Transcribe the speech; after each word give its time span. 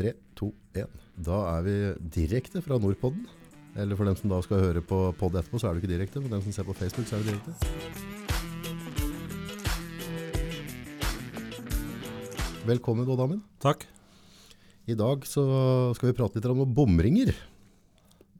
Tre, 0.00 0.14
to, 0.32 0.46
én. 0.72 0.88
Da 1.20 1.38
er 1.58 1.64
vi 1.66 1.72
direkte 2.14 2.62
fra 2.64 2.78
Nordpodden. 2.80 3.26
Eller 3.76 3.98
for 3.98 4.08
dem 4.08 4.14
som 4.16 4.30
da 4.32 4.38
skal 4.40 4.62
høre 4.62 4.80
på 4.80 4.96
pod 5.20 5.34
etterpå, 5.36 5.60
så 5.60 5.68
er 5.68 5.76
det 5.76 5.82
ikke 5.82 5.90
direkte. 5.92 6.22
For 6.22 6.32
dem 6.32 6.40
som 6.40 6.54
ser 6.56 6.64
på 6.64 6.72
Facebook, 6.78 7.04
så 7.04 7.18
er 7.18 7.20
det 7.20 7.34
direkte. 7.34 7.52
Velkommen, 12.70 13.04
Odd 13.12 13.20
Amund. 13.26 13.44
Takk. 13.60 13.84
I 14.88 14.96
dag 14.96 15.28
så 15.28 15.44
skal 15.98 16.08
vi 16.08 16.16
prate 16.16 16.40
litt 16.40 16.48
om 16.48 16.64
bomringer. 16.64 17.34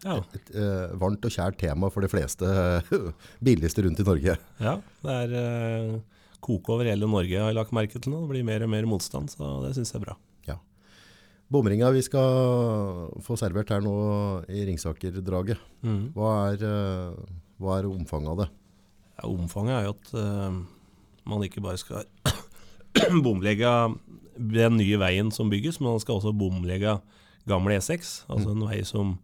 Ja. 0.00 0.16
Et 0.32 0.54
eh, 0.56 0.96
varmt 0.96 1.28
og 1.28 1.36
kjært 1.36 1.60
tema 1.60 1.92
for 1.92 2.00
de 2.00 2.08
fleste 2.08 2.48
billigste 3.50 3.84
rundt 3.84 4.00
i 4.00 4.08
Norge. 4.08 4.40
ja 4.64 4.74
det 5.04 5.18
er 5.26 5.36
uh, 5.36 6.00
koke 6.40 6.72
over 6.72 6.88
hele 6.88 7.04
Norge, 7.04 7.36
har 7.36 7.52
jeg 7.52 7.60
lagt 7.60 7.76
merke 7.76 8.00
til 8.00 8.16
nå. 8.16 8.24
Det 8.24 8.32
blir 8.32 8.48
mer 8.48 8.64
og 8.64 8.72
mer 8.72 8.88
motstand, 8.88 9.28
så 9.36 9.60
det 9.66 9.76
syns 9.76 9.92
jeg 9.92 10.00
er 10.00 10.08
bra. 10.08 10.16
Bomringa 11.50 11.90
vi 11.90 12.02
skal 12.06 13.08
få 13.26 13.36
servert 13.38 13.72
her 13.74 13.82
nå 13.82 13.94
i 14.46 14.62
Ringsaker-draget. 14.68 15.58
Mm. 15.82 16.12
Hva, 16.14 16.34
eh, 16.54 17.38
hva 17.58 17.78
er 17.78 17.88
omfanget 17.90 18.30
av 18.30 18.42
det? 18.44 18.50
Ja, 19.18 19.30
omfanget 19.32 19.74
er 19.76 19.88
jo 19.88 19.94
at 19.96 20.12
uh, 20.14 20.60
man 21.28 21.42
ikke 21.44 21.62
bare 21.64 21.80
skal 21.80 22.06
bomlegge 23.26 23.72
den 24.40 24.78
nye 24.78 25.00
veien 25.02 25.32
som 25.34 25.50
bygges, 25.50 25.80
men 25.80 25.92
man 25.96 26.02
skal 26.02 26.20
også 26.20 26.32
bomlegge 26.36 26.94
gamle 27.50 27.76
E6. 27.76 28.12
Altså 28.30 28.54
en 28.54 28.68
vei 28.68 28.80
som 28.86 29.16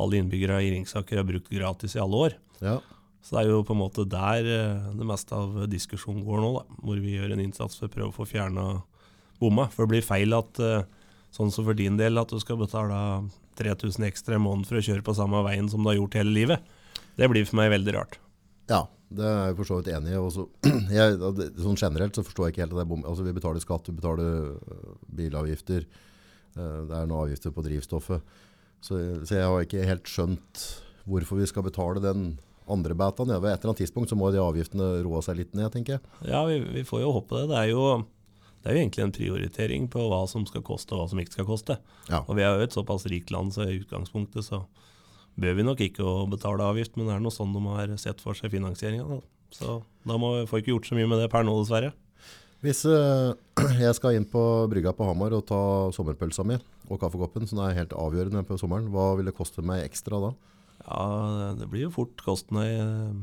alle 0.00 0.18
innbyggere 0.18 0.60
i 0.64 0.72
Ringsaker 0.74 1.20
har 1.20 1.28
brukt 1.28 1.50
gratis 1.52 1.96
i 1.96 2.02
alle 2.02 2.26
år. 2.26 2.36
Ja, 2.62 2.80
Så 3.22 3.36
det 3.36 3.44
er 3.44 3.52
jo 3.52 3.62
på 3.62 3.74
en 3.76 3.82
måte 3.82 4.04
der 4.08 4.46
eh, 4.50 4.90
det 4.98 5.06
meste 5.06 5.36
av 5.36 5.68
diskusjonen 5.70 6.24
går 6.26 6.40
nå, 6.42 6.50
da, 6.58 6.80
hvor 6.82 6.98
vi 6.98 7.14
gjør 7.14 7.34
en 7.34 7.42
innsats 7.44 7.78
for 7.78 7.86
å 7.86 7.92
prøve 7.92 8.10
å 8.10 8.16
få 8.16 8.26
fjerna 8.26 8.64
bomma. 9.38 9.68
For 9.70 9.84
det 9.84 9.92
blir 9.92 10.06
feil 10.06 10.34
at 10.34 10.58
eh, 10.58 10.82
sånn 11.32 11.52
som 11.54 11.64
for 11.66 11.76
din 11.78 11.96
del, 12.00 12.20
at 12.20 12.32
du 12.32 12.38
skal 12.42 12.60
betale 12.60 12.96
3000 13.60 14.04
ekstra 14.08 14.36
i 14.38 14.42
måneden 14.42 14.68
for 14.68 14.80
å 14.80 14.84
kjøre 14.84 15.04
på 15.06 15.14
samme 15.16 15.42
veien 15.46 15.68
som 15.72 15.82
du 15.84 15.90
har 15.90 15.98
gjort 15.98 16.18
hele 16.20 16.32
livet. 16.34 16.72
Det 17.16 17.28
blir 17.28 17.44
for 17.48 17.58
meg 17.60 17.72
veldig 17.74 17.94
rart. 17.98 18.18
ja 18.72 18.84
det 19.12 19.26
er 19.28 19.50
jeg 19.50 19.56
for 19.58 19.68
så 19.68 19.76
vidt 19.80 19.90
enig 19.92 20.12
i. 20.14 20.20
Også, 20.20 20.46
jeg, 20.98 21.16
sånn 21.60 21.76
generelt 21.76 22.16
så 22.16 22.22
forstår 22.24 22.46
jeg 22.48 22.54
ikke 22.54 22.62
helt 22.64 22.72
at 22.72 22.78
det 22.80 22.84
er 22.86 22.90
bom. 22.94 23.02
Altså, 23.08 23.26
vi 23.26 23.34
betaler 23.36 23.60
skatt, 23.60 23.90
vi 23.90 23.98
betaler 23.98 24.30
øh, 24.54 24.94
bilavgifter. 25.18 25.84
øh, 26.56 26.78
Det 26.88 26.96
er 26.96 27.10
noen 27.10 27.26
avgifter 27.26 27.52
på 27.52 27.64
drivstoffet. 27.66 28.24
Så, 28.80 28.98
så 29.28 29.36
jeg 29.36 29.44
har 29.44 29.66
ikke 29.66 29.84
helt 29.84 30.08
skjønt 30.08 30.62
hvorfor 31.04 31.42
vi 31.42 31.50
skal 31.50 31.66
betale 31.66 32.00
den 32.02 32.24
andre 32.72 32.96
betaen. 32.96 33.34
Ved 33.36 33.50
et 33.52 33.60
eller 33.60 33.74
annet 33.74 33.82
tidspunkt 33.84 34.10
så 34.10 34.16
må 34.18 34.30
de 34.32 34.40
avgiftene 34.42 34.88
roe 35.04 35.20
seg 35.26 35.42
litt 35.42 35.52
ned, 35.58 35.68
tenker 35.74 35.98
jeg. 35.98 36.02
Ja, 36.32 36.40
vi, 36.48 36.60
vi 36.78 36.86
får 36.88 37.04
jo 37.04 37.12
håpe 37.18 37.42
det. 37.42 37.50
Det 37.52 37.60
er 37.60 37.70
jo, 37.74 37.84
det 38.62 38.70
er 38.70 38.76
jo 38.76 38.82
egentlig 38.84 39.02
en 39.02 39.14
prioritering 39.14 39.88
på 39.90 40.04
hva 40.06 40.22
som 40.30 40.44
skal 40.46 40.62
koste 40.62 40.94
og 40.94 41.02
hva 41.02 41.10
som 41.10 41.20
ikke 41.22 41.34
skal 41.34 41.48
koste. 41.48 41.76
Ja. 42.06 42.22
Og 42.22 42.36
vi 42.38 42.44
er 42.46 42.54
jo 42.54 42.66
et 42.68 42.76
såpass 42.76 43.08
rikt 43.10 43.32
land, 43.34 43.50
så 43.54 43.66
i 43.66 43.80
utgangspunktet 43.80 44.46
så 44.46 44.62
bør 45.40 45.56
vi 45.58 45.66
nok 45.66 45.82
ikke 45.82 46.06
å 46.06 46.28
betale 46.30 46.68
avgift, 46.70 46.94
men 46.94 47.08
det 47.08 47.16
er 47.16 47.24
noe 47.24 47.34
sånn 47.34 47.54
de 47.56 47.62
har 47.66 47.94
sett 47.98 48.22
for 48.22 48.38
seg 48.38 48.52
finansieringa. 48.54 49.18
Så 49.52 49.80
da 50.06 50.18
må 50.20 50.36
vi 50.38 50.46
får 50.48 50.62
ikke 50.62 50.74
gjort 50.76 50.88
så 50.88 50.98
mye 50.98 51.10
med 51.10 51.24
det 51.24 51.28
per 51.32 51.44
nå, 51.46 51.56
dessverre. 51.58 51.92
Hvis 52.62 52.84
øh, 52.86 53.34
jeg 53.82 53.98
skal 53.98 54.14
inn 54.14 54.28
på 54.30 54.40
brygga 54.70 54.94
på 54.94 55.08
Hamar 55.08 55.34
og 55.34 55.46
ta 55.48 55.60
sommerpølsa 55.96 56.46
mi 56.46 56.60
og 56.86 57.00
kaffekoppen, 57.02 57.48
som 57.50 57.64
er 57.64 57.74
helt 57.80 57.94
avgjørende 57.98 58.44
på 58.46 58.58
sommeren, 58.60 58.92
hva 58.94 59.12
vil 59.18 59.26
det 59.26 59.34
koste 59.34 59.64
meg 59.66 59.82
ekstra 59.88 60.20
da? 60.22 60.34
Ja, 60.86 61.54
det 61.58 61.66
blir 61.70 61.88
jo 61.88 61.94
fort 61.94 62.22
kostende 62.22 62.62
eh, 62.70 63.16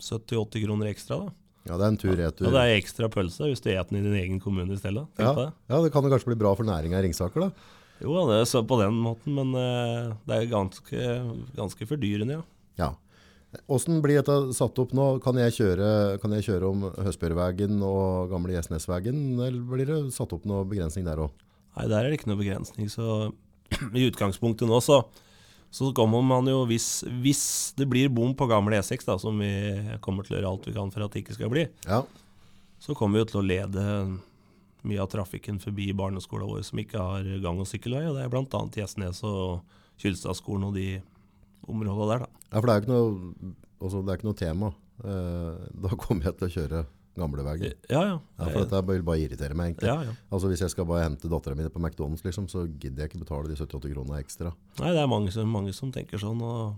70-80 0.00 0.64
kroner 0.64 0.88
ekstra, 0.92 1.26
da. 1.26 1.34
Ja, 1.66 1.76
det 1.76 1.84
er 1.84 1.92
en 1.92 1.98
tur 2.00 2.12
retur. 2.14 2.48
Og 2.48 2.54
det 2.54 2.62
er 2.62 2.76
ekstra 2.76 3.08
pølse 3.12 3.48
hvis 3.48 3.62
du 3.62 3.66
spiser 3.66 3.88
den 3.90 4.00
i 4.00 4.04
din 4.04 4.18
egen 4.20 4.42
kommune 4.42 4.76
i 4.76 4.80
stedet. 4.80 5.06
Ja, 5.18 5.32
ja, 5.50 5.80
det 5.82 5.90
kan 5.94 6.06
jo 6.06 6.12
kanskje 6.12 6.30
bli 6.30 6.38
bra 6.40 6.54
for 6.58 6.68
næringa 6.68 7.00
i 7.00 7.06
Ringsaker, 7.08 7.48
da. 7.48 7.72
Jo, 8.02 8.12
det 8.28 8.42
er 8.42 8.46
så 8.48 8.60
på 8.66 8.76
den 8.82 8.98
måten, 9.00 9.32
men 9.38 9.56
eh, 9.56 10.12
det 10.28 10.38
er 10.38 10.52
ganske, 10.52 11.10
ganske 11.56 11.88
fordyrende, 11.88 12.38
ja. 12.38 12.44
Ja. 12.76 12.90
Hvordan 13.70 14.02
blir 14.04 14.20
dette 14.20 14.52
satt 14.56 14.78
opp 14.82 14.92
nå? 14.96 15.06
Kan 15.24 15.38
jeg 15.40 15.54
kjøre, 15.56 15.88
kan 16.20 16.34
jeg 16.36 16.44
kjøre 16.44 16.68
om 16.68 16.84
Høstbjørvegen 16.92 17.80
og 17.86 18.32
gamle 18.32 18.52
Gjesnesvegen, 18.52 19.20
eller 19.40 19.62
blir 19.70 19.88
det 19.88 20.00
satt 20.14 20.34
opp 20.36 20.44
noe 20.48 20.66
begrensning 20.68 21.06
der 21.08 21.22
òg? 21.24 21.32
Nei, 21.76 21.86
der 21.88 22.02
er 22.02 22.10
det 22.10 22.20
ikke 22.20 22.30
noe 22.32 22.40
begrensning. 22.42 22.90
Så 22.92 23.30
i 23.96 24.06
utgangspunktet 24.10 24.68
nå, 24.68 24.80
så, 24.84 25.02
så 25.70 25.90
kommer 25.96 26.22
man 26.24 26.46
jo 26.48 26.62
hvis, 26.70 27.02
hvis 27.22 27.42
det 27.76 27.88
blir 27.90 28.08
bom 28.12 28.32
på 28.38 28.46
gamle 28.48 28.78
E6, 28.78 29.04
da, 29.04 29.16
som 29.20 29.38
vi 29.38 29.50
kommer 30.04 30.24
til 30.24 30.36
å 30.36 30.38
gjøre 30.40 30.52
alt 30.54 30.66
vi 30.70 30.72
kan 30.76 30.92
for 30.94 31.04
at 31.04 31.12
det 31.12 31.24
ikke 31.24 31.36
skal 31.36 31.50
bli, 31.52 31.66
Ja. 31.88 32.02
så 32.80 32.94
kommer 32.96 33.18
vi 33.18 33.24
jo 33.24 33.30
til 33.32 33.40
å 33.42 33.46
lede 33.46 33.84
mye 34.86 35.02
av 35.02 35.10
trafikken 35.10 35.58
forbi 35.60 35.90
barneskolen 35.96 36.46
vår 36.48 36.62
som 36.64 36.78
ikke 36.78 36.98
har 37.02 37.22
gang- 37.42 37.58
og 37.60 37.66
sykkelvei. 37.66 38.04
Og 38.08 38.14
det 38.16 38.24
er 38.24 38.30
bl.a. 38.30 38.60
Gjesnes 38.76 39.22
og 39.26 39.60
Kylstadskolen 39.98 40.68
og 40.68 40.74
de 40.78 41.02
områdene 41.66 42.08
der, 42.12 42.18
da. 42.26 42.28
ja, 42.52 42.60
for 42.60 42.66
det 42.66 42.72
er 42.72 42.78
jo 42.78 42.84
ikke 42.84 42.94
noe, 42.94 43.54
altså, 43.82 44.02
det 44.04 44.12
er 44.12 44.20
ikke 44.20 44.28
noe 44.28 44.38
tema. 44.38 44.68
Eh, 45.02 45.64
da 45.82 45.96
kommer 45.98 46.28
jeg 46.30 46.38
til 46.38 46.46
å 46.48 46.54
kjøre 46.54 46.84
gamleveien. 47.16 47.74
Ja, 47.90 48.02
ja. 48.04 48.18
Ja, 48.38 48.44
for 48.52 48.64
dette 48.64 48.80
vil 48.86 49.02
bare 49.02 49.18
irritere 49.24 49.54
meg, 49.56 49.74
egentlig. 49.74 49.88
ja, 49.88 50.02
ja. 50.08 50.14
Altså 50.32 50.48
Hvis 50.52 50.60
jeg 50.64 50.70
skal 50.70 50.84
bare 50.88 51.04
hente 51.08 51.28
dattera 51.32 51.54
mi 51.56 51.68
på 51.68 51.80
McDonald's, 51.82 52.24
liksom, 52.24 52.48
så 52.48 52.66
gidder 52.78 53.04
jeg 53.04 53.10
ikke 53.12 53.24
betale 53.24 53.48
de 53.48 53.56
78 53.56 53.92
kronene 53.94 54.20
ekstra. 54.22 54.52
Nei, 54.80 54.92
det 54.92 55.02
er 55.02 55.06
mange, 55.08 55.30
som- 55.32 55.48
mange 55.48 55.72
som 55.74 55.90
tenker 55.92 56.18
sånn, 56.18 56.40
og, 56.42 56.76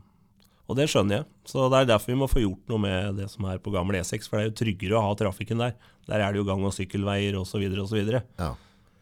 og 0.69 0.77
det 0.77 0.89
skjønner 0.89 1.19
jeg. 1.23 1.25
Så 1.47 1.69
det 1.71 1.79
er 1.83 1.91
derfor 1.97 2.07
vi 2.15 2.21
må 2.21 2.29
få 2.29 2.41
gjort 2.45 2.69
noe 2.69 2.79
med 2.79 3.17
det 3.17 3.31
som 3.31 3.45
er 3.47 3.59
på 3.59 3.73
gammel 3.73 3.97
E6, 4.01 4.29
for 4.29 4.39
det 4.39 4.45
er 4.47 4.51
jo 4.51 4.59
tryggere 4.65 4.99
å 4.99 5.03
ha 5.09 5.15
trafikken 5.15 5.59
der. 5.59 5.75
Der 6.07 6.21
er 6.21 6.33
det 6.33 6.39
jo 6.41 6.45
gang- 6.45 6.65
og 6.65 6.73
sykkelveier 6.73 7.35
osv. 7.41 7.65
osv. 7.83 8.23
Ja. 8.39 8.55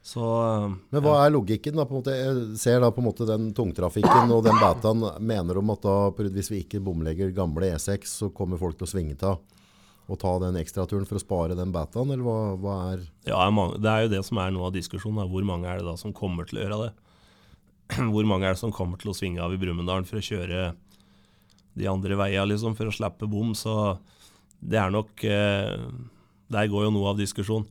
Så 0.06 0.22
Men 0.92 1.02
hva 1.02 1.26
er 1.26 1.32
logikken? 1.34 1.74
da 1.74 1.84
på 1.84 1.96
en 1.96 2.02
måte? 2.02 2.14
Jeg 2.14 2.58
ser 2.62 2.78
da 2.78 2.90
på 2.94 2.98
en 3.02 3.08
måte 3.08 3.26
den 3.26 3.48
tungtrafikken 3.52 4.30
og 4.30 4.44
den 4.46 4.54
bataen 4.60 5.02
mener 5.20 5.58
om 5.58 5.70
at 5.74 5.82
da, 5.82 6.10
hvis 6.14 6.48
vi 6.52 6.60
ikke 6.62 6.78
bomlegger 6.80 7.32
gamle 7.34 7.72
E6, 7.74 8.06
så 8.06 8.28
kommer 8.32 8.56
folk 8.56 8.78
til 8.78 8.86
å 8.86 8.90
svinge 8.92 9.16
av 9.26 9.40
og 10.06 10.20
ta 10.22 10.36
den 10.38 10.58
ekstraturen 10.60 11.06
for 11.08 11.18
å 11.18 11.22
spare 11.22 11.56
den 11.58 11.72
betaen, 11.74 12.12
eller 12.14 12.22
hva, 12.22 12.38
hva 12.62 12.74
er 12.92 13.02
ja, 13.26 13.40
det 13.74 13.90
er 13.90 14.04
jo 14.04 14.12
det 14.12 14.22
som 14.28 14.38
er 14.38 14.52
noe 14.54 14.68
av 14.68 14.76
diskusjonen. 14.76 15.18
Da. 15.24 15.30
Hvor 15.30 15.46
mange 15.48 15.66
er 15.66 15.80
det 15.80 15.88
da 15.88 15.96
som 15.98 16.14
kommer 16.14 16.46
til 16.46 16.60
å 16.60 16.62
gjøre 16.64 16.80
det? 16.84 16.92
Hvor 18.14 18.26
mange 18.26 18.46
er 18.46 18.54
det 18.54 18.62
som 18.62 18.74
kommer 18.74 18.98
til 19.02 19.10
å 19.12 19.16
svinge 19.16 19.42
av 19.42 19.54
i 19.54 19.58
Brumunddal 19.58 20.06
for 20.06 20.20
å 20.20 20.26
kjøre 20.26 20.68
de 21.76 21.88
andre 21.90 22.18
veiene, 22.18 22.52
liksom, 22.52 22.74
for 22.78 22.90
å 22.90 22.94
slippe 22.94 23.28
bom? 23.30 23.52
Så 23.58 23.74
det 24.62 24.78
er 24.80 24.94
nok 24.94 25.22
eh, 25.26 25.74
Der 26.54 26.70
går 26.70 26.86
jo 26.86 26.94
noe 26.94 27.10
av 27.12 27.18
diskusjonen. 27.18 27.66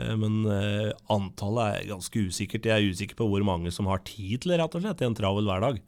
Eh, 0.00 0.14
Men 0.16 0.42
eh, 0.48 0.90
antallet 1.12 1.82
er 1.82 1.90
ganske 1.92 2.24
usikkert. 2.28 2.68
Jeg 2.68 2.72
er 2.72 2.92
usikker 2.92 3.20
på 3.20 3.28
hvor 3.28 3.44
mange 3.44 3.72
som 3.72 3.88
har 3.92 4.04
tid 4.08 4.44
til 4.44 4.56
rett 4.56 4.76
og 4.76 4.84
slett, 4.84 5.04
i 5.04 5.08
en 5.08 5.16
travel 5.16 5.48
hverdag. 5.48 5.80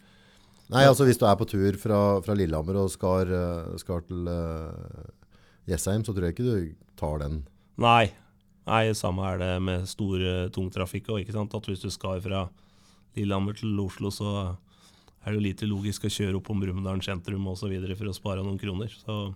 Nei, 0.69 0.84
altså 0.84 1.09
hvis 1.09 1.16
du 1.16 1.25
er 1.25 1.37
på 1.41 1.48
tur 1.48 1.81
fra, 1.81 2.21
fra 2.21 2.37
Lillehammer 2.37 2.77
og 2.77 2.91
skal, 2.93 3.32
skal 3.81 4.03
til 4.04 4.27
Jessheim, 5.69 6.05
så 6.05 6.15
tror 6.15 6.29
jeg 6.29 6.37
ikke 6.37 6.47
du 6.49 6.89
tar 6.99 7.21
den. 7.23 7.43
Nei. 7.81 8.11
Nei, 8.69 8.84
samme 8.97 9.25
er 9.25 9.39
det 9.41 9.53
med 9.65 9.87
stor 9.89 10.21
eh, 10.21 10.49
tungtrafikk 10.53 11.12
òg, 11.15 11.29
hvis 11.29 11.84
du 11.84 11.91
skal 11.93 12.21
fra 12.25 12.47
Lillehammer 13.17 13.56
til 13.56 13.78
Oslo, 13.81 14.11
så 14.12 14.33
er 15.25 15.33
det 15.33 15.39
jo 15.39 15.45
lite 15.45 15.69
logisk 15.69 16.05
å 16.05 16.12
kjøre 16.12 16.39
opp 16.39 16.51
om 16.53 16.61
Brumunddal 16.62 17.01
sentrum 17.05 17.47
osv. 17.51 17.73
for 17.97 18.11
å 18.11 18.17
spare 18.17 18.45
noen 18.45 18.61
kroner. 18.61 18.93
Så 18.93 19.34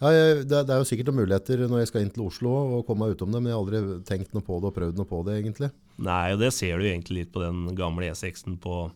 Ja, 0.00 0.12
jeg, 0.14 0.46
det, 0.48 0.62
det 0.64 0.72
er 0.72 0.78
jo 0.80 0.86
sikkert 0.88 1.10
noen 1.10 1.20
muligheter 1.26 1.66
når 1.68 1.82
jeg 1.82 1.90
skal 1.90 2.04
inn 2.06 2.14
til 2.14 2.24
Oslo 2.24 2.54
og 2.78 2.86
komme 2.88 3.04
meg 3.04 3.18
utom 3.18 3.34
det, 3.34 3.42
men 3.42 3.50
jeg 3.50 3.58
har 3.58 3.64
aldri 3.66 3.98
tenkt 4.08 4.32
noe 4.32 4.46
på 4.46 4.56
det 4.62 4.70
og 4.70 4.78
prøvd 4.78 5.02
noe 5.02 5.10
på 5.10 5.20
det, 5.26 5.34
egentlig. 5.42 5.68
Nei, 6.00 6.32
og 6.32 6.40
det 6.40 6.54
ser 6.56 6.80
du 6.80 6.86
egentlig 6.88 7.18
litt 7.18 7.34
på 7.34 7.42
den 7.42 7.66
gamle 7.76 8.08
E6-en 8.08 8.56
på 8.62 8.86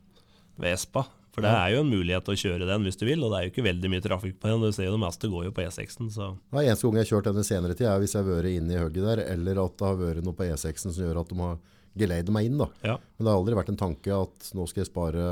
Vespa. 0.63 1.05
For 1.35 1.43
det 1.43 1.51
er 1.51 1.73
jo 1.75 1.83
en 1.83 1.91
mulighet 1.91 2.27
til 2.27 2.37
å 2.37 2.41
kjøre 2.45 2.67
den 2.69 2.85
hvis 2.87 2.99
du 3.01 3.05
vil, 3.09 3.23
og 3.27 3.33
det 3.33 3.39
er 3.39 3.47
jo 3.47 3.53
ikke 3.53 3.67
veldig 3.67 3.89
mye 3.91 4.03
trafikk 4.05 4.37
på 4.39 4.51
den. 4.53 4.63
Du 4.63 4.75
ser 4.75 4.87
jo 4.87 4.95
det 4.95 5.03
meste 5.03 5.31
går 5.33 5.49
jo 5.49 5.55
på 5.57 5.65
E6-en, 5.65 6.11
så 6.15 6.29
Ja, 6.55 6.61
eneste 6.63 6.87
gang 6.87 7.01
jeg 7.01 7.09
har 7.09 7.11
kjørt 7.11 7.31
denne 7.31 7.47
senere 7.47 7.75
tid 7.79 7.89
er 7.91 8.03
hvis 8.03 8.15
jeg 8.15 8.23
har 8.23 8.29
vært 8.31 8.53
inne 8.53 8.77
i 8.77 8.79
hugget 8.79 9.09
der, 9.09 9.25
eller 9.35 9.65
at 9.65 9.75
det 9.81 9.89
har 9.89 9.99
vært 9.99 10.29
noe 10.29 10.39
på 10.39 10.47
E6-en 10.47 10.95
som 10.95 11.03
gjør 11.03 11.25
at 11.25 11.33
de 11.33 11.41
har 11.41 11.59
geleidet 11.99 12.35
meg 12.35 12.47
inn. 12.49 12.61
da. 12.63 12.69
ja. 12.87 12.95
Men 13.17 13.27
det 13.27 13.33
har 13.33 13.41
aldri 13.41 13.59
vært 13.59 13.73
en 13.75 13.81
tanke 13.83 14.15
at 14.15 14.49
nå 14.55 14.67
skal 14.71 14.85
jeg 14.85 14.91
spare 14.91 15.27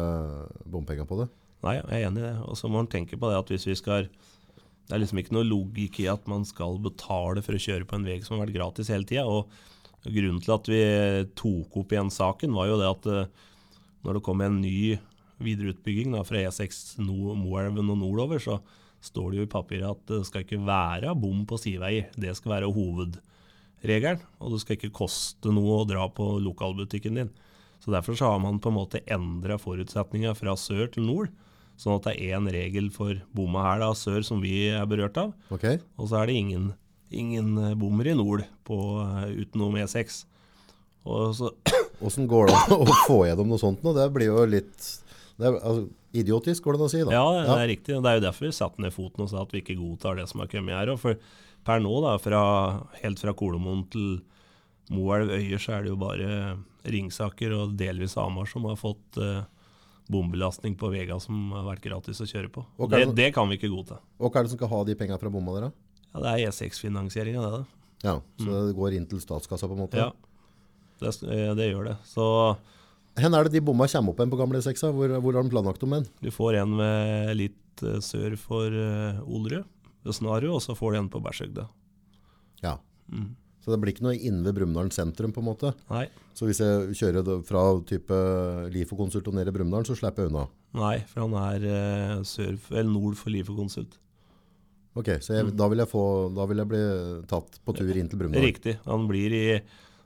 bompenger 0.67 1.07
på 1.07 1.23
det. 1.23 1.29
Nei, 1.63 1.77
jeg 1.79 1.87
er 2.03 2.09
enig 2.09 2.23
i 2.23 2.27
det. 2.27 2.35
Og 2.51 2.59
så 2.59 2.71
må 2.71 2.81
man 2.81 2.91
tenke 2.91 3.19
på 3.19 3.31
det 3.31 3.39
at 3.39 3.51
hvis 3.55 3.69
vi 3.71 3.79
skal 3.79 4.09
Det 4.11 4.97
er 4.97 4.99
liksom 4.99 5.21
ikke 5.23 5.35
noe 5.37 5.47
logikk 5.47 6.01
i 6.03 6.09
at 6.11 6.27
man 6.31 6.43
skal 6.45 6.81
betale 6.83 7.43
for 7.47 7.55
å 7.55 7.63
kjøre 7.63 7.87
på 7.87 7.97
en 7.97 8.07
vei 8.07 8.19
som 8.25 8.35
har 8.35 8.49
vært 8.49 8.57
gratis 8.57 8.91
hele 8.91 9.07
tida. 9.07 9.23
Og 9.31 9.47
grunnen 10.03 10.43
til 10.43 10.55
at 10.57 10.69
vi 10.71 10.83
tok 11.39 11.79
opp 11.79 11.95
igjen 11.95 12.11
saken, 12.11 12.55
var 12.59 12.67
jo 12.67 12.81
det 12.81 12.91
at 12.91 13.09
eh, 13.13 13.49
når 14.03 14.19
det 14.19 14.25
kom 14.27 14.43
en 14.43 14.59
ny 14.59 14.99
videreutbygging 15.45 16.15
da, 16.17 16.23
fra 16.27 16.41
E6 16.49 16.99
no, 17.03 17.35
Moelven 17.39 17.91
og 17.93 17.99
nordover, 18.01 18.41
så 18.43 18.59
står 19.03 19.31
det 19.33 19.39
jo 19.41 19.47
i 19.49 19.51
papiret 19.51 19.89
at 19.91 20.03
det 20.11 20.21
skal 20.29 20.45
ikke 20.45 20.61
være 20.67 21.15
bom 21.19 21.45
på 21.51 21.59
sideveier. 21.59 22.09
Det 22.15 22.35
skal 22.39 22.53
være 22.57 22.71
hovedregelen, 22.75 24.21
og 24.39 24.53
det 24.55 24.61
skal 24.63 24.77
ikke 24.79 24.93
koste 25.03 25.51
noe 25.55 25.81
å 25.81 25.87
dra 25.89 26.05
på 26.15 26.29
lokalbutikken 26.45 27.19
din. 27.19 27.33
Så 27.83 27.91
Derfor 27.91 28.15
så 28.15 28.29
har 28.31 28.39
man 28.39 28.61
på 28.63 28.71
en 28.71 28.77
måte 28.79 29.01
endra 29.11 29.57
forutsetninga 29.59 30.37
fra 30.39 30.55
sør 30.55 30.87
til 30.95 31.03
nord. 31.09 31.33
Sånn 31.81 31.97
at 31.99 32.05
det 32.07 32.13
er 32.21 32.37
én 32.39 32.47
regel 32.53 32.93
for 32.95 33.17
bomma 33.35 33.65
her 33.73 33.81
da, 33.83 33.89
sør 33.99 34.23
som 34.23 34.39
vi 34.45 34.69
er 34.71 34.87
berørt 34.87 35.17
av, 35.19 35.33
Okay. 35.51 35.81
og 35.99 36.07
så 36.13 36.21
er 36.21 36.31
det 36.31 36.37
ingen, 36.39 36.69
ingen 37.11 37.57
eh, 37.59 37.75
bommer 37.75 38.07
i 38.07 38.15
nord 38.15 38.45
på, 38.69 38.77
eh, 39.03 39.33
utenom 39.43 39.75
E6. 39.83 40.21
Åssen 42.03 42.29
går 42.31 42.47
det 42.53 42.55
an 42.61 42.75
å 42.85 42.97
få 43.09 43.17
gjennom 43.27 43.51
noe 43.51 43.59
sånt 43.59 43.83
nå? 43.83 43.93
Det 43.97 44.07
blir 44.15 44.31
jo 44.31 44.45
litt 44.47 44.89
det 45.39 45.47
er, 45.49 45.57
altså, 45.63 45.89
Idiotisk, 46.13 46.63
går 46.67 46.77
det 46.77 46.85
å 46.85 46.91
si. 46.93 46.99
da. 47.09 47.13
Ja, 47.15 47.25
det 47.47 47.55
er 47.63 47.69
riktig. 47.71 47.95
Det 48.05 48.11
er 48.11 48.19
jo 48.19 48.25
derfor 48.27 48.45
vi 48.45 48.53
satte 48.53 48.83
ned 48.85 48.93
foten 48.93 49.23
og 49.25 49.31
sa 49.31 49.41
at 49.47 49.53
vi 49.55 49.63
ikke 49.63 49.79
godtar 49.79 50.19
det 50.21 50.27
som 50.29 50.41
har 50.43 50.51
kommet 50.53 50.75
her. 50.77 50.91
Og 50.93 50.99
for 51.01 51.17
per 51.65 51.81
nå, 51.81 51.93
da, 52.05 52.19
fra, 52.21 52.43
helt 53.01 53.19
fra 53.23 53.33
Kolomoen 53.33 53.87
til 53.91 54.21
Moelv 54.93 55.31
Øyer, 55.33 55.57
så 55.63 55.79
er 55.79 55.83
det 55.87 55.93
jo 55.95 55.97
bare 55.97 56.59
Ringsaker 56.85 57.55
og 57.57 57.77
delvis 57.81 58.15
Hamar 58.21 58.45
som 58.51 58.67
har 58.69 58.77
fått 58.77 59.17
uh, 59.23 59.45
bombelastning 60.13 60.75
på 60.77 60.91
Vega 60.93 61.17
som 61.23 61.53
har 61.57 61.65
vært 61.71 61.85
gratis 61.87 62.21
å 62.21 62.27
kjøre 62.29 62.51
på. 62.53 62.65
Det, 62.91 63.07
det- 63.07 63.15
det 63.17 63.29
kan 63.35 63.49
vi 63.49 63.57
ikke 63.57 63.71
godta. 63.73 64.01
Og 64.21 64.29
hva 64.33 64.41
er 64.43 64.45
det 64.45 64.51
som 64.53 64.59
skal 64.61 64.69
ha 64.75 64.83
de 64.85 64.95
penga 64.99 65.17
fra 65.23 65.31
bomma 65.33 65.55
der, 65.57 65.71
da? 65.71 65.73
Ja, 66.13 66.21
det 66.21 66.33
er 66.35 66.51
E6-finansieringa, 66.51 67.41
det. 67.41 67.53
da. 67.63 67.65
Ja, 68.05 68.15
Så 68.43 68.67
det 68.69 68.77
går 68.77 68.99
inn 68.99 69.07
til 69.09 69.21
statskassa, 69.23 69.65
på 69.71 69.73
en 69.79 69.85
måte? 69.87 69.97
Mm. 69.97 70.13
Ja, 70.13 70.13
det, 71.01 71.15
eh, 71.25 71.55
det 71.55 71.71
gjør 71.73 71.85
det. 71.89 71.97
Så 72.05 72.27
Hvor 73.19 73.37
er 73.37 73.45
det 73.45 73.53
de 73.53 73.61
bomma 73.65 73.89
kommer 73.93 74.15
opp 74.15 74.23
igjen 74.23 74.33
på 74.33 74.41
gamle 74.41 74.63
E6? 74.63 74.87
Hvor, 74.97 75.19
hvor 75.21 75.37
har 75.37 75.45
de 75.45 75.53
planlagt 75.53 75.85
om 75.85 75.95
den? 75.99 76.09
du 76.23 76.31
får 76.33 76.63
en 76.63 76.79
ved 76.79 77.37
litt 77.37 77.85
eh, 77.85 78.01
sør 78.01 78.39
for 78.41 78.73
uh, 78.73 79.21
Olerud, 79.29 79.69
ved 80.03 80.17
Snarud, 80.17 80.49
og 80.55 80.63
så 80.65 80.77
får 80.79 80.95
du 80.95 80.99
en 81.03 81.13
på 81.13 81.21
Bærsøgda. 81.21 81.67
Ja. 82.65 82.79
Mm. 83.13 83.35
Så 83.63 83.71
det 83.71 83.79
blir 83.79 83.93
ikke 83.93 84.07
noe 84.09 84.17
inne 84.19 84.43
ved 84.43 84.57
Brumunddal 84.57 84.91
sentrum, 84.95 85.31
på 85.35 85.43
en 85.43 85.51
måte? 85.53 85.71
Nei, 85.93 86.09
Så 86.35 86.49
hvis 86.49 86.59
jeg 86.65 86.97
kjører 86.99 87.45
fra 87.47 87.63
type 87.87 88.17
Lifo-konsult 88.75 89.29
og 89.31 89.37
ned 89.37 89.51
i 89.51 89.55
Brumunddal, 89.55 89.87
så 89.87 89.99
slipper 89.99 90.27
jeg 90.27 90.33
unna? 90.33 90.49
nei, 90.73 90.97
for 91.05 91.27
han 91.27 91.35
er 91.37 91.67
eh, 91.69 92.15
sør, 92.25 92.57
eller 92.73 92.91
nord 92.91 93.19
for 93.21 93.31
Lifekonsult. 93.35 93.99
Ok, 94.99 95.15
så 95.25 95.39
jeg, 95.39 95.53
da, 95.57 95.69
vil 95.73 95.85
få, 95.89 96.05
da 96.37 96.45
vil 96.49 96.61
jeg 96.61 96.69
bli 96.69 96.83
tatt 97.29 97.61
på 97.65 97.75
tur 97.77 97.93
inn 97.93 98.11
til 98.11 98.21
Brumunddal? 98.21 98.45
Riktig. 98.45 98.75
Han, 98.89 99.07
blir 99.09 99.37
i, 99.37 99.47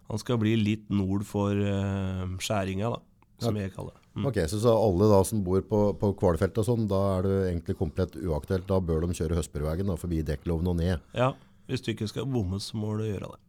han 0.06 0.22
skal 0.22 0.38
bli 0.40 0.54
litt 0.58 0.90
nord 0.94 1.24
for 1.26 1.54
uh, 1.54 2.26
skjæringa, 2.42 2.92
da, 2.94 3.00
som 3.42 3.56
jeg 3.58 3.72
kaller 3.74 3.96
det. 3.96 4.02
Mm. 4.16 4.28
Ok, 4.30 4.38
så, 4.48 4.60
så 4.62 4.72
alle 4.72 5.08
da 5.10 5.18
som 5.28 5.42
bor 5.44 5.60
på, 5.68 5.80
på 6.00 6.12
Kvalfeltet 6.16 6.62
og 6.62 6.68
sånn, 6.68 6.86
da 6.88 7.00
er 7.18 7.26
det 7.26 7.34
egentlig 7.50 7.76
komplett 7.76 8.14
uaktuelt. 8.16 8.64
Da 8.68 8.78
bør 8.80 9.04
de 9.04 9.16
kjøre 9.18 9.36
Høspervegen 9.36 9.90
da, 9.92 9.98
forbi 10.00 10.22
Dekkloven 10.24 10.70
og 10.72 10.78
ned. 10.78 11.02
Ja, 11.16 11.34
hvis 11.68 11.84
du 11.84 11.92
ikke 11.92 12.08
skal 12.08 12.28
bomme, 12.30 12.60
så 12.62 12.78
må 12.80 12.94
du 12.96 13.04
gjøre 13.04 13.34
det. 13.34 13.42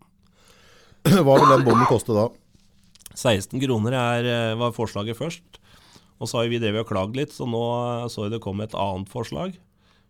Hva 1.25 1.37
vil 1.37 1.53
den 1.53 1.63
bommen 1.67 1.87
koste 1.87 2.17
da? 2.17 2.27
16 3.13 3.61
kroner 3.63 3.95
er, 3.95 4.27
eh, 4.27 4.57
var 4.59 4.75
forslaget 4.75 5.17
først. 5.17 5.61
Og 6.17 6.29
så 6.29 6.41
har 6.41 6.51
vi 6.51 6.59
drevet 6.59 6.83
og 6.83 6.89
klagd 6.89 7.15
litt, 7.17 7.31
så 7.33 7.47
nå 7.47 7.63
eh, 8.03 8.09
så 8.11 8.25
jeg 8.25 8.35
det 8.35 8.43
kom 8.43 8.59
et 8.65 8.75
annet 8.75 9.09
forslag 9.13 9.55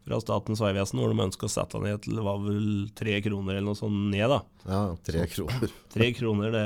fra 0.08 0.20
Statens 0.24 0.62
vegvesen 0.64 1.02
hvor 1.02 1.12
de 1.12 1.26
ønsker 1.28 1.50
å 1.50 1.52
sette 1.52 1.82
ned 1.84 2.02
til 2.06 2.22
var 2.24 2.40
vel 2.44 2.88
tre 2.98 3.20
kroner 3.26 3.58
eller 3.58 3.68
noe 3.68 3.80
sånt 3.80 4.08
ned. 4.14 4.32
da. 4.32 4.40
Ja, 4.66 4.82
tre 5.06 5.28
kroner. 5.32 5.76
Tre 5.94 6.10
kroner, 6.16 6.56
det 6.56 6.66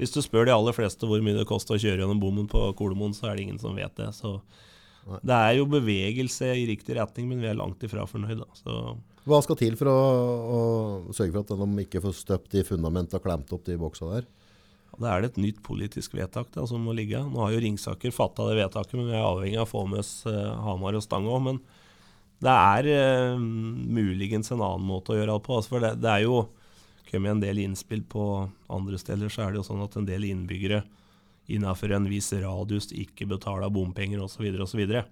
Hvis 0.00 0.14
du 0.14 0.22
spør 0.24 0.48
de 0.48 0.54
aller 0.54 0.76
fleste 0.76 1.08
hvor 1.08 1.20
mye 1.24 1.36
det 1.36 1.48
koster 1.48 1.76
å 1.76 1.82
kjøre 1.82 2.04
gjennom 2.04 2.22
bommen 2.22 2.48
på 2.50 2.70
Kolomoen, 2.78 3.12
så 3.16 3.28
er 3.28 3.36
det 3.36 3.48
ingen 3.48 3.60
som 3.60 3.76
vet 3.76 3.92
det. 3.98 4.08
Så 4.16 4.38
det 5.26 5.36
er 5.36 5.54
jo 5.58 5.68
bevegelse 5.68 6.50
i 6.54 6.66
riktig 6.70 6.96
retning, 6.96 7.28
men 7.28 7.42
vi 7.42 7.50
er 7.50 7.58
langt 7.58 7.82
ifra 7.84 8.06
fornøyd. 8.08 8.42
da. 8.44 8.48
Så 8.56 8.96
Hva 9.28 9.40
skal 9.44 9.58
til 9.60 9.76
for 9.80 9.90
å, 9.90 10.00
å 10.40 10.60
sørge 11.16 11.34
for 11.34 11.42
at 11.44 11.52
de 11.52 11.84
ikke 11.84 12.02
får 12.04 12.16
støpt 12.20 12.56
i 12.60 12.66
fundamentet 12.66 13.18
og 13.18 13.26
klemt 13.26 13.52
opp 13.56 13.66
de 13.66 13.78
boksa 13.80 14.08
der? 14.14 14.28
Da 15.00 15.14
er 15.14 15.22
det 15.22 15.32
et 15.32 15.40
nytt 15.40 15.60
politisk 15.64 16.14
vedtak 16.18 16.50
da, 16.52 16.66
som 16.68 16.82
må 16.84 16.92
ligge. 16.96 17.20
Nå 17.24 17.40
har 17.40 17.54
jo 17.54 17.60
Ringsaker 17.62 18.12
fatta 18.12 18.48
det 18.50 18.58
vedtaket, 18.58 18.96
men 18.98 19.08
vi 19.08 19.16
er 19.16 19.24
avhengig 19.24 19.60
av 19.60 19.68
å 19.68 19.70
få 19.70 19.84
med 19.88 20.02
oss 20.02 20.12
eh, 20.28 20.50
Hamar 20.64 20.98
og 20.98 21.04
Stang 21.04 21.28
òg. 21.30 21.40
Men 21.46 21.60
det 22.40 22.54
er 22.54 22.88
uh, 22.88 23.40
muligens 23.40 24.52
en 24.52 24.62
annen 24.62 24.86
måte 24.88 25.12
å 25.12 25.18
gjøre 25.18 25.36
alt 25.36 25.44
på. 25.46 25.58
Altså, 25.58 25.74
for 25.74 25.84
det, 25.84 25.92
det 26.00 26.12
er 26.12 26.24
jo 26.24 26.44
kommet 27.10 27.34
en 27.34 27.42
del 27.42 27.60
innspill 27.64 28.04
på 28.08 28.24
andre 28.70 29.00
steder, 29.00 29.32
så 29.32 29.44
er 29.44 29.52
det 29.52 29.60
jo 29.60 29.66
sånn 29.66 29.84
at 29.84 29.98
en 29.98 30.08
del 30.08 30.24
innbyggere 30.28 30.84
innenfor 31.50 31.92
en 31.96 32.06
viss 32.06 32.30
radius 32.38 32.92
ikke 32.94 33.26
betaler 33.32 33.72
bompenger 33.74 34.22
osv. 34.22 34.46
osv. 34.62 34.82
Så, 34.86 35.02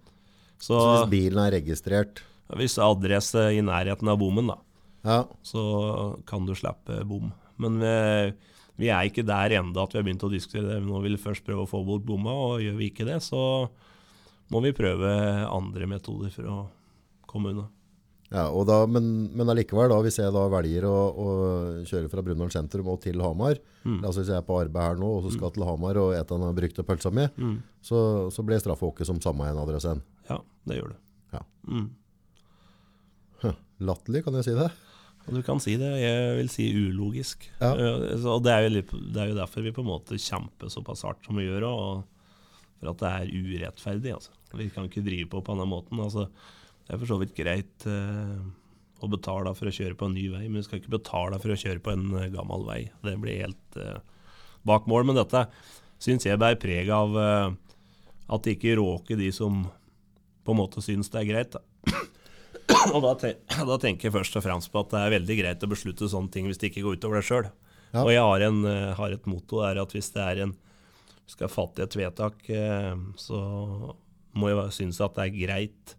så 0.62 0.78
Så 0.78 0.82
hvis 0.86 1.10
bilen 1.10 1.42
er 1.42 1.56
registrert 1.58 2.22
hvis 2.56 2.78
adresse 2.80 3.42
i 3.52 3.60
nærheten 3.60 4.08
av 4.08 4.20
bommen, 4.20 4.48
da, 4.48 4.56
Ja, 5.04 5.18
så 5.44 5.62
kan 6.26 6.46
du 6.46 6.54
slippe 6.56 7.02
bom. 7.04 7.28
Men 7.60 7.76
vi, 7.82 8.32
vi 8.80 8.88
er 8.88 9.08
ikke 9.08 9.26
der 9.26 9.58
enda 9.58 9.84
at 9.84 9.92
vi 9.92 10.00
har 10.00 10.06
begynt 10.06 10.24
å 10.24 10.32
diskutere 10.32 10.70
det. 10.70 10.80
Nå 10.86 11.02
vil 11.04 11.18
vi 11.18 11.22
først 11.22 11.44
prøve 11.46 11.66
å 11.66 11.70
få 11.70 11.82
bort 11.86 12.06
bomma, 12.08 12.32
og 12.32 12.64
gjør 12.64 12.78
vi 12.80 12.88
ikke 12.88 13.06
det, 13.08 13.20
så 13.24 13.68
må 14.48 14.62
vi 14.64 14.72
prøve 14.76 15.12
andre 15.44 15.90
metoder 15.90 16.32
for 16.32 16.48
å 16.48 16.58
komme 17.30 17.52
unna. 17.54 17.66
ja 18.34 18.46
og 18.52 18.66
da, 18.68 18.82
men, 18.90 19.06
men 19.36 19.48
allikevel, 19.52 19.88
da, 19.92 20.00
hvis 20.04 20.18
jeg 20.20 20.32
da 20.34 20.42
velger 20.52 20.84
å, 20.88 20.96
å 21.12 21.28
kjøre 21.88 22.10
fra 22.12 22.24
Brunholm 22.26 22.50
sentrum 22.52 22.88
og 22.92 23.00
til 23.06 23.20
Hamar, 23.24 23.60
Mm. 23.88 24.02
altså 24.04 24.20
hvis 24.20 24.28
jeg 24.32 24.36
er 24.36 24.44
på 24.44 24.56
arbeid 24.60 24.82
her 24.84 24.96
nå 25.00 25.06
og 25.16 25.22
så 25.24 25.30
skal 25.32 25.52
til 25.54 25.64
Hamar 25.64 25.96
og 26.02 26.10
et 26.12 26.32
av 26.34 26.40
den 26.42 26.56
brukte 26.58 26.82
pølsa 26.84 27.08
mi, 27.14 27.24
Mm. 27.40 27.54
så, 27.80 28.00
så 28.34 28.42
blir 28.44 28.60
straffeåket 28.60 29.06
som 29.08 29.20
samme 29.24 29.46
en 29.48 29.60
adressen. 29.62 30.02
Ja, 30.28 30.40
det 30.68 30.76
gjør 30.80 30.90
det. 30.92 30.98
Ja. 31.32 31.40
Mm. 31.70 31.86
Latterlig, 33.78 34.24
kan 34.26 34.34
jeg 34.34 34.44
si 34.48 34.54
det? 34.58 34.68
Du 35.30 35.38
kan 35.46 35.60
si 35.62 35.76
det. 35.78 35.88
Jeg 36.02 36.36
vil 36.40 36.48
si 36.50 36.64
ulogisk. 36.74 37.44
Ja. 37.60 37.68
Eh, 37.78 38.24
Og 38.26 38.42
det 38.42 38.50
er, 38.50 38.64
jo 38.66 38.72
litt, 38.74 38.90
det 39.14 39.20
er 39.22 39.28
jo 39.30 39.36
derfor 39.38 39.62
vi 39.62 39.70
på 39.76 39.84
en 39.84 39.90
måte 39.92 40.18
kjemper 40.18 40.72
såpass 40.72 41.04
hardt 41.06 41.22
som 41.28 41.38
vi 41.38 41.44
gjør, 41.46 41.66
og 41.68 42.02
for 42.80 42.90
at 42.90 42.98
det 43.04 43.10
er 43.12 43.30
urettferdig. 43.36 44.14
Altså. 44.16 44.34
Vi 44.58 44.66
kan 44.74 44.88
ikke 44.88 45.04
drive 45.06 45.28
på 45.30 45.42
på 45.46 45.54
denne 45.54 45.68
måten. 45.70 46.00
Altså, 46.02 46.26
det 46.88 46.96
er 46.96 47.00
for 47.02 47.10
så 47.10 47.18
vidt 47.20 47.36
greit 47.36 47.84
eh, 47.84 48.38
å 49.04 49.08
betale 49.12 49.52
for 49.54 49.68
å 49.68 49.74
kjøre 49.74 49.96
på 49.98 50.08
en 50.08 50.14
ny 50.16 50.26
vei, 50.32 50.46
men 50.48 50.58
vi 50.58 50.66
skal 50.66 50.80
ikke 50.80 50.96
betale 50.96 51.38
for 51.42 51.52
å 51.52 51.58
kjøre 51.60 51.82
på 51.84 51.92
en 51.92 52.06
eh, 52.16 52.30
gammel 52.32 52.64
vei. 52.66 52.80
Det 53.04 53.14
blir 53.20 53.42
helt 53.44 53.76
eh, 53.78 53.98
bak 54.66 54.88
mål. 54.90 55.04
Men 55.08 55.20
dette 55.20 55.44
syns 56.02 56.26
jeg 56.26 56.40
bærer 56.40 56.60
preg 56.60 56.88
av 56.94 57.18
eh, 57.20 57.50
at 58.28 58.44
det 58.44 58.56
ikke 58.56 58.78
råker 58.80 59.20
de 59.20 59.28
som 59.34 59.66
på 60.48 60.54
en 60.54 60.60
måte 60.62 60.82
syns 60.84 61.12
det 61.12 61.20
er 61.20 61.28
greit. 61.28 61.58
Da. 61.58 62.00
Og 62.94 63.04
da, 63.04 63.12
te 63.20 63.34
da 63.68 63.78
tenker 63.80 64.08
jeg 64.08 64.16
først 64.16 64.40
og 64.40 64.44
fremst 64.44 64.72
på 64.72 64.80
at 64.82 64.92
det 64.94 65.04
er 65.04 65.14
veldig 65.18 65.38
greit 65.42 65.64
å 65.64 65.70
beslutte 65.70 66.08
sånne 66.08 66.32
ting 66.32 66.48
hvis 66.48 66.60
det 66.60 66.72
ikke 66.72 66.86
går 66.86 66.98
utover 66.98 67.20
deg 67.20 67.28
sjøl. 67.28 67.50
Ja. 67.92 68.02
Og 68.04 68.10
jeg 68.12 68.24
har, 68.24 68.46
en, 68.48 68.64
eh, 68.68 68.96
har 68.96 69.14
et 69.14 69.28
motto 69.30 69.62
er 69.64 69.80
at 69.80 69.94
hvis 69.96 70.10
det 70.16 70.24
er 70.24 70.42
en 70.46 70.56
skal 71.28 71.52
fatte 71.52 71.84
et 71.84 71.96
vedtak, 71.96 72.40
eh, 72.48 72.92
så 73.20 73.38
må 74.38 74.50
jeg 74.52 74.76
synes 74.76 75.00
at 75.04 75.16
det 75.16 75.26
er 75.26 75.38
greit 75.42 75.97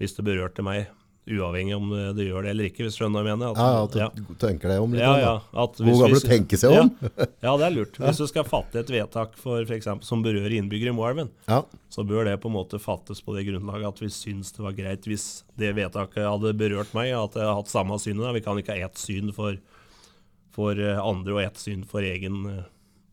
hvis 0.00 0.16
det 0.16 0.24
berørte 0.26 0.64
meg, 0.64 0.88
uavhengig 1.30 1.74
om 1.76 1.90
det, 2.16 2.24
gjør 2.26 2.42
det 2.42 2.50
eller 2.54 2.66
ikke, 2.70 2.82
hvis 2.86 2.96
du 2.96 3.02
skjønner 3.04 3.22
hva 3.22 3.30
jeg 3.30 3.38
mener. 3.38 3.58
At, 3.60 3.94
Ja, 4.00 4.06
at 4.08 4.16
du 4.16 4.30
tenker 4.40 4.72
deg 4.72 4.80
om 4.82 4.94
litt. 4.96 5.02
ja, 5.04 5.10
ja, 5.20 5.34
at 5.62 5.76
hvis, 5.78 5.92
Hvor 5.92 6.00
gammel 6.08 6.22
du 6.24 6.26
tenker 6.26 6.58
seg 6.58 6.72
om. 6.74 6.88
Ja, 7.04 7.26
ja, 7.46 7.52
det 7.60 7.66
er 7.68 7.74
lurt. 7.76 7.98
Hvis 8.00 8.18
du 8.18 8.26
skal 8.26 8.46
fatte 8.48 8.80
et 8.80 8.90
vedtak 8.90 9.36
for, 9.38 9.60
for 9.68 9.76
eksempel, 9.76 10.08
som 10.08 10.24
berører 10.24 10.56
innbyggere 10.56 10.90
i 10.90 10.96
Moelven, 10.96 11.30
Ja. 11.46 11.60
så 11.92 12.02
bør 12.08 12.24
det 12.26 12.38
på 12.42 12.50
en 12.50 12.56
måte 12.56 12.80
fattes 12.82 13.20
på 13.22 13.36
det 13.36 13.44
grunnlaget 13.46 13.86
at 13.92 14.00
vi 14.02 14.08
syns 14.16 14.50
det 14.56 14.64
var 14.64 14.74
greit 14.80 15.06
hvis 15.06 15.28
det 15.60 15.74
vedtaket 15.78 16.24
hadde 16.26 16.56
berørt 16.58 16.96
meg, 16.96 17.12
at 17.12 17.36
jeg 17.38 17.44
hadde 17.46 17.60
hatt 17.60 17.70
samme 17.76 18.00
synet. 18.02 18.34
Vi 18.40 18.42
kan 18.48 18.58
ikke 18.58 18.74
ha 18.80 18.88
ett 18.88 18.98
syn 18.98 19.30
for, 19.36 19.60
for 20.56 20.72
eh, 20.80 20.98
andre 21.04 21.36
og 21.36 21.44
ett 21.44 21.60
syn 21.62 21.84
for 21.86 22.00
egen 22.02 22.42
eh, 22.56 22.62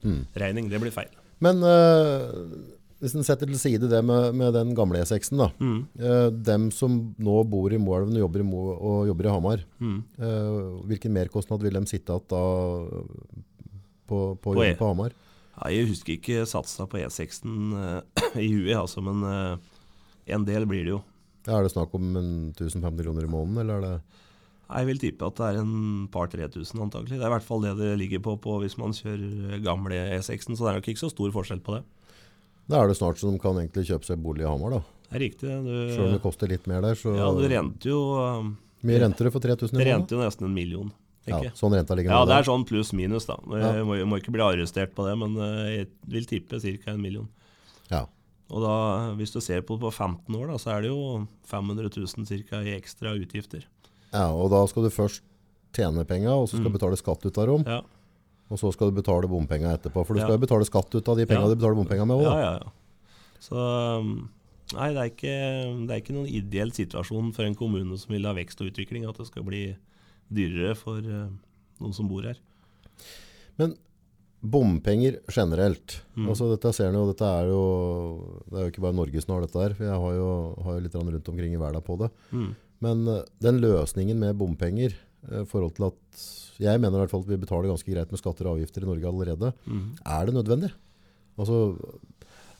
Mm. 0.07 0.27
regning. 0.37 0.67
Det 0.69 0.77
blir 0.79 0.91
feil. 0.93 1.09
Men 1.41 1.57
eh, 1.65 2.27
hvis 2.99 3.13
en 3.15 3.23
setter 3.27 3.45
til 3.45 3.59
side 3.61 3.89
det 3.91 3.99
med, 4.05 4.33
med 4.39 4.53
den 4.55 4.71
gamle 4.77 5.03
E6-en, 5.03 5.37
da. 5.43 5.47
Mm. 5.61 5.79
Eh, 6.01 6.29
dem 6.47 6.69
som 6.73 6.95
nå 7.21 7.35
bor 7.49 7.73
i 7.73 7.77
Moelven 7.77 8.15
og 8.17 8.23
jobber 8.25 8.41
i, 8.41 8.47
Mo 8.47 8.61
og 8.73 9.07
jobber 9.11 9.27
i 9.29 9.33
Hamar, 9.35 9.63
Mm. 9.79 9.99
eh, 10.17 10.57
hvilken 10.89 11.13
merkostnad 11.13 11.61
vil 11.61 11.77
de 11.77 11.83
sitte 11.85 12.09
igjen 12.15 12.25
da 12.33 12.41
på, 14.07 14.19
på, 14.41 14.53
På 14.53 14.63
E- 14.65 14.75
på 14.79 14.87
Hamar? 14.91 15.13
Ja, 15.57 15.69
jeg 15.73 15.87
husker 15.89 16.13
ikke 16.17 16.43
satsa 16.49 16.85
på 16.89 16.99
E6-en 17.01 17.73
eh, 17.73 18.23
i 18.45 18.49
huet, 18.53 18.75
altså, 18.77 19.01
men 19.05 19.23
eh, 19.25 19.57
en 20.35 20.45
del 20.47 20.67
blir 20.69 20.85
det 20.85 20.93
jo. 20.95 21.01
Ja, 21.47 21.57
er 21.59 21.65
det 21.65 21.73
snakk 21.73 21.93
om 21.95 22.09
en 22.19 22.31
1500 22.53 23.05
kroner 23.07 23.25
i 23.25 23.31
måneden, 23.31 23.61
eller 23.63 23.77
er 23.77 23.85
det 23.85 24.23
Jeg 24.67 24.87
vil 24.89 24.99
tippe 24.99 25.29
at 25.29 25.37
det 25.39 25.45
er 25.47 25.61
en 25.61 26.07
par 26.11 26.27
3000 26.27 26.81
antagelig. 26.83 27.15
Det 27.15 27.23
er 27.23 27.29
i 27.31 27.35
hvert 27.37 27.45
fall 27.47 27.61
det 27.63 27.75
det 27.79 27.93
ligger 28.01 28.19
på, 28.25 28.33
på 28.43 28.57
hvis 28.65 28.75
man 28.81 28.91
kjører 28.97 29.61
gamle 29.63 29.95
E6-en, 30.17 30.57
så 30.59 30.65
det 30.67 30.73
er 30.73 30.79
nok 30.81 30.89
ikke 30.91 31.05
så 31.05 31.09
stor 31.13 31.31
forskjell 31.31 31.61
på 31.63 31.77
det. 31.77 31.85
Da 32.67 32.81
er 32.83 32.87
det 32.91 32.97
snart 32.99 33.19
så 33.21 33.31
de 33.31 33.39
kan 33.39 33.55
egentlig 33.61 33.85
kjøpe 33.87 34.03
seg 34.09 34.19
bolig 34.23 34.43
i 34.43 34.47
Hamar, 34.49 34.77
da. 34.77 34.79
Det 35.07 35.15
er 35.15 35.23
riktig. 35.23 35.47
Du, 35.63 35.73
Selv 35.95 36.05
om 36.09 36.13
det 36.17 36.21
koster 36.23 36.49
litt 36.51 36.65
mer 36.67 36.81
der, 36.83 36.97
så 36.99 37.13
ja, 37.15 37.27
du 37.31 37.45
renter 37.47 37.89
jo 37.93 37.99
um, 38.19 38.49
Mye 38.83 38.99
renter 39.05 39.25
du 39.29 39.31
for 39.31 39.39
3000 39.39 39.63
i 39.63 39.71
Det 39.71 39.77
måneden? 39.77 39.93
renter 40.01 40.17
jo 40.17 40.23
nesten 40.25 40.45
en 40.49 40.53
million, 40.57 40.89
Ja, 41.27 41.39
sånn 41.55 41.73
renta 41.75 41.95
ligger 41.95 42.11
Ja, 42.11 42.25
det 42.27 42.35
er 42.41 42.43
sånn 42.47 42.65
pluss-minus, 42.67 43.25
da. 43.27 43.37
Jeg 43.55 43.85
må, 43.87 43.95
jeg 43.97 44.07
må 44.07 44.19
ikke 44.19 44.31
bli 44.35 44.43
arrestert 44.43 44.93
på 44.95 45.07
det, 45.07 45.15
men 45.19 45.35
eh, 45.39 45.71
jeg 45.77 45.87
vil 46.11 46.27
tippe 46.27 46.59
ca. 46.59 46.91
en 46.91 47.01
million. 47.01 47.27
Ja. 47.91 48.03
Og 48.51 48.61
da, 48.63 48.75
hvis 49.19 49.31
du 49.35 49.39
ser 49.43 49.63
på 49.67 49.75
det 49.75 49.83
på 49.87 49.91
15 49.91 50.35
år, 50.35 50.47
da, 50.51 50.59
så 50.61 50.75
er 50.75 50.81
det 50.85 50.91
jo 50.91 51.25
500 51.47 51.89
000 51.95 52.43
ca. 52.47 52.61
i 52.63 52.75
ekstra 52.77 53.15
utgifter. 53.19 53.63
ja, 54.13 54.27
og 54.31 54.51
da 54.51 54.61
skal 54.67 54.83
du 54.83 54.89
først 54.91 55.23
tjene 55.75 56.03
penga, 56.07 56.31
og 56.35 56.47
så 56.47 56.55
skal 56.57 56.67
du 56.67 56.75
Mm. 56.75 56.77
betale 56.79 56.97
skatt 56.99 57.25
ut 57.27 57.37
av 57.37 57.47
dem, 57.47 57.63
Ja, 57.67 57.81
og 58.47 58.59
så 58.61 58.71
skal 58.71 58.91
du 58.91 58.97
betale 58.99 59.29
bompenger 59.31 59.75
etterpå. 59.75 60.05
For 60.07 60.15
du 60.15 60.23
skal 60.23 60.37
jo 60.37 60.43
betale 60.43 60.67
skatt 60.67 60.93
ut 60.95 61.11
av 61.11 61.19
de 61.19 61.27
pengene 61.27 61.51
du 61.51 61.59
betaler 61.59 61.79
bompenger 61.79 62.07
med 62.07 62.21
òg, 62.21 62.27
ja, 62.27 62.37
ja. 62.41 62.51
ja. 62.61 63.37
Så 63.43 63.57
um, 64.01 64.13
Nei, 64.75 64.89
det 64.91 64.99
er, 64.99 65.09
ikke, 65.13 65.35
det 65.87 65.93
er 65.93 65.99
ikke 66.01 66.13
noen 66.15 66.27
ideell 66.27 66.73
situasjon 66.75 67.29
for 67.35 67.47
en 67.47 67.55
kommune 67.55 67.95
som 67.99 68.11
vil 68.11 68.27
ha 68.27 68.33
vekst 68.35 68.59
og 68.59 68.67
utvikling, 68.73 69.05
at 69.07 69.15
det 69.15 69.29
skal 69.29 69.45
bli 69.47 69.61
dyrere 70.27 70.73
for 70.75 70.99
eh, 70.99 71.29
noen 71.79 71.95
som 71.95 72.09
bor 72.11 72.27
her. 72.27 72.41
Men 73.55 73.77
Bompenger 74.37 75.17
generelt. 75.33 76.03
Mm. 76.13 76.27
Altså 76.29 76.51
dette 76.51 76.69
ser 76.75 76.93
jo, 76.93 77.07
dette 77.09 77.25
er 77.25 77.47
jo 77.49 77.61
Det 78.45 78.59
er 78.59 78.67
jo 78.67 78.73
ikke 78.73 78.83
bare 78.83 78.97
Norge 78.99 79.23
som 79.23 79.33
har 79.33 79.47
dette 79.47 79.63
her. 79.63 79.73
For 79.73 79.87
jeg 79.87 80.03
har 80.03 80.13
jo, 80.19 80.29
har 80.65 80.77
jo 80.77 80.83
litt 80.85 80.97
rundt 80.99 81.31
omkring 81.33 81.55
i 81.55 81.61
verden 81.61 81.85
på 81.87 81.97
det. 82.03 82.11
Mm. 82.31 82.51
Men 82.85 83.07
eh, 83.11 83.23
den 83.43 83.61
løsningen 83.63 84.19
med 84.21 84.37
bompenger 84.37 84.93
forhold 85.49 85.73
til 85.75 85.87
at 85.89 86.25
Jeg 86.61 86.79
mener 86.81 86.95
i 86.95 87.01
hvert 87.03 87.11
fall 87.11 87.23
at 87.25 87.29
vi 87.29 87.39
betaler 87.41 87.69
ganske 87.69 87.91
greit 87.91 88.11
med 88.13 88.19
skatter 88.21 88.47
og 88.47 88.57
avgifter 88.57 88.81
i 88.81 88.89
Norge 88.89 89.09
allerede. 89.09 89.53
Mm. 89.65 89.89
Er 90.05 90.25
det 90.25 90.33
nødvendig? 90.33 90.71
Altså, 91.37 91.57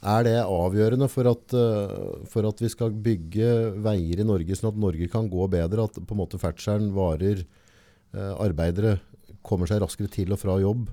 er 0.06 0.26
det 0.28 0.36
avgjørende 0.44 1.08
for 1.10 1.30
at, 1.32 1.54
eh, 1.58 2.26
for 2.30 2.46
at 2.46 2.62
vi 2.62 2.70
skal 2.70 2.94
bygge 2.94 3.48
veier 3.82 4.22
i 4.22 4.28
Norge 4.28 4.56
sånn 4.56 4.70
at 4.70 4.78
Norge 4.78 5.08
kan 5.10 5.30
gå 5.30 5.48
bedre? 5.50 5.88
At 5.90 5.98
på 5.98 6.14
en 6.14 6.22
måte 6.22 6.38
ferdselen 6.38 6.92
varer, 6.94 7.42
eh, 8.14 8.34
arbeidere 8.38 9.00
kommer 9.42 9.66
seg 9.66 9.82
raskere 9.82 10.12
til 10.12 10.32
og 10.32 10.40
fra 10.40 10.60
jobb? 10.62 10.90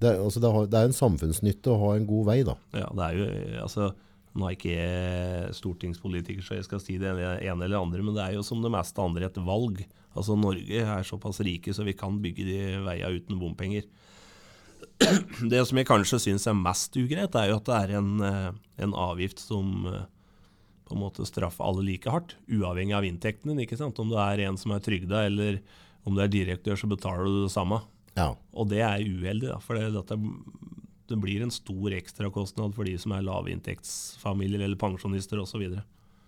Det, 0.00 0.16
altså, 0.18 0.40
det 0.66 0.78
er 0.78 0.88
en 0.88 0.96
samfunnsnytte 0.96 1.70
å 1.70 1.78
ha 1.78 1.96
en 1.96 2.06
god 2.08 2.26
vei, 2.26 2.42
da. 2.42 2.56
Ja, 2.72 2.88
det 2.88 3.04
er 3.04 3.18
jo 3.20 3.26
altså 3.66 3.92
Nå 4.32 4.46
er 4.48 4.54
ikke 4.56 4.72
jeg 4.72 5.56
stortingspolitiker, 5.58 6.44
så 6.44 6.56
jeg 6.56 6.64
skal 6.64 6.80
si 6.80 6.96
det 7.00 7.10
ene 7.12 7.66
eller 7.66 7.82
andre, 7.82 8.00
men 8.04 8.16
det 8.16 8.22
er 8.24 8.38
jo 8.38 8.44
som 8.46 8.62
det 8.64 8.72
meste 8.72 9.02
andre 9.02 9.28
et 9.28 9.40
valg. 9.44 9.82
Altså 10.16 10.36
Norge 10.40 10.80
er 10.80 11.04
såpass 11.04 11.42
rike 11.44 11.74
så 11.76 11.84
vi 11.84 11.96
kan 11.96 12.16
bygge 12.22 12.46
de 12.48 12.58
veiene 12.86 13.20
uten 13.20 13.40
bompenger. 13.40 13.88
Det 15.52 15.60
som 15.66 15.78
jeg 15.78 15.88
kanskje 15.88 16.20
syns 16.22 16.46
er 16.48 16.56
mest 16.56 16.96
ugreit, 16.98 17.36
er 17.36 17.50
jo 17.50 17.58
at 17.60 17.68
det 17.68 17.78
er 17.78 17.94
en, 17.98 18.10
eh, 18.24 18.50
en 18.84 18.96
avgift 18.98 19.40
som 19.42 19.86
eh, 19.90 20.04
på 20.88 20.96
en 20.96 21.02
måte 21.02 21.26
straffer 21.26 21.64
alle 21.66 21.84
like 21.86 22.10
hardt, 22.12 22.36
uavhengig 22.50 22.96
av 22.96 23.06
inntekten 23.08 23.52
din. 23.52 23.64
ikke 23.64 23.78
sant? 23.80 23.98
Om 23.98 24.12
du 24.12 24.18
er 24.20 24.44
en 24.46 24.58
som 24.60 24.74
er 24.74 24.84
trygda, 24.84 25.26
eller 25.28 25.60
om 26.04 26.16
du 26.16 26.22
er 26.22 26.30
direktør, 26.32 26.78
så 26.78 26.90
betaler 26.90 27.28
du 27.28 27.42
det 27.44 27.52
samme. 27.54 27.80
Ja. 28.16 28.32
Og 28.52 28.68
det 28.72 28.82
er 28.84 29.04
uheldig, 29.04 29.48
da, 29.52 29.58
for 29.62 29.78
det, 29.78 29.92
dette, 29.94 30.18
det 31.10 31.18
blir 31.20 31.42
en 31.44 31.52
stor 31.52 31.94
ekstrakostnad 31.96 32.74
for 32.76 32.88
de 32.88 32.94
som 33.00 33.14
er 33.16 33.24
lavinntektsfamilier 33.26 34.62
eller 34.62 34.78
pensjonister 34.80 35.40
osv. 35.42 35.64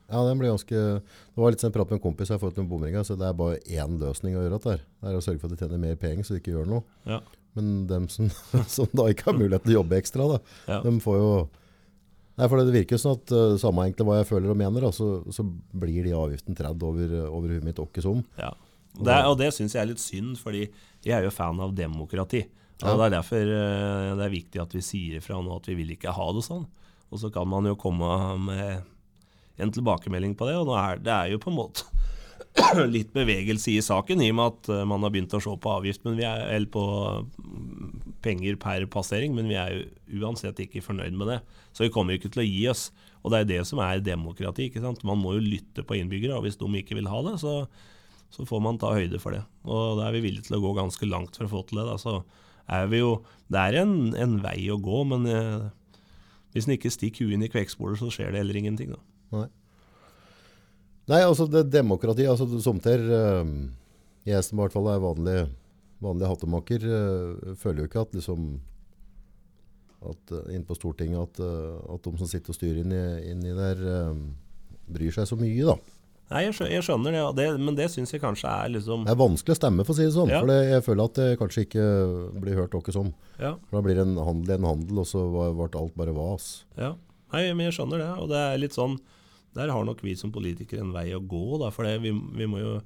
Ja, 0.04 0.20
det, 0.20 0.34
blir 0.36 0.52
ganske, 0.52 0.80
Det 1.00 1.40
var 1.40 1.54
litt 1.54 1.62
sånn 1.64 1.72
prat 1.72 1.88
med 1.88 1.98
en 1.98 2.04
kompis 2.04 2.28
jeg 2.28 2.36
har 2.36 2.42
fått 2.42 2.58
med 2.60 2.68
bomringer, 2.68 3.06
så 3.06 3.16
det 3.16 3.28
er 3.28 3.38
bare 3.38 3.60
én 3.64 3.96
løsning 4.00 4.36
å 4.36 4.42
gjøre 4.44 4.58
det 4.58 4.68
der. 4.68 4.84
Det 5.00 5.10
er 5.10 5.16
å 5.18 5.24
sørge 5.24 5.40
for 5.40 5.48
at 5.48 5.56
de 5.56 5.64
tjener 5.64 5.80
mer 5.80 5.96
penger, 6.00 6.26
så 6.26 6.36
de 6.36 6.42
ikke 6.42 6.52
gjør 6.52 6.68
noe. 6.74 6.84
Ja. 7.08 7.20
Men 7.56 7.86
dem 7.88 8.08
som, 8.12 8.28
som 8.76 8.90
da 8.92 9.08
ikke 9.12 9.30
har 9.30 9.38
mulighet 9.38 9.64
til 9.64 9.76
å 9.76 9.78
jobbe 9.80 10.00
ekstra, 10.00 10.26
da, 10.34 10.40
Ja. 10.68 10.80
de 10.84 10.96
får 11.04 11.20
jo 11.22 11.28
Nei, 12.34 12.48
for 12.50 12.58
Det 12.58 12.72
virker 12.74 12.98
sånn 12.98 13.14
at 13.14 13.30
uh, 13.30 13.52
samme 13.62 13.84
egentlig 13.86 14.04
hva 14.08 14.16
jeg 14.18 14.26
føler 14.26 14.50
og 14.50 14.56
mener, 14.58 14.82
da, 14.82 14.88
så, 14.90 15.20
så 15.30 15.44
blir 15.46 16.02
de 16.02 16.16
avgiften 16.18 16.56
tredd 16.58 16.82
over, 16.82 17.12
over 17.28 17.52
huet 17.54 17.62
mitt 17.62 17.78
åkke 17.78 18.02
som. 18.02 18.24
Ja. 18.34 18.48
Det 18.94 19.14
og 19.28 19.36
det 19.38 19.52
syns 19.54 19.76
jeg 19.76 19.82
er 19.84 19.88
litt 19.92 20.02
synd, 20.02 20.34
fordi 20.42 20.64
jeg 21.06 21.14
er 21.14 21.28
jo 21.28 21.30
fan 21.34 21.62
av 21.62 21.76
demokrati. 21.78 22.44
Ja. 22.82 22.94
Det 22.98 23.06
er 23.06 23.14
derfor 23.14 23.42
eh, 23.42 24.14
det 24.18 24.24
er 24.24 24.32
viktig 24.32 24.62
at 24.62 24.74
vi 24.74 24.82
sier 24.84 25.20
ifra 25.20 25.38
nå 25.40 25.60
at 25.60 25.68
vi 25.70 25.76
vil 25.78 25.94
ikke 25.94 26.14
ha 26.14 26.26
det 26.34 26.42
sånn. 26.46 26.66
Og 27.14 27.20
så 27.22 27.30
kan 27.30 27.46
man 27.48 27.68
jo 27.68 27.76
komme 27.78 28.08
med 28.42 29.62
en 29.62 29.70
tilbakemelding 29.70 30.34
på 30.34 30.48
det, 30.48 30.56
og 30.58 30.74
er, 30.74 30.98
det 31.02 31.12
er 31.14 31.30
jo 31.30 31.40
på 31.42 31.52
en 31.52 31.60
måte 31.60 31.86
litt 32.90 33.12
bevegelse 33.14 33.72
i 33.72 33.82
saken, 33.82 34.22
i 34.22 34.30
og 34.32 34.38
med 34.38 34.52
at 34.52 34.70
eh, 34.74 34.86
man 34.90 35.06
har 35.06 35.12
begynt 35.14 35.34
å 35.36 35.42
se 35.42 35.54
på 35.54 35.74
avgift, 35.76 36.04
men 36.06 36.18
vi 36.18 36.26
er, 36.26 36.44
eller 36.54 36.70
på 36.74 36.84
mm, 37.38 38.14
penger 38.24 38.58
per 38.62 38.86
passering, 38.90 39.34
men 39.36 39.50
vi 39.50 39.58
er 39.58 39.74
jo 39.74 40.24
uansett 40.24 40.62
ikke 40.62 40.82
fornøyd 40.84 41.16
med 41.18 41.32
det. 41.32 41.40
Så 41.74 41.86
vi 41.86 41.92
kommer 41.94 42.14
jo 42.14 42.22
ikke 42.22 42.34
til 42.34 42.44
å 42.44 42.48
gi 42.48 42.62
oss. 42.70 42.88
Og 43.24 43.32
det 43.32 43.40
er 43.40 43.48
det 43.48 43.62
som 43.66 43.80
er 43.80 44.02
demokrati. 44.04 44.68
ikke 44.68 44.82
sant? 44.84 45.02
Man 45.06 45.18
må 45.22 45.34
jo 45.34 45.42
lytte 45.42 45.82
på 45.86 45.96
innbyggere, 45.96 46.36
og 46.36 46.44
hvis 46.44 46.58
de 46.60 46.68
ikke 46.78 46.98
vil 46.98 47.08
ha 47.10 47.22
det, 47.26 47.38
så, 47.40 47.54
så 48.34 48.46
får 48.46 48.62
man 48.62 48.78
ta 48.78 48.92
høyde 48.94 49.18
for 49.22 49.34
det. 49.34 49.42
Og 49.64 49.98
da 49.98 50.06
er 50.06 50.18
vi 50.18 50.26
villige 50.26 50.50
til 50.50 50.58
å 50.58 50.64
gå 50.66 50.74
ganske 50.76 51.08
langt 51.08 51.38
for 51.38 51.48
å 51.48 51.52
få 51.56 51.62
til 51.68 51.80
det. 51.80 51.86
Da. 51.88 51.96
Så 52.00 52.18
er 52.70 52.86
vi 52.88 53.02
jo 53.02 53.16
Det 53.52 53.60
er 53.60 53.82
en, 53.82 54.14
en 54.16 54.38
vei 54.42 54.70
å 54.72 54.80
gå, 54.80 55.02
men 55.04 55.26
eh, 55.28 55.66
hvis 56.54 56.66
en 56.66 56.76
ikke 56.76 56.90
stikker 56.90 57.26
huet 57.26 57.36
inn 57.36 57.44
i 57.44 57.50
kvekksporet, 57.52 58.00
så 58.00 58.08
skjer 58.10 58.32
det 58.32 58.40
heller 58.40 58.56
ingenting. 58.56 58.94
Da. 58.94 59.00
Nei. 59.36 59.48
Nei, 61.12 61.20
altså 61.20 61.44
det 61.50 61.66
demokrati, 61.68 62.24
altså 62.24 62.46
somter 62.64 63.02
uh, 63.04 63.44
Jeg 64.24 64.40
som 64.46 64.56
i 64.56 64.62
hvert 64.62 64.72
fall 64.72 64.88
er 64.88 65.02
vanlig, 65.02 65.36
vanlig 66.00 66.30
hattemaker, 66.30 66.86
uh, 66.88 67.58
føler 67.60 67.84
jo 67.84 67.90
ikke 67.90 68.06
at 68.06 68.16
liksom 68.16 68.54
at 70.04 70.32
uh, 70.32 70.46
inne 70.52 70.66
på 70.68 70.76
Stortinget 70.76 71.20
at, 71.20 71.42
uh, 71.44 71.94
at 71.94 72.04
de 72.04 72.14
som 72.20 72.28
sitter 72.28 72.52
og 72.52 72.58
styrer 72.58 72.82
inni, 72.82 73.02
inn 73.30 73.44
der, 73.44 73.84
uh, 73.84 74.16
bryr 74.94 75.14
seg 75.14 75.28
så 75.28 75.38
mye, 75.40 75.68
da. 75.68 75.76
Nei, 76.34 76.42
jeg 76.48 76.56
skjønner, 76.56 76.72
jeg 76.74 76.86
skjønner 76.88 77.14
det, 77.14 77.24
det, 77.38 77.46
men 77.62 77.78
det 77.78 77.88
syns 77.92 78.10
jeg 78.10 78.22
kanskje 78.22 78.50
er 78.50 78.74
liksom 78.74 79.06
Det 79.06 79.14
er 79.14 79.20
vanskelig 79.20 79.54
å 79.54 79.60
stemme, 79.60 79.86
for 79.86 79.94
å 79.94 79.98
si 80.00 80.08
det 80.08 80.16
sånn. 80.16 80.32
Ja. 80.34 80.42
For 80.42 80.50
det, 80.50 80.60
jeg 80.72 80.84
føler 80.88 81.10
at 81.10 81.20
det 81.20 81.28
kanskje 81.40 81.66
ikke 81.68 81.88
blir 82.42 82.58
hørt 82.58 82.74
åkke 82.74 82.94
som. 82.94 83.14
Ja. 83.38 83.54
For 83.68 83.78
da 83.78 83.84
blir 83.86 83.98
det 84.00 84.06
en 84.08 84.18
handel 84.18 84.50
i 84.50 84.58
en 84.58 84.70
handel, 84.72 85.02
og 85.04 85.08
så 85.08 85.24
ble 85.30 85.70
alt 85.70 85.98
bare 85.98 86.16
vas. 86.16 86.52
Ja, 86.80 86.96
Nei, 87.34 87.48
men 87.56 87.66
jeg 87.66 87.78
skjønner 87.78 88.02
det. 88.02 88.12
Og 88.22 88.30
det 88.30 88.38
er 88.38 88.60
litt 88.62 88.76
sånn 88.76 88.98
Der 89.54 89.70
har 89.70 89.86
nok 89.86 90.02
vi 90.02 90.14
som 90.18 90.30
politikere 90.34 90.84
en 90.84 90.94
vei 90.94 91.08
å 91.14 91.22
gå. 91.22 91.58
Da, 91.62 91.70
for 91.74 91.86
vi, 92.02 92.10
vi 92.10 92.48
må 92.50 92.62
jo 92.62 92.78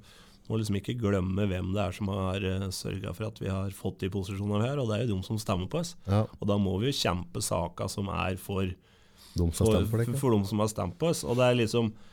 må 0.49 0.57
liksom 0.57 0.79
ikke 0.79 0.95
glemme 0.97 1.45
hvem 1.45 1.67
det 1.75 1.81
er 1.83 1.93
som 1.93 2.09
har 2.09 2.41
uh, 2.41 2.69
sørga 2.73 3.11
for 3.13 3.27
at 3.27 3.37
vi 3.37 3.51
har 3.53 3.73
fått 3.77 3.99
de 4.01 4.07
posisjonene 4.09 4.63
vi 4.63 4.69
har, 4.71 4.79
og 4.81 4.89
det 4.89 4.95
er 4.95 5.03
jo 5.05 5.19
de 5.19 5.27
som 5.27 5.37
stemmer 5.37 5.69
på 5.69 5.83
oss. 5.83 5.91
Ja, 6.09 6.23
Og 6.39 6.49
da 6.49 6.57
må 6.57 6.73
vi 6.81 6.89
jo 6.89 6.95
kjempe 6.97 7.43
saka 7.45 7.85
som 7.91 8.09
er 8.09 8.39
for, 8.41 8.65
de 8.65 9.49
som 9.53 9.53
for, 9.53 9.85
for 9.91 10.15
for, 10.17 10.33
de 10.33 10.49
som 10.49 10.63
har 10.63 10.71
stemt 10.71 10.97
på 10.97 11.11
oss. 11.11 11.21
Og 11.21 11.37
det 11.37 11.51
er 11.51 11.59
liksom 11.59 11.91
eh, 11.93 12.09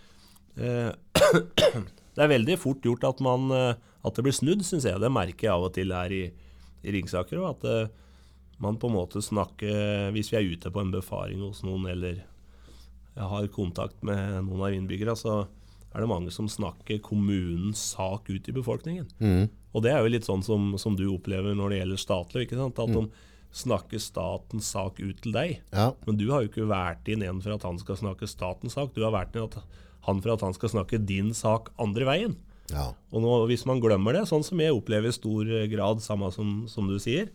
Det 2.17 2.25
er 2.25 2.31
veldig 2.33 2.55
fort 2.57 2.81
gjort 2.87 3.05
at, 3.05 3.19
man, 3.21 3.51
eh, 3.53 3.75
at 4.07 4.17
det 4.17 4.23
blir 4.25 4.33
snudd, 4.33 4.63
syns 4.65 4.87
jeg. 4.89 5.01
Det 5.03 5.11
merker 5.13 5.49
jeg 5.51 5.53
av 5.53 5.67
og 5.67 5.75
til 5.77 5.91
her 5.93 6.13
i, 6.17 6.23
i 6.87 6.95
ringsaker. 6.95 7.43
At 7.45 7.67
eh, 7.69 7.91
man 8.65 8.79
på 8.81 8.89
en 8.89 8.95
måte 8.97 9.21
snakker 9.21 10.09
Hvis 10.17 10.31
vi 10.33 10.39
er 10.39 10.47
ute 10.49 10.71
på 10.73 10.81
en 10.81 10.95
befaring 10.95 11.43
hos 11.45 11.61
noen, 11.67 11.85
eller 11.93 12.23
jeg 13.17 13.29
har 13.33 13.47
kontakt 13.53 14.01
med 14.05 14.43
noen 14.47 14.65
av 14.65 14.73
innbyggerne, 14.77 15.13
så 15.17 15.43
er 15.97 16.03
det 16.05 16.09
mange 16.11 16.33
som 16.33 16.49
snakker 16.53 16.99
kommunens 17.05 17.81
sak 17.95 18.29
ut 18.29 18.49
i 18.49 18.53
befolkningen. 18.57 19.07
Mm. 19.21 19.47
Og 19.77 19.85
det 19.85 19.93
er 19.93 20.03
jo 20.05 20.11
litt 20.13 20.27
sånn 20.29 20.43
som, 20.45 20.75
som 20.81 20.97
du 20.97 21.07
opplever 21.13 21.57
når 21.57 21.73
det 21.73 21.79
gjelder 21.83 22.01
statlig. 22.03 22.43
ikke 22.49 22.59
sant? 22.61 22.81
At 22.81 22.93
Mm. 22.93 23.07
de 23.09 23.57
snakker 23.57 24.01
statens 24.05 24.69
sak 24.73 25.01
ut 25.01 25.21
til 25.25 25.33
deg. 25.33 25.61
Ja, 25.73 25.93
Men 26.07 26.17
du 26.21 26.27
har 26.33 26.43
jo 26.45 26.49
ikke 26.51 26.69
vært 26.69 27.09
inn 27.09 27.23
en 27.25 27.41
for 27.41 27.55
at 27.57 27.63
han 27.65 27.79
skal 27.81 27.97
snakke 27.97 28.29
statens 28.29 28.77
sak. 28.77 28.93
Du 28.93 29.01
har 29.05 29.13
vært 29.17 29.37
inn 29.37 29.47
at 29.49 29.57
han 30.07 30.23
for 30.23 30.35
at 30.37 30.45
han 30.47 30.55
skal 30.57 30.73
snakke 30.73 31.03
din 31.03 31.33
sak 31.37 31.73
andre 31.83 32.09
veien. 32.09 32.37
ja. 32.73 32.91
Og 33.13 33.23
nå, 33.23 33.35
hvis 33.51 33.67
man 33.69 33.83
glemmer 33.83 34.17
det, 34.17 34.27
sånn 34.31 34.45
som 34.47 34.61
jeg 34.63 34.75
opplever 34.75 35.13
i 35.13 35.17
stor 35.17 35.51
grad, 35.73 36.03
samme 36.05 36.31
som, 36.35 36.65
som 36.71 36.89
du 36.91 36.99
sier, 37.03 37.31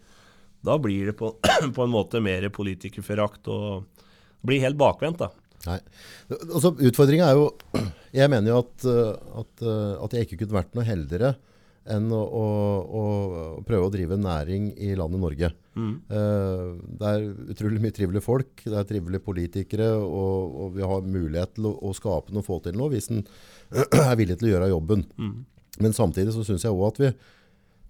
da 0.65 0.77
blir 0.81 1.11
det 1.11 1.17
på, 1.19 1.33
på 1.75 1.85
en 1.85 1.93
måte 1.93 2.21
mer 2.23 2.47
politikerforakt 2.53 3.49
og 3.51 3.85
blir 4.45 4.63
helt 4.63 4.79
bakvendt, 4.79 5.21
da. 5.21 5.31
Nei. 5.67 5.77
Altså, 6.31 6.71
Utfordringa 6.73 7.27
er 7.29 7.37
jo 7.37 7.49
Jeg 8.17 8.31
mener 8.33 8.49
jo 8.49 8.61
at, 8.63 8.85
uh, 8.89 9.41
at, 9.43 9.61
uh, 9.61 9.99
at 10.03 10.15
jeg 10.15 10.25
ikke 10.25 10.41
kunne 10.41 10.57
vært 10.57 10.73
noe 10.75 10.85
heldigere 10.87 11.35
enn 11.89 12.11
å, 12.13 12.21
å, 12.21 12.45
å 12.93 13.03
prøve 13.65 13.87
å 13.87 13.93
drive 13.93 14.17
næring 14.21 14.69
i 14.77 14.91
landet 14.97 15.21
Norge. 15.23 15.49
Uh, 16.11 16.77
det 16.99 17.09
er 17.09 17.25
utrolig 17.53 17.81
mye 17.81 17.95
trivelige 17.95 18.25
folk, 18.25 18.51
det 18.65 18.77
er 18.77 18.87
trivelige 18.89 19.25
politikere, 19.25 19.89
og, 19.97 20.57
og 20.65 20.75
vi 20.77 20.85
har 20.85 21.07
mulighet 21.07 21.55
til 21.57 21.71
å, 21.71 21.73
å 21.89 21.93
skape 21.97 22.33
noe 22.35 22.43
og 22.43 22.49
få 22.49 22.59
til 22.65 22.77
noe 22.77 22.91
hvis 22.93 23.09
en 23.13 23.23
er 24.03 24.17
villig 24.19 24.37
til 24.39 24.51
å 24.51 24.53
gjøre 24.55 24.71
jobben. 24.75 25.07
Men 25.81 25.97
samtidig 25.97 26.35
så 26.35 26.45
syns 26.45 26.67
jeg 26.67 26.75
òg 26.75 26.91
at 26.91 27.01
vi, 27.01 27.11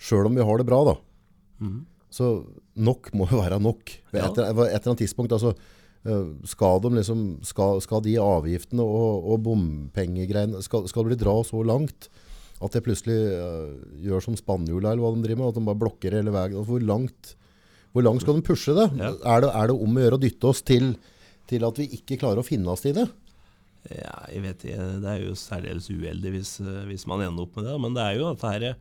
sjøl 0.01 0.29
om 0.29 0.39
vi 0.39 0.45
har 0.47 0.61
det 0.61 0.69
bra, 0.69 0.81
da, 0.93 0.95
så 2.11 2.31
nok 2.79 3.11
må 3.15 3.27
jo 3.31 3.39
være 3.41 3.59
nok. 3.63 3.91
Ved 4.11 4.23
et, 4.23 4.39
et 4.39 4.49
eller 4.51 4.79
annet 4.79 5.03
tidspunkt, 5.03 5.35
altså, 5.35 5.53
eh, 6.07 6.31
skal, 6.49 6.81
de 6.83 6.95
liksom, 6.97 7.21
skal, 7.47 7.79
skal 7.83 8.03
de 8.05 8.17
avgiftene 8.21 8.83
og, 8.83 9.31
og 9.31 9.45
bompengegreiene 9.47 10.63
skal, 10.65 10.87
skal 10.91 11.11
de 11.11 11.19
dra 11.19 11.37
så 11.47 11.63
langt 11.65 12.09
at 12.61 12.75
det 12.75 12.83
plutselig 12.85 13.17
uh, 13.33 13.71
gjør 14.05 14.25
som 14.27 14.37
spanjola 14.37 14.91
eller 14.91 15.01
hva 15.03 15.13
de 15.15 15.23
driver 15.25 15.41
med, 15.41 15.53
at 15.53 15.57
de 15.57 15.67
bare 15.69 15.81
blokker 15.81 16.17
hele 16.17 16.33
veien. 16.33 16.53
Altså, 16.53 16.69
hvor, 16.69 16.85
langt, 16.85 17.33
hvor 17.95 18.05
langt 18.05 18.23
skal 18.25 18.37
de 18.37 18.45
pushe 18.45 18.75
det? 18.77 18.87
Ja. 19.01 19.15
Er 19.33 19.43
det? 19.45 19.49
Er 19.49 19.71
det 19.71 19.77
om 19.87 19.97
å 19.97 20.05
gjøre 20.05 20.19
å 20.19 20.21
dytte 20.21 20.51
oss 20.51 20.61
til, 20.65 20.93
til 21.49 21.65
at 21.67 21.81
vi 21.81 21.89
ikke 21.97 22.19
klarer 22.21 22.43
å 22.43 22.47
finne 22.47 22.69
oss 22.73 22.85
i 22.89 22.93
det? 22.97 23.07
Ja, 23.89 24.13
jeg 24.29 24.43
vet 24.43 24.63
ikke, 24.67 24.87
Det 25.01 25.09
er 25.09 25.23
jo 25.23 25.33
særdeles 25.39 25.89
uheldig 25.89 26.35
hvis, 26.35 26.53
eh, 26.61 26.83
hvis 26.85 27.07
man 27.09 27.23
ender 27.25 27.47
opp 27.47 27.55
med 27.57 27.65
det. 27.65 27.79
Men 27.81 27.97
det 27.97 28.03
er 28.05 28.19
jo 28.19 28.29
at 28.29 28.45
her 28.45 28.75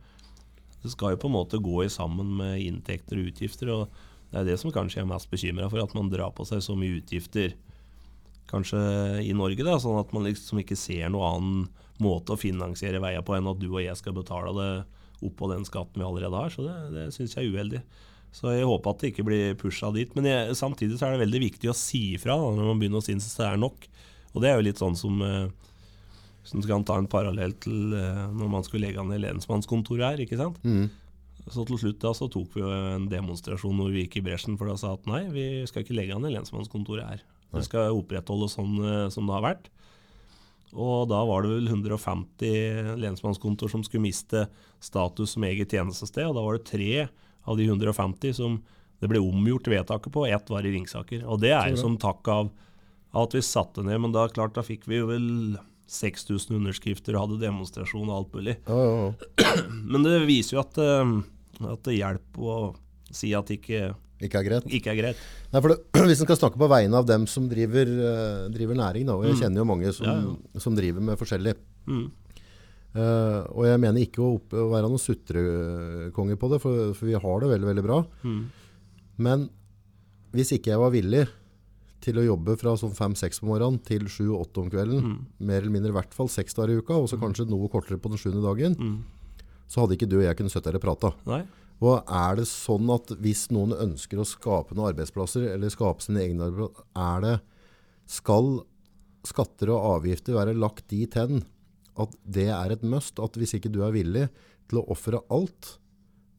Det 0.81 0.89
skal 0.89 1.13
jo 1.13 1.21
på 1.21 1.29
en 1.29 1.37
måte 1.37 1.61
gå 1.61 1.83
i 1.85 1.89
sammen 1.93 2.37
med 2.37 2.61
inntekter 2.61 3.17
og 3.17 3.29
utgifter. 3.29 3.69
og 3.69 3.89
Det 4.31 4.39
er 4.39 4.45
det 4.45 4.59
som 4.59 4.71
kanskje 4.71 5.01
jeg 5.01 5.05
er 5.05 5.13
mest 5.13 5.29
bekymra 5.29 5.69
for, 5.69 5.81
at 5.81 5.93
man 5.93 6.09
drar 6.09 6.31
på 6.33 6.45
seg 6.45 6.61
så 6.61 6.73
mye 6.77 7.01
utgifter 7.01 7.53
kanskje 8.49 9.21
i 9.21 9.33
Norge. 9.33 9.63
da, 9.63 9.77
Sånn 9.77 9.99
at 9.99 10.13
man 10.13 10.25
liksom 10.25 10.57
ikke 10.61 10.77
ser 10.77 11.09
noe 11.09 11.27
annen 11.35 11.69
måte 12.01 12.35
å 12.35 12.39
finansiere 12.39 13.01
veier 13.03 13.23
på 13.25 13.35
enn 13.37 13.49
at 13.51 13.59
du 13.61 13.69
og 13.71 13.81
jeg 13.83 13.97
skal 13.99 14.15
betale 14.17 14.53
det 14.57 14.71
oppå 15.25 15.51
den 15.51 15.65
skatten 15.67 16.01
vi 16.01 16.07
allerede 16.07 16.37
har. 16.37 16.53
Så 16.53 16.65
det, 16.65 16.77
det 16.95 17.09
syns 17.15 17.35
jeg 17.37 17.47
er 17.47 17.55
uheldig. 17.55 17.81
Så 18.31 18.53
jeg 18.55 18.67
håper 18.67 18.93
at 18.93 19.01
det 19.03 19.11
ikke 19.11 19.25
blir 19.27 19.57
pusha 19.59 19.91
dit. 19.93 20.13
Men 20.15 20.29
jeg, 20.29 20.55
samtidig 20.57 20.97
så 20.97 21.07
er 21.07 21.15
det 21.15 21.25
veldig 21.25 21.41
viktig 21.49 21.71
å 21.71 21.75
si 21.77 22.13
ifra 22.15 22.37
da, 22.39 22.53
når 22.55 22.71
man 22.71 22.79
begynner 22.81 23.01
å 23.01 23.05
synes 23.05 23.27
det 23.37 23.47
er 23.47 23.59
nok. 23.59 23.85
Og 24.31 24.43
det 24.43 24.49
er 24.49 24.57
jo 24.57 24.65
litt 24.69 24.79
sånn 24.79 24.95
som 24.95 25.19
eh, 25.25 25.51
Hvis 26.41 26.55
man 26.55 26.63
skal 26.65 26.85
ta 26.87 26.95
en 26.97 27.09
parallell 27.11 27.53
til 27.61 27.91
eh, 27.97 28.23
når 28.31 28.51
man 28.53 28.63
skulle 28.65 28.87
legge 28.87 29.03
ned 29.05 29.21
lensmannskontoret 29.25 30.07
her. 30.07 30.23
ikke 30.23 30.39
sant? 30.39 30.61
Så 31.51 31.65
til 31.67 31.79
slutt 31.81 31.99
da 32.03 32.13
så 32.15 32.29
tok 32.31 32.55
vi 32.55 32.61
jo 32.63 32.69
en 32.71 33.09
demonstrasjon 33.11 33.77
hvor 33.77 33.91
vi 33.91 34.05
gikk 34.05 34.19
i 34.21 34.25
bresjen 34.29 34.57
for 34.59 34.69
da 34.69 34.77
sa 34.77 34.93
at 34.95 35.07
nei, 35.09 35.23
vi 35.33 35.45
skal 35.69 35.83
ikke 35.83 35.97
legge 35.97 36.17
ned 36.21 36.35
lensmannskontoret 36.37 37.07
her. 37.07 37.23
Vi 37.51 37.65
skal 37.67 37.97
opprettholde 37.97 38.47
sånn 38.53 38.77
eh, 38.79 39.07
som 39.11 39.27
det 39.27 39.35
har 39.35 39.45
vært. 39.49 39.71
Og 40.71 41.09
da 41.11 41.19
var 41.27 41.43
det 41.43 41.51
vel 41.51 41.67
150 41.67 42.95
lensmannskontor 43.01 43.71
som 43.71 43.83
skulle 43.83 44.05
miste 44.05 44.45
status 44.83 45.35
som 45.35 45.45
eget 45.47 45.73
tjenestested. 45.73 46.29
Og 46.29 46.37
da 46.37 46.45
var 46.45 46.57
det 46.57 46.69
tre 46.69 47.07
av 47.43 47.57
de 47.59 47.67
150 47.67 48.37
som 48.37 48.61
det 49.01 49.09
ble 49.09 49.19
omgjort 49.23 49.67
vedtaket 49.71 50.13
på. 50.13 50.27
Ett 50.29 50.51
var 50.53 50.65
i 50.65 50.71
Ringsaker. 50.75 51.25
Og 51.25 51.41
det 51.41 51.55
er 51.57 51.71
jo 51.73 51.79
som 51.81 51.97
takk 51.99 52.27
av, 52.31 52.51
at 53.17 53.33
vi 53.35 53.41
satte 53.43 53.83
ned. 53.83 53.97
Men 54.03 54.13
da 54.15 54.27
klart, 54.29 54.53
da 54.55 54.63
fikk 54.65 54.85
vi 54.87 55.01
jo 55.01 55.09
vel 55.09 55.27
6000 55.91 56.55
underskrifter 56.59 57.17
og 57.17 57.25
hadde 57.25 57.41
demonstrasjon 57.41 58.07
og 58.07 58.15
alt 58.15 58.37
mulig. 58.37 58.55
Ja, 58.69 58.79
ja, 58.85 59.09
ja. 59.41 59.65
Men 59.91 60.05
det 60.05 60.21
viser 60.29 60.57
jo 60.57 60.63
at, 60.63 60.77
eh, 60.79 61.65
at 61.73 61.83
det 61.87 61.97
hjelper 61.97 62.47
å 62.47 62.59
si 63.11 63.33
at 63.35 63.51
ikke, 63.51 63.91
Ikke 64.21 64.39
er 64.41 64.45
greit. 64.47 64.65
ikke 64.69 64.91
er 64.93 64.97
greit. 65.01 65.17
Nei, 65.53 65.61
det, 65.61 65.77
Hvis 66.07 66.21
en 66.21 66.27
skal 66.29 66.37
snakke 66.39 66.59
på 66.61 66.69
vegne 66.71 66.93
av 66.97 67.05
dem 67.09 67.25
som 67.27 67.49
driver, 67.51 67.85
uh, 67.97 68.49
driver 68.53 68.75
næring, 68.77 69.05
da, 69.09 69.15
og 69.17 69.25
jeg 69.25 69.39
kjenner 69.41 69.61
jo 69.63 69.67
mange 69.69 69.93
som, 69.93 70.05
ja, 70.05 70.15
Ja, 70.53 70.59
som 70.59 70.75
driver 70.77 71.01
med 71.01 71.17
forskjellig 71.19 71.55
Mm. 71.87 72.11
uh, 72.95 73.41
Og 73.57 73.65
jeg 73.65 73.79
mener 73.81 74.01
ikke 74.03 74.21
å, 74.21 74.35
opp, 74.37 74.53
å 74.53 74.67
være 74.71 74.87
noen 74.91 75.01
sutrekonge 75.01 76.37
på 76.37 76.49
det, 76.53 76.59
for, 76.61 76.93
for 76.97 77.09
vi 77.09 77.17
har 77.17 77.39
det 77.43 77.49
veldig, 77.55 77.69
veldig 77.71 77.85
bra. 77.85 77.99
Mm. 78.23 78.41
Men 79.21 79.47
hvis 80.35 80.53
ikke 80.55 80.71
jeg 80.73 80.79
var 80.81 80.93
villig 80.93 81.25
til 82.01 82.17
å 82.17 82.23
jobbe 82.25 82.55
fra 82.57 82.71
sånn 82.79 82.95
fem-seks 82.97 83.41
på 83.43 83.49
morgenen 83.51 83.77
til 83.85 84.07
sju-åtte 84.09 84.57
om 84.63 84.69
kvelden, 84.73 85.01
Mm. 85.05 85.17
mer 85.45 85.61
eller 85.61 85.73
mindre 85.75 85.91
i 85.91 85.97
hvert 85.99 86.13
fall 86.17 86.29
seks 86.29 86.55
dager 86.57 86.73
i 86.73 86.77
uka, 86.81 86.95
og 86.97 87.09
så 87.11 87.19
kanskje 87.21 87.45
noe 87.49 87.69
kortere 87.69 87.99
på 88.01 88.09
den 88.09 88.17
sjuende 88.17 88.41
dagen, 88.41 88.73
Mm. 88.79 89.03
så 89.69 89.81
hadde 89.83 89.97
ikke 89.97 90.09
du 90.09 90.17
og 90.17 90.23
jeg 90.25 90.37
kunnet 90.37 90.51
sitte 90.51 90.65
her 90.71 90.79
og 90.79 90.81
prata. 90.81 91.13
Og 91.81 92.05
er 92.05 92.37
det 92.37 92.45
sånn 92.49 92.89
at 92.93 93.09
hvis 93.23 93.47
noen 93.53 93.73
ønsker 93.73 94.21
å 94.21 94.27
skape 94.27 94.75
noen 94.77 94.91
arbeidsplasser, 94.91 95.47
eller 95.55 95.73
skape 95.73 96.05
sine 96.05 96.21
egne 96.23 96.49
arbeidsplasser, 96.49 96.85
er 97.07 97.25
det 97.25 97.39
Skal 98.11 98.49
skatter 99.25 99.69
og 99.71 100.01
avgifter 100.01 100.35
være 100.35 100.57
lagt 100.57 100.87
dit 100.91 101.13
hen 101.15 101.45
at 102.01 102.15
det 102.25 102.49
er 102.51 102.73
et 102.73 102.83
must? 102.83 103.19
At 103.23 103.37
hvis 103.39 103.55
ikke 103.55 103.71
du 103.71 103.81
er 103.85 103.93
villig 103.95 104.25
til 104.69 104.81
å 104.81 104.87
ofre 104.91 105.21
alt 105.31 105.77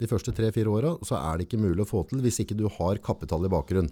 de 0.03 0.09
første 0.11 0.35
tre-fire 0.35 0.69
åra, 0.69 0.97
så 1.07 1.17
er 1.21 1.39
det 1.39 1.47
ikke 1.47 1.63
mulig 1.63 1.85
å 1.85 1.89
få 1.89 2.03
til 2.11 2.21
hvis 2.25 2.43
ikke 2.43 2.59
du 2.59 2.67
har 2.79 3.01
kapital 3.05 3.47
i 3.47 3.53
bakgrunn. 3.53 3.91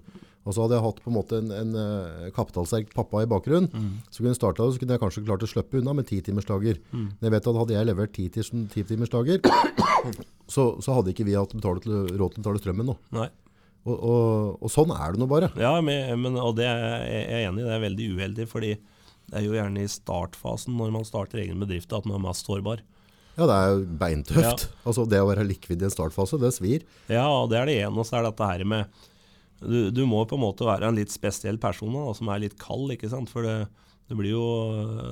Og 0.49 0.54
så 0.56 0.64
hadde 0.64 0.78
jeg 0.78 0.85
hatt 0.87 1.00
på 1.04 1.11
en 1.11 1.16
måte 1.18 1.37
en, 1.37 1.50
en 1.52 1.75
eh, 1.76 2.30
kapitalsterk 2.32 2.94
pappa 2.97 3.20
i 3.25 3.28
bakgrunn, 3.28 3.68
så 4.09 4.23
kunne 4.23 4.32
jeg 4.32 4.38
starta 4.38 4.64
så 4.70 4.80
kunne 4.80 4.97
jeg 4.97 5.02
kanskje 5.02 5.25
klart 5.26 5.44
å 5.44 5.50
slippe 5.50 5.80
unna 5.82 5.92
med 5.99 6.09
titimersdager. 6.09 6.80
Men 6.94 7.28
jeg 7.28 7.35
vet 7.35 7.50
at 7.50 7.59
hadde 7.61 7.76
jeg 7.76 7.88
levert 7.90 8.16
titimersdager, 8.16 9.44
så, 10.54 10.64
så 10.80 10.97
hadde 10.97 11.12
ikke 11.12 11.28
vi 11.28 11.37
hatt 11.37 11.52
råd 11.52 11.85
til 11.85 12.16
å 12.16 12.30
betale 12.38 12.62
strømmen 12.62 12.88
nå. 12.88 12.97
Nei. 13.18 13.28
Og, 13.88 13.97
og, 13.97 14.56
og 14.61 14.73
sånn 14.73 14.92
er 14.92 15.14
det 15.14 15.20
nå 15.23 15.28
bare. 15.28 15.50
Ja, 15.61 15.75
men, 15.85 16.09
men, 16.20 16.37
og 16.40 16.56
det 16.59 16.66
er 16.68 17.04
jeg 17.09 17.49
enig 17.49 17.62
i. 17.62 17.66
Det 17.68 17.76
er 17.76 17.85
veldig 17.85 18.09
uheldig, 18.16 18.49
fordi 18.50 18.73
det 19.30 19.38
er 19.38 19.47
jo 19.47 19.54
gjerne 19.54 19.85
i 19.85 19.90
startfasen 19.90 20.75
når 20.76 20.97
man 20.97 21.06
starter 21.09 21.44
egen 21.44 21.61
bedrift 21.62 21.92
at 21.97 22.09
man 22.09 22.18
er 22.18 22.26
mest 22.28 22.49
sårbar. 22.49 22.82
Ja, 23.38 23.47
det 23.47 23.56
er 23.56 23.70
jo 23.70 23.85
beintøft. 24.00 24.66
Altså 24.85 25.06
Det 25.09 25.20
å 25.23 25.28
være 25.30 25.47
likvid 25.49 25.80
i 25.80 25.87
en 25.88 25.92
startfase, 25.92 26.37
det 26.42 26.50
svir. 26.56 26.85
Ja, 27.09 27.25
det 27.49 27.56
er 27.61 27.70
det 27.70 27.76
ene. 27.87 27.94
Og 28.02 28.09
så 28.09 28.18
er 28.18 28.26
dette 28.26 28.49
her 28.50 28.66
med 28.68 29.00
du, 29.61 29.90
du 29.93 30.02
må 30.09 30.25
på 30.29 30.38
en 30.38 30.45
måte 30.45 30.67
være 30.69 30.88
en 30.88 30.99
litt 30.99 31.12
spesiell 31.12 31.59
person 31.61 31.93
da, 31.93 32.11
som 32.17 32.31
er 32.33 32.45
litt 32.47 32.59
kald, 32.61 32.93
ikke 32.95 33.11
sant. 33.12 33.31
For 33.33 33.45
det, 33.47 33.57
det 34.09 34.19
blir 34.19 34.33
jo 34.33 34.47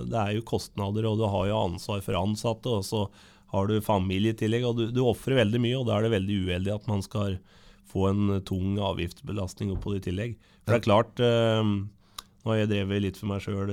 Det 0.08 0.18
er 0.18 0.36
jo 0.38 0.46
kostnader, 0.48 1.08
og 1.10 1.18
du 1.20 1.26
har 1.28 1.50
jo 1.50 1.64
ansvar 1.66 2.04
for 2.04 2.18
ansatte, 2.20 2.72
og 2.80 2.86
så 2.86 3.04
har 3.52 3.68
du 3.68 3.78
familie 3.84 4.34
i 4.34 4.38
tillegg. 4.38 4.66
Og 4.68 4.78
du, 4.78 4.86
du 4.92 5.02
ofrer 5.04 5.42
veldig 5.42 5.60
mye, 5.64 5.76
og 5.80 5.88
da 5.88 5.98
er 5.98 6.06
det 6.06 6.16
veldig 6.16 6.38
uheldig 6.48 6.74
at 6.74 6.88
man 6.90 7.04
skal 7.04 7.38
få 7.88 8.10
en 8.10 8.40
tung 8.48 8.76
avgiftsbelastning 8.84 9.72
oppå 9.72 9.94
det 9.94 10.02
i 10.02 10.06
tillegg. 10.10 10.34
For 10.64 10.74
det 10.74 10.80
er 10.82 10.88
klart 10.88 11.22
eh, 11.24 11.70
Nå 12.38 12.52
har 12.52 12.58
jeg 12.60 12.70
drevet 12.70 13.02
litt 13.02 13.16
for 13.18 13.28
meg 13.32 13.40
sjøl, 13.44 13.70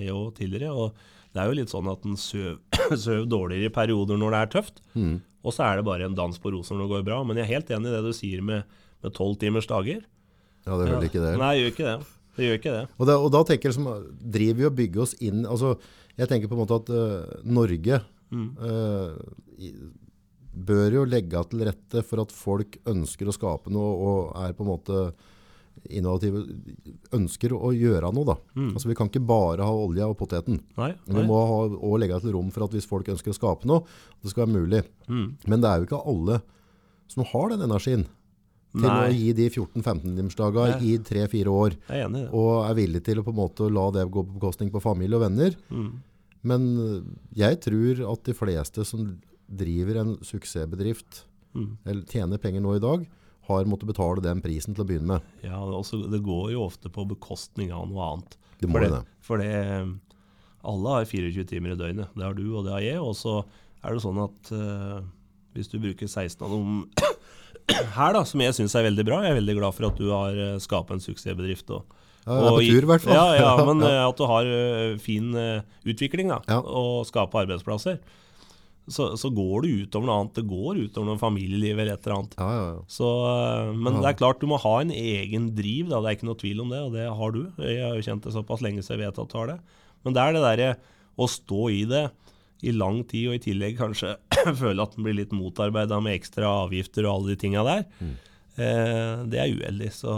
jeg 0.00 0.20
tidligere. 0.38 0.70
og 0.72 1.16
det 1.34 1.42
er 1.42 1.50
jo 1.50 1.56
litt 1.58 1.70
sånn 1.70 1.88
at 1.90 2.06
en 2.08 2.16
søv 2.18 3.26
dårligere 3.34 3.68
i 3.68 3.74
perioder 3.74 4.18
når 4.18 4.32
det 4.34 4.38
er 4.38 4.52
tøft. 4.54 4.80
Og 5.44 5.54
så 5.54 5.66
er 5.66 5.78
det 5.78 5.86
bare 5.86 6.08
en 6.08 6.16
dans 6.18 6.40
på 6.40 6.50
roser 6.54 6.74
når 6.74 6.86
det 6.86 6.94
går 6.94 7.04
bra. 7.06 7.18
Men 7.26 7.38
jeg 7.38 7.44
er 7.46 7.52
helt 7.52 7.72
enig 7.76 7.90
i 7.90 7.94
det 7.94 8.00
du 8.06 8.16
sier 8.16 8.42
med 8.42 8.78
tolv 9.14 9.38
timers 9.40 9.68
dager. 9.70 10.02
Ja, 10.66 10.76
det 10.76 10.88
er 10.88 10.94
vel 10.96 11.08
ikke 11.08 11.22
det. 11.22 11.34
Nei, 11.40 11.52
det 11.54 11.62
gjør 11.62 11.74
ikke 11.74 11.86
det. 11.88 11.96
Det 12.38 12.46
gjør 12.46 12.58
ikke 12.60 12.74
det. 12.74 12.82
Og, 12.96 13.06
da, 13.08 13.16
og 13.18 13.30
da 13.34 13.44
tenker 13.46 13.70
jeg 13.70 13.76
som, 13.78 13.88
driver 14.18 14.58
vi 14.58 14.68
og 14.68 14.76
bygger 14.78 15.02
oss 15.02 15.14
inn 15.26 15.40
altså, 15.42 15.72
Jeg 16.18 16.30
tenker 16.30 16.50
på 16.50 16.54
en 16.54 16.60
måte 16.60 16.76
at 16.78 16.92
uh, 16.94 17.40
Norge 17.46 17.98
øh, 17.98 19.16
i, 19.58 19.72
bør 20.68 21.00
jo 21.00 21.06
legge 21.08 21.42
til 21.50 21.64
rette 21.66 22.04
for 22.06 22.22
at 22.22 22.34
folk 22.34 22.78
ønsker 22.90 23.30
å 23.30 23.34
skape 23.34 23.72
noe 23.74 23.90
og 23.96 24.20
er 24.42 24.54
på 24.58 24.64
en 24.64 24.70
måte 24.70 25.02
innovative, 25.94 26.42
ønsker 27.14 27.54
å 27.54 27.70
gjøre 27.74 28.10
noe. 28.14 28.26
da. 28.26 28.36
Altså 28.72 28.90
Vi 28.90 28.96
kan 28.98 29.10
ikke 29.10 29.22
bare 29.22 29.66
ha 29.66 29.74
olja 29.86 30.08
og 30.10 30.18
poteten. 30.18 30.58
Nei, 30.78 30.92
Vi 31.06 31.24
må 31.26 31.38
ha, 31.46 31.60
og 31.70 31.98
legge 32.02 32.18
til 32.24 32.34
rom 32.34 32.50
for 32.54 32.66
at 32.66 32.74
hvis 32.74 32.88
folk 32.90 33.08
ønsker 33.14 33.30
å 33.30 33.38
skape 33.38 33.70
noe, 33.70 33.86
det 34.22 34.32
skal 34.32 34.46
være 34.46 34.56
mulig. 34.56 34.82
Mm. 35.06 35.28
Men 35.46 35.62
det 35.62 35.70
er 35.70 35.78
jo 35.78 35.88
ikke 35.88 36.02
alle 36.10 36.40
som 37.08 37.26
har 37.30 37.54
den 37.54 37.64
energien 37.68 38.08
til 38.74 38.88
å 38.90 39.06
gi 39.10 39.32
de 39.38 39.46
14-15-timersdager 39.50 40.74
Nei. 40.74 40.90
i 40.92 40.98
3-4 40.98 41.46
år 41.52 41.76
Jeg 41.88 41.94
er 42.02 42.04
enig 42.06 42.24
det. 42.26 42.32
og 42.36 42.50
er 42.68 42.74
villig 42.78 43.02
til 43.06 43.18
å 43.20 43.24
på 43.26 43.32
en 43.32 43.38
måte 43.40 43.68
la 43.72 43.86
det 43.94 44.04
gå 44.12 44.24
på 44.26 44.36
bekostning 44.38 44.70
på 44.74 44.82
familie 44.84 45.16
og 45.16 45.24
venner. 45.24 45.56
Mm. 45.72 45.88
Men 46.48 46.66
jeg 47.34 47.60
tror 47.64 48.02
at 48.12 48.24
de 48.28 48.34
fleste 48.36 48.84
som 48.86 49.06
driver 49.48 50.02
en 50.02 50.16
suksessbedrift, 50.22 51.24
Mm. 51.56 51.78
eller 51.88 52.02
tjener 52.04 52.36
penger 52.38 52.60
nå 52.60 52.74
i 52.76 52.80
dag, 52.84 53.06
har 53.48 53.64
måttet 53.64 53.88
betale 53.88 54.20
den 54.22 54.42
prisen 54.44 54.74
til 54.76 54.84
å 54.84 54.86
begynne 54.86 55.06
med. 55.16 55.22
Ja, 55.42 55.56
også, 55.64 56.02
det 56.12 56.20
går 56.22 56.50
jo 56.52 56.66
ofte 56.66 56.90
på 56.92 57.06
bekostning 57.08 57.72
av 57.72 57.88
noe 57.88 58.04
annet. 58.12 58.36
Det 58.60 58.68
må 58.68 58.76
for 58.76 58.84
det, 58.84 58.90
det. 58.92 59.00
for 59.24 59.38
det 59.38 59.98
Alle 60.68 60.88
har 60.98 61.04
24 61.08 61.46
timer 61.48 61.72
i 61.72 61.78
døgnet. 61.80 62.12
Det 62.14 62.22
har 62.26 62.34
du, 62.36 62.44
og 62.54 62.66
det 62.66 62.72
har 62.74 62.84
jeg. 62.84 63.00
Og 63.00 63.14
så 63.16 63.38
er 63.82 63.94
det 63.96 64.02
sånn 64.04 64.20
at 64.22 64.52
uh, 64.52 65.00
hvis 65.56 65.70
du 65.72 65.78
bruker 65.80 66.06
16 66.06 66.44
av 66.44 66.50
dem 66.52 66.84
her, 67.68 68.12
da, 68.16 68.22
som 68.24 68.40
jeg 68.42 68.56
syns 68.56 68.74
er 68.78 68.86
veldig 68.88 69.04
bra 69.06 69.22
Jeg 69.26 69.34
er 69.34 69.40
veldig 69.40 69.56
glad 69.58 69.76
for 69.76 69.88
at 69.90 69.98
du 70.00 70.08
har 70.12 70.36
uh, 70.38 70.58
skapa 70.62 70.96
en 70.96 71.02
suksessbedrift. 71.04 71.70
Og, 71.76 71.98
Ja, 72.28 72.36
jeg 72.36 72.44
er 72.44 72.56
på 72.56 72.62
tur 72.68 72.86
i 72.86 72.90
hvert 72.92 73.04
fall. 73.04 73.14
Ja, 73.18 73.26
ja, 73.40 73.50
men 73.64 73.82
eh, 73.88 73.98
at 74.04 74.18
du 74.20 74.24
har 74.28 74.48
eh, 74.52 74.96
fin 75.00 75.30
eh, 75.36 75.62
utvikling 75.88 76.28
da, 76.32 76.42
og 76.60 77.06
skaper 77.08 77.46
arbeidsplasser. 77.46 78.00
Så, 78.88 79.10
så 79.20 79.28
går 79.32 79.64
det 79.64 79.70
utover 79.84 80.08
noe 80.08 80.16
annet. 80.22 80.36
Det 80.38 80.44
går 80.48 80.78
utover 80.86 81.08
noe 81.10 81.20
familieliv 81.20 81.76
eller 81.76 81.92
et 81.96 82.06
eller 82.06 82.16
annet. 82.18 82.36
Ja, 82.40 82.48
ja, 82.56 82.68
ja. 82.72 82.84
Så, 82.88 83.08
eh, 83.28 83.72
men 83.76 83.98
det 84.00 84.10
er 84.10 84.18
klart 84.20 84.40
du 84.40 84.48
må 84.48 84.60
ha 84.60 84.74
en 84.80 84.92
egen 84.92 85.50
driv, 85.56 85.90
da. 85.90 86.00
det 86.00 86.08
er 86.10 86.18
ikke 86.18 86.28
noe 86.30 86.40
tvil 86.40 86.62
om 86.64 86.72
det, 86.72 86.80
og 86.86 86.96
det 86.96 87.04
har 87.20 87.34
du. 87.36 87.42
Jeg 87.64 87.82
har 87.84 87.96
jo 87.98 88.06
kjent 88.08 88.24
det 88.28 88.32
såpass 88.36 88.64
lenge 88.64 88.84
så 88.84 88.96
jeg 88.96 89.04
vet 89.06 89.20
at 89.24 89.32
du 89.32 89.36
har 89.40 89.52
det. 89.52 89.58
Men 90.04 90.16
det 90.16 90.24
er 90.24 90.36
det 90.36 90.44
derre 90.46 90.70
å 91.18 91.28
stå 91.28 91.68
i 91.74 91.82
det 91.90 92.04
i 92.62 92.72
lang 92.74 93.02
tid, 93.06 93.28
og 93.30 93.36
i 93.38 93.42
tillegg 93.44 93.76
kanskje 93.78 94.16
føle 94.62 94.82
at 94.82 94.96
den 94.96 95.04
blir 95.06 95.14
litt 95.20 95.34
motarbeida 95.36 96.00
med 96.02 96.16
ekstra 96.18 96.48
avgifter 96.64 97.06
og 97.06 97.12
alle 97.20 97.34
de 97.34 97.40
tinga 97.44 97.62
der, 97.66 97.84
Mm. 98.00 98.14
eh, 98.58 99.14
det 99.30 99.38
er 99.44 99.54
uheldig. 99.54 99.92
Så 99.94 100.14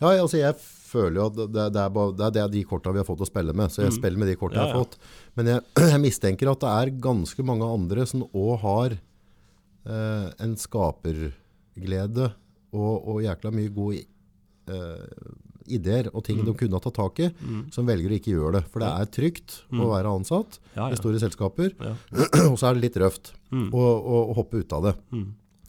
Ja, 0.00 0.10
altså 0.20 0.36
jeg 0.40 0.56
føler 0.60 1.20
jo 1.20 1.26
at 1.30 1.36
det, 1.36 1.46
det, 1.74 1.80
er, 1.82 1.90
bare, 1.92 2.12
det, 2.16 2.24
er, 2.26 2.30
det 2.36 2.42
er 2.42 2.50
de 2.52 2.62
korta 2.68 2.92
vi 2.92 3.00
har 3.00 3.08
fått 3.08 3.20
å 3.24 3.28
spille 3.28 3.52
med, 3.56 3.72
så 3.72 3.82
jeg 3.84 3.92
spiller 3.96 4.20
med 4.20 4.28
de 4.28 4.36
korta 4.40 4.56
ja, 4.56 4.62
Ja, 4.62 4.66
jeg 4.68 4.76
har 4.76 4.84
fått. 4.84 4.98
Men 5.36 5.46
jeg, 5.52 5.64
jeg 5.92 6.00
mistenker 6.04 6.52
at 6.52 6.60
det 6.64 6.72
er 6.72 6.94
ganske 7.08 7.44
mange 7.48 7.68
andre 7.76 8.06
som 8.08 8.24
òg 8.32 8.54
har 8.64 8.96
eh, 8.96 10.28
en 10.44 10.56
skaperglede 10.60 12.30
og, 12.76 12.94
og 13.08 13.22
jækla 13.24 13.52
mye 13.54 13.72
god 13.74 13.98
eh, 14.00 15.34
ideer 15.68 16.10
og 16.12 16.24
ting 16.26 16.42
de 16.46 16.54
kunne 16.58 16.80
tatt 16.82 16.94
tak 16.96 17.20
i, 17.24 17.30
som 17.74 17.86
velger 17.88 18.12
å 18.12 18.16
ikke 18.18 18.34
gjøre 18.34 18.52
det. 18.58 18.62
For 18.72 18.82
det 18.84 18.90
er 18.92 19.10
trygt 19.16 19.56
å 19.74 19.88
være 19.90 20.12
ansatt 20.12 20.60
ja, 20.76 20.90
i 20.92 20.98
store 21.00 21.20
selskaper, 21.22 21.74
Ja. 21.82 21.94
og 22.50 22.56
så 22.60 22.70
er 22.70 22.78
det 22.78 22.86
litt 22.88 23.00
røft 23.02 23.34
Mm. 23.46 23.68
å, 23.70 23.78
å, 23.78 24.16
hoppe 24.34 24.58
ut 24.58 24.72
av 24.74 24.88
det. 24.88 24.92
Mm. 25.14 25.26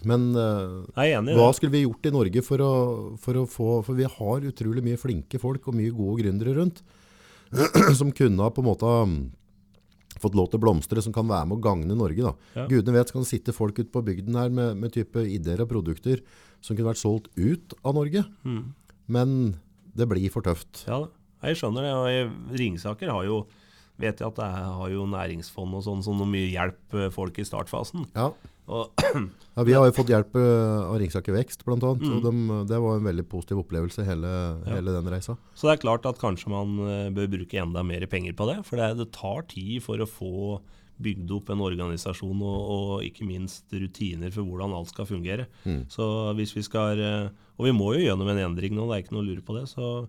Men 0.10 0.24
uh, 0.34 0.86
hva 1.38 1.50
skulle 1.54 1.76
vi 1.76 1.84
gjort 1.84 2.08
i 2.10 2.12
Norge 2.14 2.42
for 2.46 2.62
å, 2.62 2.72
for 3.22 3.38
å 3.38 3.44
få 3.50 3.68
For 3.86 3.98
vi 3.98 4.08
har 4.10 4.48
utrolig 4.50 4.82
mye 4.86 4.98
flinke 4.98 5.38
folk 5.42 5.70
og 5.70 5.78
mye 5.78 5.94
gode 5.94 6.24
gründere 6.24 6.56
rundt 6.58 6.82
som 8.00 8.10
kunne 8.12 8.42
ha 8.44 8.50
på 8.50 8.62
en 8.64 8.68
måte 8.68 8.86
um, 8.90 9.16
fått 10.22 10.36
lov 10.38 10.50
til 10.50 10.58
å 10.60 10.64
blomstre, 10.66 11.02
som 11.06 11.14
kan 11.14 11.30
være 11.30 11.48
med 11.50 11.60
å 11.60 11.64
gagne 11.64 11.98
Norge. 11.98 12.34
Ja. 12.58 12.66
Gudene 12.70 12.98
vet, 12.98 13.14
kan 13.14 13.26
sitte 13.30 13.54
folk 13.54 13.78
ute 13.78 13.94
på 13.94 14.02
bygden 14.10 14.38
her 14.42 14.50
med, 14.50 14.78
med 14.82 14.94
type 14.96 15.22
ideer 15.22 15.62
og 15.64 15.70
produkter 15.72 16.24
som 16.66 16.74
kunne 16.76 16.90
vært 16.90 17.02
solgt 17.04 17.30
ut 17.38 17.78
av 17.86 17.98
Norge. 17.98 18.26
Mm. 18.42 18.64
Men 19.14 19.36
det 19.98 20.10
blir 20.10 20.30
for 20.34 20.46
tøft. 20.46 20.86
Ja, 20.88 21.06
jeg 21.46 21.60
skjønner 21.60 21.86
det. 21.86 21.96
Og 21.98 22.58
Ringsaker 22.58 23.14
har 23.14 23.26
jo 23.28 23.42
vet 23.98 24.22
jeg 24.22 24.30
at 24.30 24.38
det 24.38 24.48
har 24.54 24.92
jo 24.94 25.08
næringsfond 25.10 25.78
og 25.78 25.84
sånn 25.86 26.04
som 26.06 26.20
noe 26.20 26.30
mye 26.30 26.52
hjelp 26.52 26.98
eh, 26.98 27.10
folk 27.14 27.40
i 27.42 27.46
startfasen. 27.48 28.06
Ja. 28.14 28.32
Og, 28.68 29.04
Ja, 29.58 29.64
vi 29.66 29.74
har 29.74 29.88
jo 29.88 29.94
fått 29.96 30.12
hjelp 30.14 30.36
eh, 30.38 30.80
av 30.86 31.00
Ringsaker 31.02 31.34
Vekst, 31.34 31.64
annet. 31.66 32.04
Mm. 32.04 32.12
Og 32.14 32.26
dem, 32.26 32.42
det 32.70 32.82
var 32.84 33.00
en 33.00 33.08
veldig 33.08 33.26
positiv 33.32 33.64
opplevelse, 33.64 34.06
hele, 34.06 34.32
hele 34.70 34.94
den 34.94 35.10
reisa. 35.10 35.38
så 35.58 35.70
det 35.70 35.78
er 35.78 35.86
klart 35.88 36.06
at 36.10 36.22
kanskje 36.22 36.52
man 36.54 36.76
eh, 36.86 37.08
bør 37.16 37.32
bruke 37.40 37.62
enda 37.62 37.82
mer 37.86 38.06
penger 38.12 38.38
på 38.38 38.50
det. 38.52 38.60
For 38.68 38.78
det, 38.78 38.92
det 39.02 39.10
tar 39.18 39.48
tid 39.50 39.82
for 39.86 40.04
å 40.04 40.10
få 40.10 40.36
bygd 41.04 41.32
opp 41.36 41.52
en 41.54 41.62
organisasjon 41.66 42.40
og, 42.42 42.72
og 42.76 43.04
ikke 43.06 43.28
minst 43.28 43.66
rutiner 43.74 44.32
for 44.34 44.48
hvordan 44.48 44.74
alt 44.78 44.90
skal 44.94 45.08
fungere. 45.10 45.46
Så 45.94 46.08
hvis 46.40 46.56
vi 46.58 46.64
skal 46.66 47.00
eh, 47.04 47.30
Og 47.58 47.66
vi 47.70 47.74
må 47.74 47.92
jo 47.96 48.04
gjennom 48.06 48.30
en 48.30 48.42
endring 48.48 48.76
nå, 48.78 48.86
det 48.90 48.96
er 48.98 49.06
ikke 49.06 49.16
noe 49.18 49.24
å 49.26 49.30
lure 49.30 49.46
på 49.46 49.56
det. 49.58 49.64
Så 49.72 50.08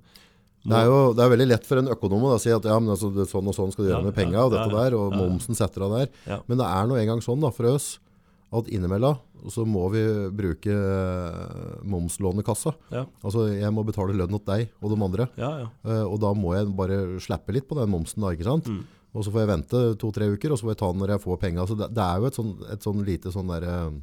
Det 0.65 0.75
er 0.77 0.89
jo 0.91 1.15
det 1.17 1.23
er 1.25 1.31
veldig 1.33 1.49
lett 1.49 1.69
for 1.69 1.81
en 1.81 1.89
økonom 1.95 2.27
å 2.29 2.35
si 2.43 2.51
at 2.53 2.65
ja, 2.67 2.77
men 2.81 2.93
altså, 2.93 3.13
sånn 3.31 3.49
og 3.49 3.57
sånn 3.57 3.73
skal 3.73 3.85
du 3.87 3.91
gjøre 3.93 4.03
Ja, 4.03 4.09
med 4.11 4.17
penga 4.19 4.45
og 4.45 4.53
dette 4.53 4.69
der, 4.75 4.97
og 4.99 5.17
momsen 5.17 5.57
setter 5.57 5.87
av 5.87 5.95
der. 5.97 6.11
Ja. 6.29 6.43
Men 6.51 6.61
det 6.61 6.67
er 6.69 6.91
nå 6.91 6.99
engang 7.01 7.25
sånn 7.25 7.41
da, 7.41 7.53
for 7.55 7.71
oss 7.73 7.97
at 8.49 8.69
innimellom 8.73 9.19
så 9.53 9.63
må 9.69 9.85
vi 9.93 10.03
bruke 10.35 10.73
eh, 10.73 11.81
momslånekassa. 11.87 12.73
ja, 12.91 13.05
Altså 13.23 13.47
jeg 13.53 13.71
må 13.75 13.85
betale 13.87 14.17
lønn 14.17 14.33
til 14.35 14.45
deg 14.49 14.73
og 14.83 14.93
de 14.93 14.99
andre, 15.05 15.27
ja. 15.39 15.51
ja. 15.63 15.69
eh, 15.87 16.05
og 16.05 16.19
da 16.23 16.33
må 16.35 16.55
jeg 16.57 16.71
bare 16.77 16.99
slappe 17.23 17.55
litt 17.55 17.69
på 17.69 17.79
den 17.79 17.93
momsen 17.93 18.25
da, 18.25 18.33
ikke 18.35 18.49
sant? 18.49 18.67
Mm. 18.73 18.81
Og 19.17 19.25
så 19.25 19.33
får 19.33 19.41
jeg 19.45 19.51
vente 19.55 19.81
to-tre 20.03 20.29
uker, 20.35 20.53
og 20.53 20.61
så 20.61 20.67
får 20.69 20.75
jeg 20.75 20.81
ta 20.83 20.93
den 20.93 21.03
når 21.03 21.15
jeg 21.15 21.23
får 21.25 21.41
penga. 21.43 21.65
Det, 21.67 21.89
det 21.97 22.05
er 22.05 22.21
jo 22.21 22.29
et 22.29 22.39
sånn, 22.39 22.51
et 22.75 22.85
sånn 22.85 23.05
lite 23.07 23.33
sånn 23.35 23.49
der 23.55 23.65
uh, 23.65 23.95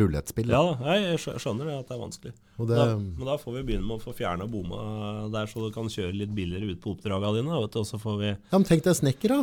rullettspill. 0.00 0.48
da. 0.48 0.62
Ja, 0.80 0.94
jeg 1.12 1.20
skjønner 1.22 1.68
at 1.76 1.90
det 1.90 1.94
er 1.94 2.00
vanskelig. 2.00 2.32
Det, 2.56 2.66
Da, 2.72 2.86
men 2.96 3.28
da 3.28 3.36
får 3.38 3.58
vi 3.58 3.64
begynne 3.68 3.86
med 3.86 3.98
å 3.98 4.02
få 4.02 4.14
fjerna 4.16 4.48
bomma 4.50 4.80
der, 5.34 5.46
så 5.50 5.60
du 5.62 5.68
kan 5.74 5.90
kjøre 5.92 6.16
litt 6.16 6.32
billigere 6.34 6.72
ut 6.72 6.80
på 6.82 6.94
oppdraga 6.96 7.34
dine. 7.36 7.52
Vet 7.66 7.76
du, 7.76 7.82
og 7.84 7.88
så 7.88 8.00
får 8.00 8.16
vi 8.22 8.30
Ja, 8.32 8.56
men 8.56 8.66
tenk 8.68 8.82
deg 8.86 8.96
snekker 8.98 9.36
da. 9.36 9.42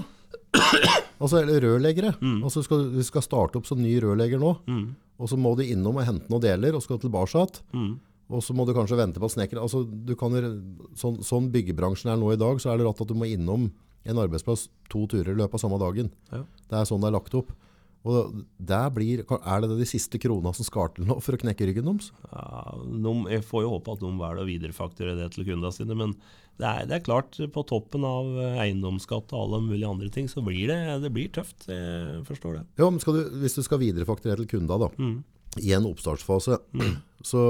Altså, 1.24 1.40
eller 1.40 1.62
rørleggere. 1.64 2.16
Mm. 2.20 2.42
Altså, 2.44 2.64
skal, 2.66 2.88
vi 2.98 3.04
skal 3.08 3.24
starte 3.24 3.60
opp 3.60 3.68
som 3.70 3.80
ny 3.80 3.94
rørlegger 4.04 4.42
nå, 4.42 4.50
mm, 4.68 4.82
og 5.24 5.30
så 5.32 5.38
må 5.40 5.54
du 5.56 5.62
innom 5.64 6.02
og 6.02 6.04
hente 6.04 6.28
noen 6.34 6.44
deler, 6.44 6.76
og 6.76 6.84
skal 6.84 7.00
tilbake 7.00 7.32
igjen. 7.32 7.62
mm, 7.78 7.94
Og 8.34 8.44
så 8.44 8.56
må 8.58 8.66
du 8.68 8.74
kanskje 8.76 8.98
vente 9.00 9.22
på 9.22 9.30
snekker 9.32 9.62
altså, 9.62 9.86
kan, 10.20 10.36
sånn, 11.00 11.22
sånn 11.24 11.48
byggebransjen 11.54 12.12
er 12.12 12.20
nå 12.20 12.34
i 12.34 12.40
dag, 12.42 12.60
så 12.60 12.74
er 12.74 12.82
det 12.82 12.90
rart 12.90 13.00
at 13.06 13.08
du 13.08 13.16
må 13.16 13.30
innom 13.30 13.70
en 14.06 14.20
arbeidsplass 14.24 14.68
to 14.92 15.06
turer 15.12 15.34
i 15.34 15.40
løpet 15.40 15.58
av 15.60 15.64
samme 15.64 15.80
dagen. 15.82 16.10
Ja. 16.32 16.44
Det 16.70 16.80
er 16.82 16.90
sånn 16.90 17.04
det 17.04 17.10
er 17.12 17.16
lagt 17.18 17.36
opp. 17.40 17.54
Og 18.04 18.34
blir, 18.92 19.22
er 19.24 19.62
det 19.64 19.78
de 19.80 19.86
siste 19.88 20.20
krona 20.20 20.52
som 20.52 20.66
skal 20.68 20.90
til 20.92 21.06
nå 21.08 21.16
for 21.24 21.38
å 21.38 21.40
knekke 21.40 21.70
ryggen 21.70 21.86
deres? 21.88 22.10
ja, 22.34 22.74
de, 22.76 23.14
Jeg 23.32 23.46
får 23.48 23.64
jo 23.64 23.70
håpe 23.78 23.94
at 23.96 24.02
de 24.04 24.10
velger 24.20 24.42
å 24.44 24.48
viderefakturere 24.50 25.16
det 25.22 25.30
til 25.32 25.46
kundene 25.48 25.72
sine. 25.72 25.96
Men 25.96 26.12
det 26.60 26.68
er, 26.68 26.90
det 26.90 26.98
er 26.98 27.06
klart, 27.06 27.40
på 27.56 27.64
toppen 27.70 28.04
av 28.04 28.28
eiendomsskatt 28.60 29.32
og 29.32 29.40
alle 29.46 29.62
mulige 29.70 29.88
andre 29.90 30.12
ting, 30.12 30.28
så 30.28 30.44
blir 30.44 30.68
det, 30.68 30.82
det 31.06 31.14
blir 31.16 31.32
tøft. 31.32 31.64
Jeg 31.72 32.26
forstår 32.28 32.60
det. 32.60 32.66
Ja, 32.84 32.90
men 32.92 33.00
du, 33.00 33.24
hvis 33.40 33.56
du 33.56 33.64
skal 33.64 33.80
viderefakturere 33.86 34.44
til 34.44 34.52
kundene 34.58 34.84
da, 34.84 34.92
Mm. 35.00 35.24
i 35.64 35.72
en 35.78 35.88
oppstartsfase, 35.88 36.60
så 37.24 37.42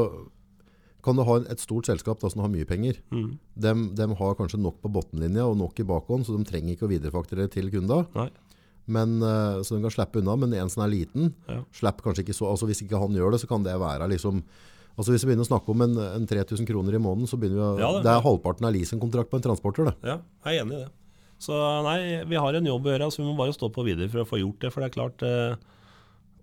kan 1.04 1.16
du 1.20 1.24
ha 1.28 1.36
et 1.52 1.60
stort 1.60 1.86
selskap 1.90 2.20
da, 2.22 2.30
som 2.32 2.42
har 2.42 2.50
mye 2.54 2.66
penger. 2.66 3.00
Mm. 3.12 3.34
De, 3.60 4.06
har 4.20 4.36
kanskje 4.40 4.60
nok 4.62 4.78
på 4.82 4.92
bottenlinja 4.94 5.44
og 5.50 5.58
nok 5.60 5.80
i 5.84 5.86
bakhånd, 5.90 6.26
så 6.26 6.38
de 6.38 6.46
trenger 6.48 6.74
ikke 6.78 6.88
å 6.88 6.92
viderefakturere 6.94 7.52
til 7.52 7.70
kunda. 7.74 8.06
Nei. 8.16 8.30
Men, 8.88 9.18
eh, 9.24 9.62
så 9.64 9.76
de 9.78 9.82
kan 9.84 9.92
slippe 9.96 10.20
unna, 10.20 10.36
men 10.40 10.54
en 10.60 10.70
som 10.70 10.84
er 10.84 10.92
liten, 10.92 11.34
Ja. 11.48 11.62
slipper 11.72 12.04
kanskje 12.10 12.24
ikke 12.26 12.36
så, 12.36 12.50
altså 12.52 12.68
hvis 12.68 12.82
ikke 12.84 13.00
han 13.00 13.12
gjør 13.16 13.32
det, 13.32 13.42
så 13.44 13.48
kan 13.48 13.64
det 13.64 13.76
være 13.80 14.10
liksom, 14.12 14.42
altså 14.98 15.12
hvis 15.12 15.24
vi 15.24 15.32
begynner 15.32 15.48
å 15.48 15.52
snakke 15.52 15.70
om 15.72 15.82
en, 15.82 15.98
en 15.98 16.28
3000 16.28 16.66
kroner 16.68 16.96
i 16.96 17.00
måneden, 17.04 17.28
så 17.28 17.40
begynner 17.40 17.60
vi 17.60 17.64
å, 17.68 17.80
Ja, 17.80 17.92
det- 17.94 18.04
det, 18.04 18.12
er 18.12 18.22
halvparten 18.28 18.66
av 18.68 18.74
leasingkontrakt 18.74 19.30
på 19.32 19.40
en 19.40 19.46
transporter 19.48 19.86
det. 19.86 19.96
Ja, 20.04 20.18
jeg 20.46 20.60
er 20.60 20.64
enig 20.66 20.74
i 20.76 20.84
det. 20.86 20.92
Så 21.40 21.52
nei, 21.84 22.24
vi 22.24 22.36
har 22.36 22.54
en 22.56 22.66
jobb 22.66 22.84
å 22.86 22.92
gjøre, 22.96 23.12
så 23.12 23.18
vi 23.20 23.28
må 23.28 23.36
bare 23.38 23.52
stå 23.56 23.68
på 23.74 23.84
videre 23.84 24.10
for 24.10 24.20
å 24.24 24.28
få 24.28 24.40
gjort 24.40 24.60
det. 24.60 24.72
For 24.72 24.80
det 24.80 24.92
er 24.92 24.96
klart, 25.02 25.24
eh, 25.24 25.56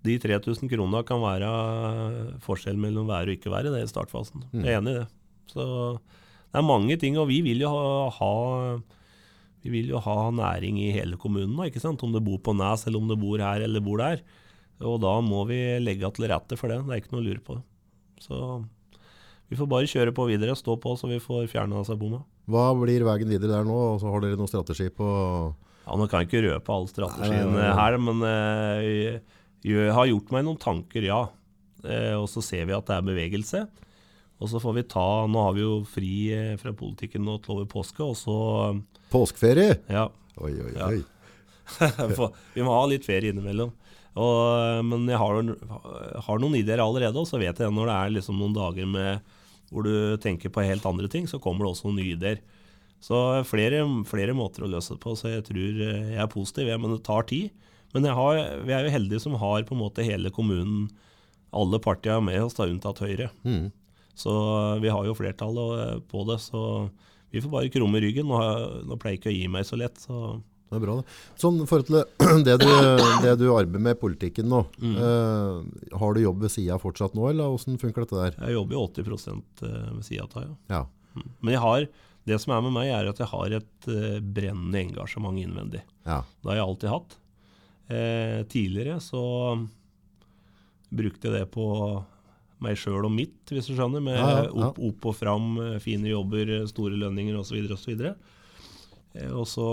de 0.05 0.15
3000 0.21 0.69
kronene 0.71 1.03
kan 1.05 1.21
være 1.21 1.49
forskjell 2.41 2.79
mellom 2.81 3.09
være 3.09 3.29
og 3.29 3.37
ikke 3.37 3.53
være 3.53 3.73
det 3.73 3.83
i 3.85 3.91
startfasen. 3.91 4.47
Jeg 4.55 4.73
er 4.73 4.79
enig 4.79 4.95
i 4.95 4.99
det. 5.01 5.07
Så 5.51 5.65
det 5.99 6.59
er 6.59 6.65
mange 6.65 6.97
ting, 6.99 7.19
og 7.21 7.29
vi 7.29 7.41
vil 7.45 7.61
jo 7.63 7.69
ha, 7.69 8.09
ha 8.17 8.31
vi 9.61 9.73
vil 9.75 9.91
jo 9.93 10.01
ha 10.01 10.17
næring 10.33 10.79
i 10.81 10.91
hele 10.95 11.19
kommunen, 11.21 11.53
ikke 11.67 11.83
sant? 11.83 12.01
om 12.03 12.13
du 12.13 12.21
bor 12.23 12.41
på 12.41 12.55
Nes, 12.57 12.87
eller 12.87 13.01
om 13.01 13.11
du 13.11 13.17
bor 13.19 13.41
her 13.43 13.61
eller 13.61 13.83
bor 13.83 14.01
der. 14.01 14.23
Og 14.81 14.97
da 15.03 15.13
må 15.21 15.43
vi 15.49 15.59
legge 15.83 16.09
til 16.15 16.29
rette 16.31 16.57
for 16.57 16.71
det. 16.71 16.81
Det 16.87 16.95
er 16.95 17.03
ikke 17.03 17.13
noe 17.13 17.21
å 17.21 17.27
lure 17.27 17.43
på. 17.45 17.57
Så 18.21 18.37
vi 19.51 19.57
får 19.59 19.67
bare 19.69 19.89
kjøre 19.89 20.13
på 20.15 20.25
videre, 20.29 20.55
stå 20.57 20.77
på 20.81 20.95
så 20.97 21.09
vi 21.11 21.19
får 21.21 21.49
fjerna 21.51 21.81
disse 21.83 21.97
bomma. 21.99 22.23
Hva 22.49 22.71
blir 22.79 23.05
veien 23.05 23.29
videre 23.29 23.59
der 23.59 23.67
nå? 23.67 23.77
Og 23.93 24.01
så 24.01 24.09
har 24.09 24.23
dere 24.23 24.39
noen 24.39 24.49
strategi 24.49 24.89
på... 24.95 25.07
Ja, 25.81 25.97
Nå 25.97 26.05
kan 26.07 26.21
jeg 26.21 26.29
ikke 26.29 26.43
røpe 26.45 26.75
nei, 27.19 27.37
nei. 27.49 27.69
her, 27.75 27.95
men 27.99 28.21
eh, 28.23 29.37
jeg, 29.65 29.93
har 29.93 30.09
gjort 30.09 30.33
meg 30.33 30.45
noen 30.47 30.59
tanker, 30.61 31.05
ja. 31.05 31.21
Eh, 31.85 32.15
og 32.17 32.27
så 32.29 32.43
ser 32.45 32.67
vi 32.69 32.75
at 32.77 32.87
det 32.87 32.97
er 32.97 33.07
bevegelse. 33.07 33.63
Og 34.41 34.49
så 34.49 34.61
får 34.61 34.73
vi 34.79 34.83
ta 34.89 35.05
Nå 35.29 35.41
har 35.45 35.53
vi 35.53 35.61
jo 35.61 35.73
fri 35.85 36.13
eh, 36.33 36.55
fra 36.61 36.73
politikken 36.73 37.25
nå 37.25 37.37
til 37.43 37.59
over 37.59 37.69
påske, 37.69 38.01
og 38.01 38.17
så 38.17 38.37
Påskeferie? 39.11 39.77
Ja. 39.91 40.07
Oi, 40.41 40.55
oi, 40.55 40.75
oi. 40.77 41.01
Ja. 41.79 42.07
vi 42.51 42.63
må 42.65 42.73
ha 42.73 42.87
litt 42.89 43.05
ferie 43.07 43.31
innimellom. 43.31 43.69
Og, 44.19 44.81
men 44.83 45.05
jeg 45.07 45.19
har, 45.21 45.37
har 46.25 46.41
noen 46.41 46.57
ideer 46.59 46.81
allerede, 46.83 47.21
og 47.21 47.29
så 47.29 47.39
vet 47.39 47.61
jeg 47.63 47.71
når 47.71 47.87
det 47.87 47.93
er 47.95 48.15
liksom 48.17 48.41
noen 48.41 48.55
dager 48.57 48.89
med, 48.91 49.37
hvor 49.71 49.87
du 49.87 50.17
tenker 50.19 50.51
på 50.51 50.65
helt 50.67 50.83
andre 50.89 51.07
ting, 51.07 51.29
så 51.31 51.39
kommer 51.39 51.63
det 51.63 51.71
også 51.71 51.87
noen 51.87 52.01
nye 52.01 52.17
ideer. 52.17 52.41
Så 53.01 53.17
flere, 53.47 53.85
flere 54.09 54.35
måter 54.37 54.65
å 54.65 54.69
løse 54.69 54.97
det 54.97 55.01
på, 55.01 55.15
så 55.17 55.31
jeg 55.31 55.45
tror 55.47 55.79
eh, 55.87 56.11
jeg 56.11 56.21
er 56.21 56.31
positiv, 56.33 56.73
men 56.75 56.97
det 56.97 57.05
tar 57.07 57.25
tid. 57.29 57.69
Men 57.93 58.05
har, 58.15 58.41
vi 58.67 58.73
er 58.75 58.85
jo 58.87 58.93
heldige 58.93 59.19
som 59.23 59.33
har 59.41 59.63
på 59.67 59.75
en 59.75 59.81
måte 59.83 60.05
hele 60.07 60.31
kommunen, 60.33 60.89
alle 61.51 61.79
partiene 61.83 62.23
med 62.23 62.43
oss, 62.45 62.55
da, 62.55 62.67
unntatt 62.71 63.01
Høyre. 63.03 63.29
Mm. 63.43 63.71
Så 64.15 64.31
vi 64.83 64.91
har 64.91 65.05
jo 65.07 65.15
flertallet 65.17 65.81
eh, 65.87 65.97
på 66.11 66.23
det, 66.29 66.37
så 66.43 66.61
vi 67.31 67.41
får 67.43 67.51
bare 67.51 67.71
krumme 67.73 67.99
ryggen. 68.03 68.27
Nå, 68.27 68.39
nå 68.87 68.97
pleier 68.99 69.17
jeg 69.17 69.21
ikke 69.21 69.31
å 69.33 69.35
gi 69.35 69.47
meg 69.51 69.67
så 69.67 69.79
lett, 69.79 69.99
så 70.03 70.37
Det 70.71 70.77
er 70.79 70.83
bra 70.85 70.93
det. 71.01 71.05
Sånn 71.39 71.57
forhold 71.67 71.89
til 71.89 72.43
det 72.47 72.55
du, 72.61 72.67
det 73.25 73.33
du 73.41 73.45
arbeider 73.51 73.83
med 73.83 73.97
i 73.97 74.01
politikken 74.05 74.47
nå, 74.51 74.61
Mm. 74.79 74.95
eh, 74.95 75.97
har 75.99 76.13
du 76.15 76.21
jobb 76.23 76.45
ved 76.45 76.51
sida 76.55 76.77
fortsatt 76.79 77.15
nå, 77.17 77.27
eller 77.31 77.51
hvordan 77.51 77.79
funker 77.81 78.05
dette 78.05 78.21
der? 78.21 78.37
Jeg 78.47 78.55
jobber 78.55 78.77
jo 78.77 78.85
80 78.87 79.43
ved 79.97 80.05
sida 80.07 80.27
av, 80.31 80.45
ja. 80.47 80.55
Ja. 80.77 81.25
Men 81.43 81.51
jeg 81.57 81.59
har, 81.63 81.87
det 82.29 82.37
som 82.39 82.53
er 82.55 82.61
med 82.63 82.71
meg, 82.77 82.87
er 82.95 83.09
at 83.11 83.19
jeg 83.19 83.27
har 83.33 83.57
et 83.59 83.89
eh, 83.91 84.19
brennende 84.23 84.79
engasjement 84.85 85.35
innvendig. 85.43 85.83
Ja. 86.07 86.21
Det 86.39 86.53
har 86.53 86.61
jeg 86.61 86.67
alltid 86.69 86.93
hatt. 86.93 87.17
Eh, 87.91 88.41
tidligere 88.51 88.99
så 89.03 89.21
brukte 90.91 91.27
jeg 91.29 91.37
det 91.41 91.45
på 91.53 91.65
meg 92.61 92.77
sjøl 92.77 93.07
og 93.07 93.13
mitt, 93.13 93.39
hvis 93.49 93.67
du 93.71 93.73
skjønner. 93.77 94.03
Med 94.05 94.15
Ja, 94.19 94.27
ja, 94.29 94.43
ja. 94.47 94.67
Opp, 94.69 94.77
opp 94.79 95.07
og 95.11 95.15
fram, 95.17 95.55
eh, 95.59 95.79
fine 95.83 96.11
jobber, 96.11 96.49
eh, 96.61 96.67
store 96.69 96.95
lønninger 96.99 97.37
osv. 97.39 97.57
osv. 97.73 98.05
Og 99.35 99.47
så 99.49 99.67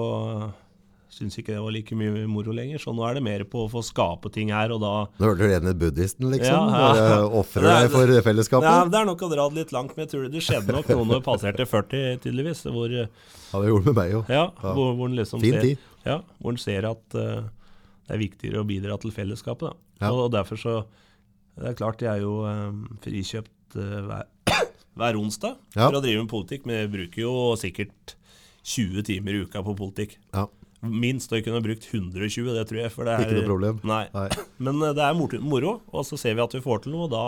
syns 1.19 1.39
ikke 1.41 1.55
det 1.55 1.63
var 1.65 1.73
like 1.73 1.97
mye 1.97 2.27
moro 2.31 2.53
lenger, 2.55 2.79
så 2.83 2.93
nå 2.95 3.03
er 3.09 3.15
det 3.19 3.23
mer 3.25 3.43
på 3.49 3.65
å 3.65 3.71
få 3.73 3.81
skape 3.87 4.31
ting 4.35 4.51
her 4.55 4.71
og 4.75 4.81
da 4.83 4.91
Nå 5.19 5.25
hørte 5.31 5.41
du 5.41 5.49
rene 5.51 5.73
buddhisten, 5.79 6.29
liksom. 6.31 6.69
Ja, 6.75 6.89
ja. 6.95 7.21
Ofre 7.39 7.65
deg 7.65 7.91
for 7.95 8.07
Nei, 8.13 8.21
fellesskapet. 8.27 8.91
det 8.93 9.01
er 9.01 9.09
nok 9.09 9.25
å 9.25 9.31
dra 9.33 9.49
det 9.49 9.63
litt 9.63 9.73
langt, 9.75 9.95
men 9.97 10.05
jeg 10.07 10.13
tror 10.13 10.29
det 10.33 10.43
skjedde 10.45 10.77
nok 10.77 10.91
noe 10.93 11.07
når 11.09 11.19
jeg 11.19 11.27
passerte 11.27 11.67
40, 11.71 12.19
tydeligvis. 12.25 12.65
Hvor, 12.69 12.93
Ja, 12.93 13.61
det 13.63 13.71
gjorde 13.73 13.85
det 13.85 13.95
med 13.95 13.99
meg 14.03 14.17
òg. 14.19 14.29
ja, 14.29 14.45
Ja. 14.63 14.75
hvor, 14.75 14.93
hvor 14.99 15.09
en 15.09 15.17
liksom 15.17 15.41
Fin 15.41 15.55
ser, 15.61 15.77
ja, 16.05 16.21
ser 16.57 16.91
at 16.91 17.15
eh, 17.15 17.43
det 18.09 18.17
er 18.17 18.23
viktigere 18.23 18.63
å 18.63 18.67
bidra 18.69 18.97
til 19.03 19.13
fellesskapet. 19.13 19.77
Ja. 20.01 20.11
Og, 20.13 20.27
og 20.27 20.33
derfor 20.33 20.57
så 20.61 20.75
Det 21.59 21.73
er 21.73 21.75
klart, 21.79 22.01
jeg 22.01 22.09
er 22.13 22.23
jo 22.23 22.35
eh, 22.47 22.77
frikjøpt 23.05 23.77
eh, 23.77 23.97
hver, 24.07 24.29
hver 24.99 25.19
onsdag 25.19 25.57
Ja. 25.77 25.89
for 25.89 25.99
å 25.99 26.03
drive 26.05 26.23
med 26.23 26.31
politikk, 26.31 26.65
men 26.69 26.79
jeg 26.85 26.93
bruker 26.95 27.23
jo 27.25 27.33
sikkert 27.59 28.15
20 28.69 29.03
timer 29.09 29.35
i 29.35 29.43
uka 29.45 29.63
på 29.67 29.75
politikk. 29.79 30.17
Ja. 30.35 30.47
Minst, 30.79 31.33
og 31.33 31.41
jeg 31.41 31.49
kunne 31.49 31.63
brukt 31.65 31.89
120, 31.91 32.53
det 32.55 32.67
tror 32.71 32.79
jeg. 32.85 32.93
For 32.95 33.09
det 33.09 33.17
er, 33.17 33.25
Ikke 33.27 33.41
noe 33.41 33.49
problem. 33.49 33.81
Nei. 33.91 34.05
Nei. 34.15 34.29
Men 34.63 34.79
eh, 34.87 34.95
det 34.95 35.03
er 35.09 35.19
moro, 35.43 35.81
og 35.91 36.07
så 36.07 36.19
ser 36.21 36.39
vi 36.39 36.45
at 36.47 36.55
vi 36.55 36.63
får 36.63 36.85
til 36.87 36.95
noe, 36.95 37.09
og 37.09 37.15
da 37.17 37.25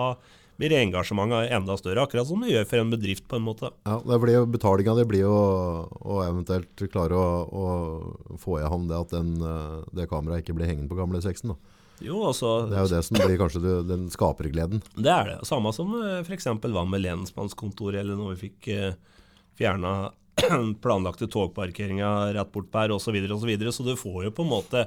blir 0.61 0.77
engasjementet 0.77 1.55
enda 1.57 1.77
større. 1.81 2.05
Akkurat 2.05 2.29
som 2.29 2.45
det 2.45 2.53
gjør 2.53 2.69
for 2.69 2.83
en 2.83 2.93
bedrift, 2.93 3.27
på 3.31 3.39
en 3.41 3.47
måte. 3.47 3.73
Ja, 3.89 3.97
det 4.05 4.21
blir 4.21 4.37
jo, 4.37 4.47
Betalinga 4.51 4.95
det 4.99 5.07
blir 5.09 5.25
jo 5.25 5.33
å 5.33 6.21
eventuelt 6.27 6.85
klare 6.93 7.17
å, 7.17 7.27
å 7.49 8.39
få 8.41 8.61
i 8.61 8.69
havn 8.69 8.89
det 8.91 8.99
at 8.99 9.15
den, 9.17 9.35
eh, 9.41 9.77
det 9.97 10.09
kameraet 10.11 10.45
ikke 10.45 10.59
blir 10.59 10.69
hengende 10.69 10.93
på 10.93 11.01
gamle 11.01 11.23
seksen. 11.25 11.55
Da. 11.55 11.77
Jo, 12.01 12.23
altså 12.31 12.67
Det 12.69 12.77
er 12.77 12.87
jo 12.87 12.93
det 12.95 13.03
som 13.05 13.19
blir 13.19 13.41
kanskje 13.41 13.65
det, 13.65 13.75
den 13.91 14.07
skapergleden. 14.13 14.85
Det 14.97 15.13
er 15.13 15.35
det. 15.35 15.39
Samme 15.49 15.73
som 15.77 15.93
f.eks. 16.23 16.49
hva 16.49 16.85
med 16.89 17.05
lensmannskontoret, 17.05 18.01
eller 18.03 18.21
når 18.21 18.35
vi 18.35 18.49
fikk 18.49 18.71
eh, 18.77 19.19
fjerna 19.61 20.13
planlagte 20.85 21.29
togparkeringa 21.29 22.33
rett 22.37 22.53
bort 22.53 22.71
på 22.73 22.85
her, 22.85 22.97
osv., 22.97 23.17
osv. 23.17 23.37
Så, 23.41 23.49
videre, 23.49 23.73
så 23.73 23.87
du 23.87 23.95
får 24.01 24.29
jo 24.29 24.37
på 24.37 24.47
en 24.47 24.53
måte 24.53 24.87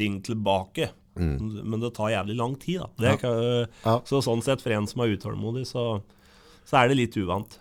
ting 0.00 0.20
tilbake. 0.24 0.90
Men 1.16 1.80
det 1.80 1.92
tar 1.94 2.10
jævlig 2.10 2.36
lang 2.36 2.56
tid, 2.58 2.80
da. 2.80 2.86
Det 2.98 3.04
Mm. 3.04 3.10
Ja. 3.10 3.16
kan, 3.16 3.68
Ja. 3.84 4.00
Så 4.04 4.22
sånn 4.22 4.42
sett, 4.42 4.60
for 4.60 4.70
en 4.72 4.86
som 4.86 5.00
er 5.02 5.16
utålmodig, 5.16 5.66
så, 5.66 6.02
så 6.66 6.82
er 6.84 6.88
det 6.88 6.96
litt 6.96 7.16
uvant. 7.16 7.58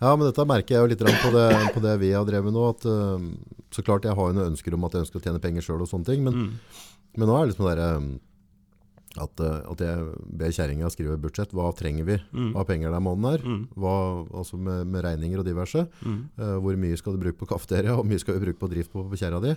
Ja, 0.00 0.16
men 0.16 0.26
dette 0.26 0.44
merker 0.46 0.74
jeg 0.74 0.82
jo 0.82 0.86
litt 0.90 0.98
på 1.22 1.30
det, 1.32 1.74
på 1.74 1.80
det 1.80 1.98
vi 2.00 2.12
har 2.12 2.24
drevet 2.24 2.52
nå. 2.52 2.68
At, 2.70 2.84
eh, 2.84 3.18
så 3.70 3.82
klart 3.84 4.02
jeg 4.04 4.14
har 4.14 4.28
jo 4.28 4.34
noen 4.34 4.50
ønsker 4.52 4.74
om 4.74 4.84
at 4.84 4.92
jeg 4.92 5.02
ønsker 5.06 5.20
å 5.20 5.22
tjene 5.22 5.40
penger 5.40 5.62
sjøl 5.62 5.80
og 5.80 5.88
sånne 5.88 6.04
ting. 6.06 6.24
Men, 6.24 6.34
Mm. 6.34 6.52
men 7.16 7.28
nå 7.28 7.36
er 7.38 7.46
det 7.46 7.54
liksom 7.54 7.68
det 7.68 7.76
derre 7.78 8.20
at, 9.20 9.40
at 9.70 9.78
jeg 9.84 10.14
ber 10.40 10.48
kjerringa 10.56 10.88
skrive 10.90 11.18
budsjett. 11.20 11.50
Hva 11.52 11.70
trenger 11.76 12.04
vi 12.04 12.16
Mm. 12.32 12.56
av 12.56 12.66
penger 12.66 12.90
den 12.90 13.02
måneden 13.02 13.30
her? 13.30 13.38
Mm. 13.46 13.68
Hva, 13.76 14.26
altså 14.32 14.56
med, 14.58 14.86
med 14.86 15.04
regninger 15.04 15.38
og 15.38 15.44
diverse. 15.44 15.86
Mm. 16.02 16.28
Uh, 16.38 16.56
hvor 16.60 16.76
mye 16.76 16.96
skal 16.96 17.12
du 17.12 17.18
bruke 17.22 17.38
på 17.38 17.46
kafeteria, 17.46 17.92
og 17.92 18.04
hvor 18.04 18.08
mye 18.10 18.18
skal 18.20 18.38
du 18.38 18.46
bruke 18.46 18.58
på 18.58 18.70
drift 18.70 18.90
på, 18.92 19.04
på 19.08 19.18
kjerra 19.20 19.40
di? 19.42 19.54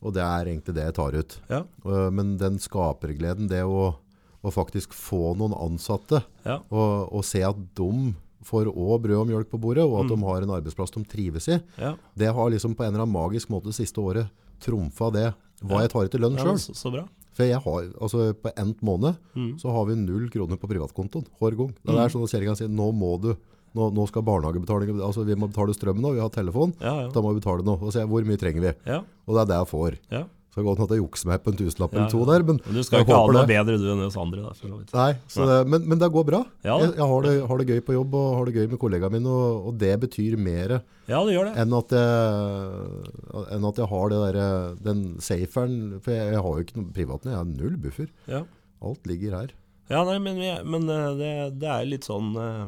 Mm. 0.00 0.06
Og 0.06 0.14
det 0.14 0.22
er 0.22 0.44
egentlig 0.52 0.74
det 0.74 0.84
jeg 0.84 0.94
tar 0.94 1.12
ut. 1.18 1.38
Ja. 1.50 1.62
Men 2.10 2.36
den 2.38 2.58
skapergleden, 2.58 3.48
det 3.48 3.62
å, 3.66 3.96
å 4.44 4.52
faktisk 4.54 4.92
få 4.94 5.34
noen 5.36 5.52
ansatte, 5.58 6.22
Ja. 6.44 6.60
og, 6.70 7.12
og 7.12 7.24
se 7.24 7.42
at 7.42 7.56
de 7.74 8.14
får 8.44 8.70
også 8.70 9.02
brød 9.02 9.18
og 9.18 9.26
mjølk 9.28 9.50
på 9.50 9.60
bordet, 9.60 9.84
og 9.84 10.04
at 10.04 10.10
Mm. 10.10 10.14
de 10.20 10.26
har 10.26 10.42
en 10.42 10.54
arbeidsplass 10.62 10.90
de 10.94 11.04
trives 11.04 11.48
i, 11.48 11.60
Ja. 11.78 11.96
det 12.16 12.32
har 12.32 12.50
liksom 12.50 12.74
på 12.76 12.84
en 12.86 12.94
eller 12.94 13.02
annen 13.04 13.12
magisk 13.12 13.48
måte 13.50 13.64
det 13.64 13.74
siste 13.74 13.98
året 14.00 14.30
trumfa 14.60 15.10
det 15.12 15.34
hva 15.62 15.80
jeg 15.82 15.90
tar 15.90 16.04
ut 16.04 16.14
i 16.14 16.18
lønn 16.18 16.36
sjøl. 16.38 16.54
så, 16.58 16.74
så. 16.74 17.08
For 17.34 17.44
jeg 17.46 17.60
har, 17.62 17.82
altså 18.00 18.32
på 18.34 18.50
endt 18.56 18.80
måned 18.82 19.16
Mm. 19.36 19.58
så 19.60 19.70
har 19.72 19.84
vi 19.86 19.94
null 19.96 20.28
kroner 20.30 20.56
på 20.56 20.68
privatkontoen 20.70 21.26
hver 21.40 21.56
gang. 21.56 21.74
Det 21.84 21.94
er 21.94 22.08
sånn 22.08 22.22
at 22.24 22.30
kjerringa 22.30 22.56
sier 22.56 22.68
nå 22.68 22.92
må 22.94 23.20
du, 23.20 23.36
nå, 23.76 23.90
nå 23.94 24.06
skal 24.08 24.24
barnehagebetaling, 24.26 24.96
altså 25.04 25.26
vi 25.28 25.36
må 25.38 25.50
betale 25.50 25.74
strømmen 25.76 26.02
nå, 26.04 26.14
vi 26.16 26.22
har 26.24 26.32
telefon, 26.32 26.72
da 26.80 27.20
må 27.20 27.34
vi 27.34 27.42
betale 27.42 27.66
noe. 27.66 27.78
Og 27.82 27.92
se 27.94 28.04
hvor 28.08 28.24
mye 28.28 28.40
trenger 28.40 28.64
vi? 28.70 28.74
ja. 28.88 29.02
Og 29.28 29.36
det 29.36 29.44
er 29.44 29.48
det 29.52 29.62
jeg 29.62 29.72
får. 29.76 30.02
ja. 30.16 30.24
Så 30.58 30.62
godt 30.64 30.80
at 30.80 30.90
jeg 30.90 30.98
jukser 30.98 31.28
meg 31.28 31.42
på 31.44 31.52
en 31.52 31.58
tusenlapp 31.58 31.92
eller 31.94 32.08
to 32.10 32.24
der, 32.26 32.42
men 32.42 32.56
Men 32.64 32.74
du 32.74 32.82
skal 32.82 33.04
ikke 33.04 33.14
ha 33.14 33.26
det. 33.36 33.42
bedre 33.46 33.76
du 33.78 33.84
enn 33.92 34.00
oss 34.02 34.16
andre. 34.18 34.42
Da. 34.42 34.78
Nei, 34.96 35.12
så 35.30 35.44
det, 35.46 35.58
men, 35.70 35.84
men 35.86 36.00
det 36.00 36.08
går 36.10 36.24
bra. 36.26 36.40
Ja, 36.66 36.78
jeg 36.82 36.96
jeg 36.96 37.06
har, 37.12 37.22
det, 37.22 37.34
har 37.46 37.60
det 37.60 37.66
gøy 37.68 37.80
på 37.86 37.94
jobb 37.94 38.16
og 38.18 38.26
har 38.38 38.48
det 38.48 38.54
gøy 38.56 38.66
med 38.72 38.80
kollegaene 38.82 39.20
mine, 39.20 39.28
og, 39.30 39.68
og 39.68 39.76
det 39.78 39.92
betyr 40.02 40.34
mer 40.40 40.74
ja, 41.06 41.20
det 41.28 41.36
det. 41.36 41.52
enn 41.62 41.76
at 41.78 41.94
jeg, 41.94 43.44
enn 43.54 43.68
at 43.70 43.78
jeg 43.84 43.90
har 43.92 44.10
det 44.10 44.18
der, 44.24 44.40
den 44.88 45.04
saferen. 45.22 45.78
For 46.02 46.16
jeg, 46.16 46.32
jeg 46.34 46.42
har 46.48 46.58
jo 46.58 46.66
ikke 46.66 46.80
noe 46.80 46.96
privaten, 46.96 47.30
jeg 47.30 47.38
har 47.38 47.48
null 47.52 47.76
buffer. 47.84 48.10
Ja. 48.26 48.42
Alt 48.82 49.06
ligger 49.06 49.36
her. 49.38 49.54
Ja, 49.92 50.02
nei, 50.08 50.18
men, 50.18 50.42
men 50.68 50.90
eh, 50.90 51.08
det, 51.20 51.32
det 51.62 51.70
er 51.70 51.86
litt 51.88 52.08
sånn 52.08 52.34
eh, 52.34 52.66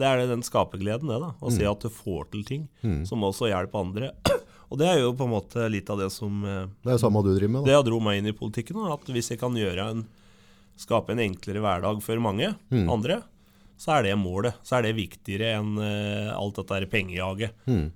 Det 0.00 0.06
er 0.08 0.20
det 0.22 0.28
den 0.32 0.42
skapergleden, 0.46 1.10
det. 1.12 1.18
da 1.20 1.30
Å 1.44 1.52
se 1.52 1.66
at 1.68 1.82
du 1.84 1.90
får 1.92 2.30
til 2.32 2.44
ting 2.48 2.68
Mm. 2.82 3.02
som 3.06 3.20
også 3.26 3.50
hjelper 3.52 3.82
andre. 3.84 4.10
Og 4.70 4.78
det 4.78 4.86
er 4.88 5.00
jo 5.02 5.12
på 5.18 5.26
en 5.26 5.32
måte 5.34 5.64
litt 5.68 5.88
av 5.90 5.98
det 5.98 6.08
som 6.14 6.44
eh, 6.46 6.66
Det 6.86 6.92
er 6.94 7.00
samme 7.02 7.22
du 7.26 7.32
driver 7.34 7.52
med. 7.58 7.64
Det 7.66 7.72
Da. 7.74 7.80
har 7.80 7.86
dro 7.88 7.98
meg 8.00 8.18
inn 8.20 8.30
i 8.30 8.36
politikken. 8.36 8.78
At 8.92 9.04
hvis 9.10 9.30
jeg 9.34 9.40
kan 9.40 9.56
en, 9.58 10.04
skape 10.78 11.10
en 11.12 11.18
enklere 11.18 11.60
hverdag 11.60 12.00
for 12.02 12.16
mange 12.22 12.54
Mm. 12.70 12.88
andre, 12.88 13.22
så 13.80 13.98
er 13.98 14.02
det 14.04 14.16
målet. 14.20 14.54
Så 14.62 14.76
er 14.78 14.82
det 14.88 14.94
viktigere 14.96 15.56
enn 15.58 15.76
uh, 15.78 16.36
alt 16.36 16.54
dette 16.60 16.86
pengejaget. 16.92 17.50
Mm. 17.66 17.90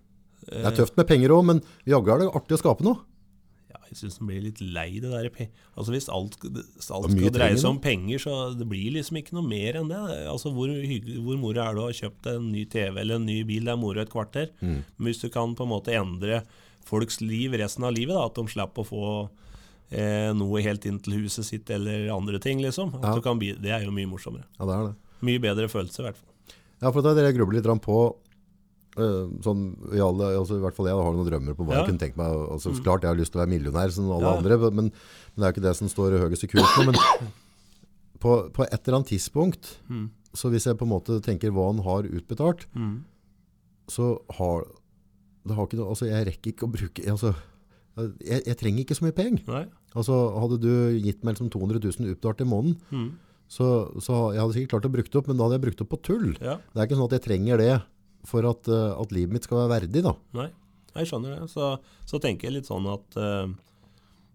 Det 0.45 0.65
er 0.65 0.77
tøft 0.77 0.97
med 0.97 1.07
penger 1.09 1.29
òg, 1.33 1.45
men 1.45 1.61
jaggu 1.87 2.11
er 2.13 2.19
det 2.25 2.29
artig 2.35 2.57
å 2.57 2.61
skape 2.61 2.85
noe. 2.85 2.99
Jeg 3.95 4.01
syns 4.01 4.19
den 4.19 4.29
blir 4.29 4.43
litt 4.43 4.61
lei 4.61 4.99
det 4.99 5.13
der 5.13 5.29
Altså 5.31 5.95
Hvis 5.95 6.09
alt, 6.11 6.35
alt 6.43 7.13
skal 7.13 7.31
dreie 7.35 7.55
seg 7.55 7.71
om 7.71 7.79
penger, 7.83 8.19
så 8.25 8.35
det 8.59 8.67
blir 8.69 8.91
liksom 8.97 9.21
ikke 9.21 9.37
noe 9.39 9.47
mer 9.47 9.79
enn 9.79 9.93
det. 9.93 10.01
Altså 10.31 10.51
Hvor, 10.55 10.73
hvor 11.23 11.39
moro 11.39 11.63
er 11.63 11.77
det 11.77 11.85
å 11.85 11.87
ha 11.87 11.95
kjøpt 12.03 12.29
en 12.33 12.51
ny 12.51 12.67
TV 12.71 13.01
eller 13.05 13.21
en 13.21 13.29
ny 13.29 13.39
bil? 13.47 13.65
Det 13.69 13.73
er 13.73 13.81
moro 13.81 14.03
et 14.03 14.13
kvarter. 14.13 14.51
Mm. 14.59 14.83
Men 14.83 15.09
hvis 15.11 15.23
du 15.23 15.31
kan 15.31 15.55
på 15.55 15.67
en 15.67 15.73
måte 15.73 15.95
endre 15.95 16.43
folks 16.85 17.23
liv 17.23 17.55
resten 17.57 17.87
av 17.87 17.95
livet, 17.97 18.17
da, 18.17 18.27
at 18.27 18.37
de 18.37 18.45
slipper 18.51 18.85
å 18.85 18.89
få 18.91 19.07
eh, 19.95 20.31
noe 20.37 20.63
helt 20.67 20.85
inn 20.91 21.01
til 21.03 21.23
huset 21.23 21.47
sitt 21.47 21.71
eller 21.73 22.11
andre 22.13 22.43
ting, 22.43 22.61
liksom. 22.65 22.93
Ja. 23.01 23.15
du 23.15 23.25
kan, 23.25 23.41
det 23.41 23.73
er 23.73 23.87
jo 23.87 23.95
mye 23.95 24.11
morsommere. 24.11 24.45
Ja, 24.59 24.69
det 24.69 24.77
er 24.77 24.91
det. 24.91 24.95
Mye 25.25 25.41
bedre 25.41 25.71
følelse, 25.73 26.03
i 26.03 26.09
hvert 26.09 26.21
fall. 26.21 26.31
Ja, 26.83 26.91
for 26.91 27.01
det 27.01 27.15
er 27.15 27.21
det 27.21 27.31
jeg 27.31 27.39
grubler 27.39 27.63
litt 27.63 27.85
på. 27.85 27.99
Eh, 28.97 29.25
sånn, 29.45 29.63
i, 29.93 30.01
alle, 30.01 30.31
altså, 30.39 30.57
I 30.59 30.63
hvert 30.65 30.75
fall 30.77 30.87
jeg 30.91 30.95
har 30.97 31.13
noen 31.17 31.29
drømmer 31.31 31.55
på 31.59 31.65
hva 31.67 31.75
Ja. 31.75 31.79
jeg 31.83 31.89
kunne 31.93 32.03
tenkt 32.05 32.17
meg. 32.21 32.27
Altså, 32.55 32.71
mm. 32.73 32.83
Klart 32.85 33.03
jeg 33.03 33.11
har 33.11 33.17
lyst 33.21 33.33
til 33.33 33.41
å 33.41 33.45
være 33.45 33.53
millionær 33.55 33.91
som 33.91 34.11
alle 34.11 34.29
Ja. 34.31 34.37
andre, 34.39 34.59
men, 34.71 34.91
men 34.91 34.93
det 35.37 35.43
er 35.45 35.53
jo 35.53 35.55
ikke 35.57 35.67
det 35.69 35.77
som 35.77 35.89
står 35.89 36.19
høyest 36.25 36.45
i 36.45 36.51
kursen. 36.55 36.87
Men 36.87 36.95
på, 38.25 38.37
på 38.55 38.65
et 38.67 38.79
eller 38.87 38.99
annet 39.01 39.11
tidspunkt, 39.13 39.77
Mm. 39.91 40.11
så 40.35 40.51
hvis 40.51 40.65
jeg 40.67 40.79
på 40.79 40.87
en 40.87 40.93
måte 40.95 41.21
tenker 41.23 41.51
hva 41.55 41.67
han 41.73 41.83
har 41.85 42.03
utbetalt, 42.09 42.67
Mm. 42.75 43.03
så 43.89 44.19
har 44.39 44.65
det 45.47 45.55
har 45.57 45.67
ikke 45.67 45.77
noe, 45.77 45.91
altså 45.93 46.07
jeg 46.09 46.25
rekker 46.27 46.53
ikke 46.55 46.65
å 46.65 46.73
bruke 46.73 47.03
altså, 47.11 47.35
jeg, 48.25 48.41
jeg 48.47 48.57
trenger 48.57 48.81
ikke 48.81 48.97
så 48.97 49.05
mye 49.05 49.13
penger. 49.15 49.69
Altså, 49.95 50.15
hadde 50.41 50.57
du 50.59 50.71
gitt 51.05 51.23
meg 51.23 51.37
liksom 51.37 51.51
200 51.53 51.79
000 51.85 52.15
utbetalt 52.15 52.41
i 52.41 52.45
måneden, 52.49 52.79
Mm. 52.91 53.11
så, 53.47 53.67
så 54.01 54.33
jeg 54.33 54.41
hadde 54.41 54.55
sikkert 54.57 54.71
klart 54.73 54.89
å 54.89 54.93
bruke 54.95 55.11
det 55.13 55.19
opp, 55.21 55.29
men 55.29 55.37
da 55.37 55.45
hadde 55.45 55.59
jeg 55.61 55.65
brukt 55.67 55.79
det 55.79 55.85
opp 55.85 55.93
på 55.93 56.03
tull. 56.03 56.33
Ja. 56.41 56.57
Det 56.73 56.81
er 56.81 56.87
ikke 56.89 56.97
sånn 56.97 57.11
at 57.13 57.17
jeg 57.21 57.25
trenger 57.29 57.59
det 57.61 57.83
for 58.25 58.47
at, 58.49 58.69
eh, 58.69 58.93
at 59.01 59.13
livet 59.15 59.33
mitt 59.37 59.45
skal 59.49 59.63
være 59.65 59.81
verdig. 59.81 60.03
Da. 60.07 60.15
Nei, 60.39 60.49
jeg 60.97 61.11
skjønner 61.11 61.37
det. 61.41 61.51
Så, 61.53 61.75
så 62.09 62.21
tenker 62.23 62.49
jeg 62.49 62.59
litt 62.61 62.71
sånn 62.71 62.87
at 62.93 63.19
uh, 63.21 63.47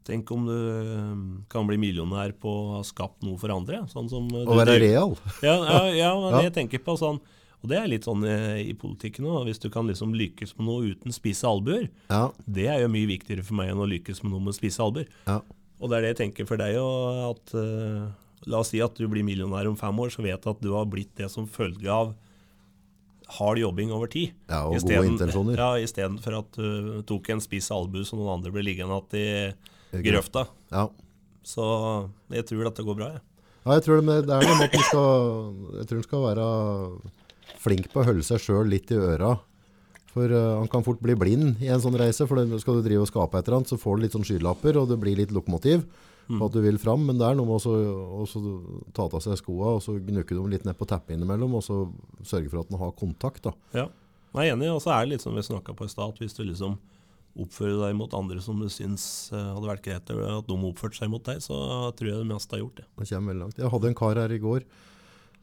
Tenk 0.10 0.32
om 0.34 0.46
du 0.48 0.54
eh, 0.56 1.18
kan 1.52 1.68
bli 1.70 1.76
millionær 1.78 2.32
på 2.42 2.50
å 2.50 2.70
ha 2.78 2.84
skapt 2.88 3.22
noe 3.22 3.38
for 3.38 3.52
andre. 3.54 3.84
Sånn 3.92 4.08
som 4.10 4.26
Å 4.34 4.56
være 4.58 4.80
real. 4.82 5.14
Ja, 5.46 5.58
ja, 5.60 5.82
ja 5.94 6.14
men 6.24 6.40
Ja. 6.40 6.46
jeg 6.48 6.56
tenker 6.56 6.82
på 6.82 6.96
sånn 6.98 7.20
Og 7.62 7.68
det 7.70 7.78
er 7.78 7.90
litt 7.92 8.08
sånn 8.08 8.24
i 8.26 8.72
politikken 8.80 9.28
òg. 9.30 9.44
Hvis 9.50 9.60
du 9.62 9.68
kan 9.70 9.86
liksom 9.92 10.16
lykkes 10.18 10.56
med 10.58 10.66
noe 10.70 10.94
uten 10.96 11.14
spisse 11.14 11.46
albuer, 11.46 11.90
Ja, 12.10 12.30
det 12.48 12.66
er 12.72 12.82
jo 12.86 12.90
mye 12.90 13.10
viktigere 13.12 13.44
for 13.46 13.60
meg 13.60 13.70
enn 13.74 13.84
å 13.84 13.90
lykkes 13.92 14.24
med 14.24 14.34
noe 14.34 14.48
med 14.48 14.58
spisse 14.58 14.82
albuer. 14.82 15.06
ja. 15.28 15.42
Og 15.80 15.88
det 15.88 15.96
er 15.96 16.02
det 16.04 16.10
jeg 16.12 16.18
tenker 16.20 16.48
for 16.50 16.60
deg 16.60 16.76
òg, 16.76 17.38
eh, 17.56 18.08
La 18.52 18.60
oss 18.64 18.72
si 18.74 18.82
at 18.84 18.96
du 19.00 19.06
blir 19.12 19.24
millionær 19.24 19.68
om 19.70 19.78
fem 19.80 19.96
år, 20.00 20.10
så 20.12 20.24
vet 20.26 20.42
du 20.44 20.50
at 20.52 20.60
du 20.64 20.74
har 20.74 20.88
blitt 20.92 21.14
det 21.16 21.30
som 21.32 21.46
følge 21.48 21.88
av 21.92 22.16
hard 23.38 23.60
jobbing 23.62 23.92
over 23.94 24.10
tid. 24.10 24.32
ja 24.50 24.64
og 24.66 24.80
gode 24.82 25.06
intensjoner. 25.08 25.60
Ja, 25.60 25.70
istedenfor 25.84 26.40
at 26.40 26.58
du 26.58 27.02
tok 27.10 27.30
en 27.30 27.42
spiss 27.44 27.70
albue 27.76 28.06
så 28.08 28.18
noen 28.18 28.40
andre 28.40 28.52
ble 28.54 28.64
liggende 28.66 28.98
igjen 29.14 29.54
i 30.00 30.04
grøfta. 30.06 30.48
Ja. 30.74 30.88
Så 31.46 31.66
jeg 32.34 32.46
tror 32.50 32.66
dette 32.70 32.86
går 32.86 32.98
bra, 32.98 33.12
jeg. 33.16 33.22
ja, 33.66 33.76
jeg 33.78 33.86
tror 33.86 34.02
det, 34.02 34.18
det 34.28 34.36
er 34.36 34.48
noe 34.50 34.58
med 34.60 34.68
at 34.70 34.76
du 34.76 34.84
skal, 34.86 35.54
jeg 35.80 35.88
tror 35.90 36.02
man 36.02 36.08
skal 36.10 36.26
være 36.26 36.48
flink 37.60 37.90
på 37.94 38.02
å 38.02 38.08
holde 38.10 38.26
seg 38.26 38.42
sjøl 38.44 38.70
litt 38.72 38.92
i 38.94 39.00
øra. 39.00 39.36
For 40.10 40.26
uh, 40.34 40.58
han 40.58 40.70
kan 40.72 40.82
fort 40.86 41.02
bli 41.04 41.14
blind 41.18 41.60
i 41.62 41.70
en 41.70 41.82
sånn 41.84 41.98
reise, 42.00 42.26
for 42.26 42.40
det- 42.42 42.62
skal 42.64 42.80
du 42.80 42.86
drive 42.86 43.06
og 43.06 43.10
skape 43.12 43.38
et 43.38 43.48
eller 43.48 43.60
annet, 43.62 43.70
så 43.74 43.78
får 43.78 43.98
du 43.98 44.04
litt 44.06 44.16
sånn 44.18 44.26
skylapper, 44.26 44.78
og 44.82 44.90
det 44.90 44.98
blir 45.02 45.18
litt 45.20 45.34
lokomotiv 45.36 45.84
på 46.38 46.46
at 46.46 46.54
du 46.54 46.62
vil 46.62 46.78
fram, 46.82 47.08
men 47.08 47.18
det 47.18 47.26
er 47.26 47.38
noe 47.40 47.48
med 47.50 47.66
å 47.66 48.84
ta 48.94 49.08
av 49.08 49.18
seg 49.24 49.40
skoa, 49.40 49.76
og 49.78 49.82
så 49.82 49.96
gnukke 49.98 50.36
dem 50.38 50.52
litt 50.52 50.68
ned 50.68 50.78
på 50.78 50.88
teppet 50.90 51.16
innimellom, 51.16 51.56
og 51.58 51.66
så 51.66 51.80
sørge 52.22 52.52
for 52.52 52.62
at 52.62 52.70
den 52.70 52.78
har 52.82 52.94
kontakt. 53.00 53.42
Da. 53.48 53.56
Ja, 53.74 53.88
jeg 54.36 54.52
er 54.52 54.54
enig. 54.54 54.70
Og 54.76 54.84
så 54.84 54.94
er 54.94 55.06
det 55.06 55.16
litt 55.16 55.26
som 55.26 55.38
vi 55.38 55.46
snakka 55.46 55.74
på 55.78 55.88
i 55.88 55.92
stad, 55.92 56.22
hvis 56.22 56.38
du 56.38 56.44
liksom 56.46 56.78
oppfører 57.40 57.78
deg 57.86 57.98
mot 57.98 58.14
andre 58.18 58.42
som 58.44 58.60
du 58.60 58.68
syns 58.74 59.04
eh, 59.32 59.50
hadde 59.54 59.70
vært 59.70 59.84
greit 59.86 60.10
at 60.12 60.48
de 60.48 60.56
oppførte 60.70 60.98
seg 61.00 61.12
mot 61.12 61.24
deg, 61.26 61.42
så 61.44 61.58
tror 61.98 62.10
jeg 62.10 62.22
det 62.22 62.30
meste 62.30 62.56
har 62.56 62.64
gjort 62.64 62.82
det. 62.82 62.88
Det 63.00 63.10
kommer 63.12 63.34
veldig 63.34 63.44
langt. 63.46 63.62
Jeg 63.62 63.74
hadde 63.74 63.92
en 63.92 64.00
kar 64.00 64.20
her 64.20 64.34
i 64.34 64.42
går, 64.44 64.66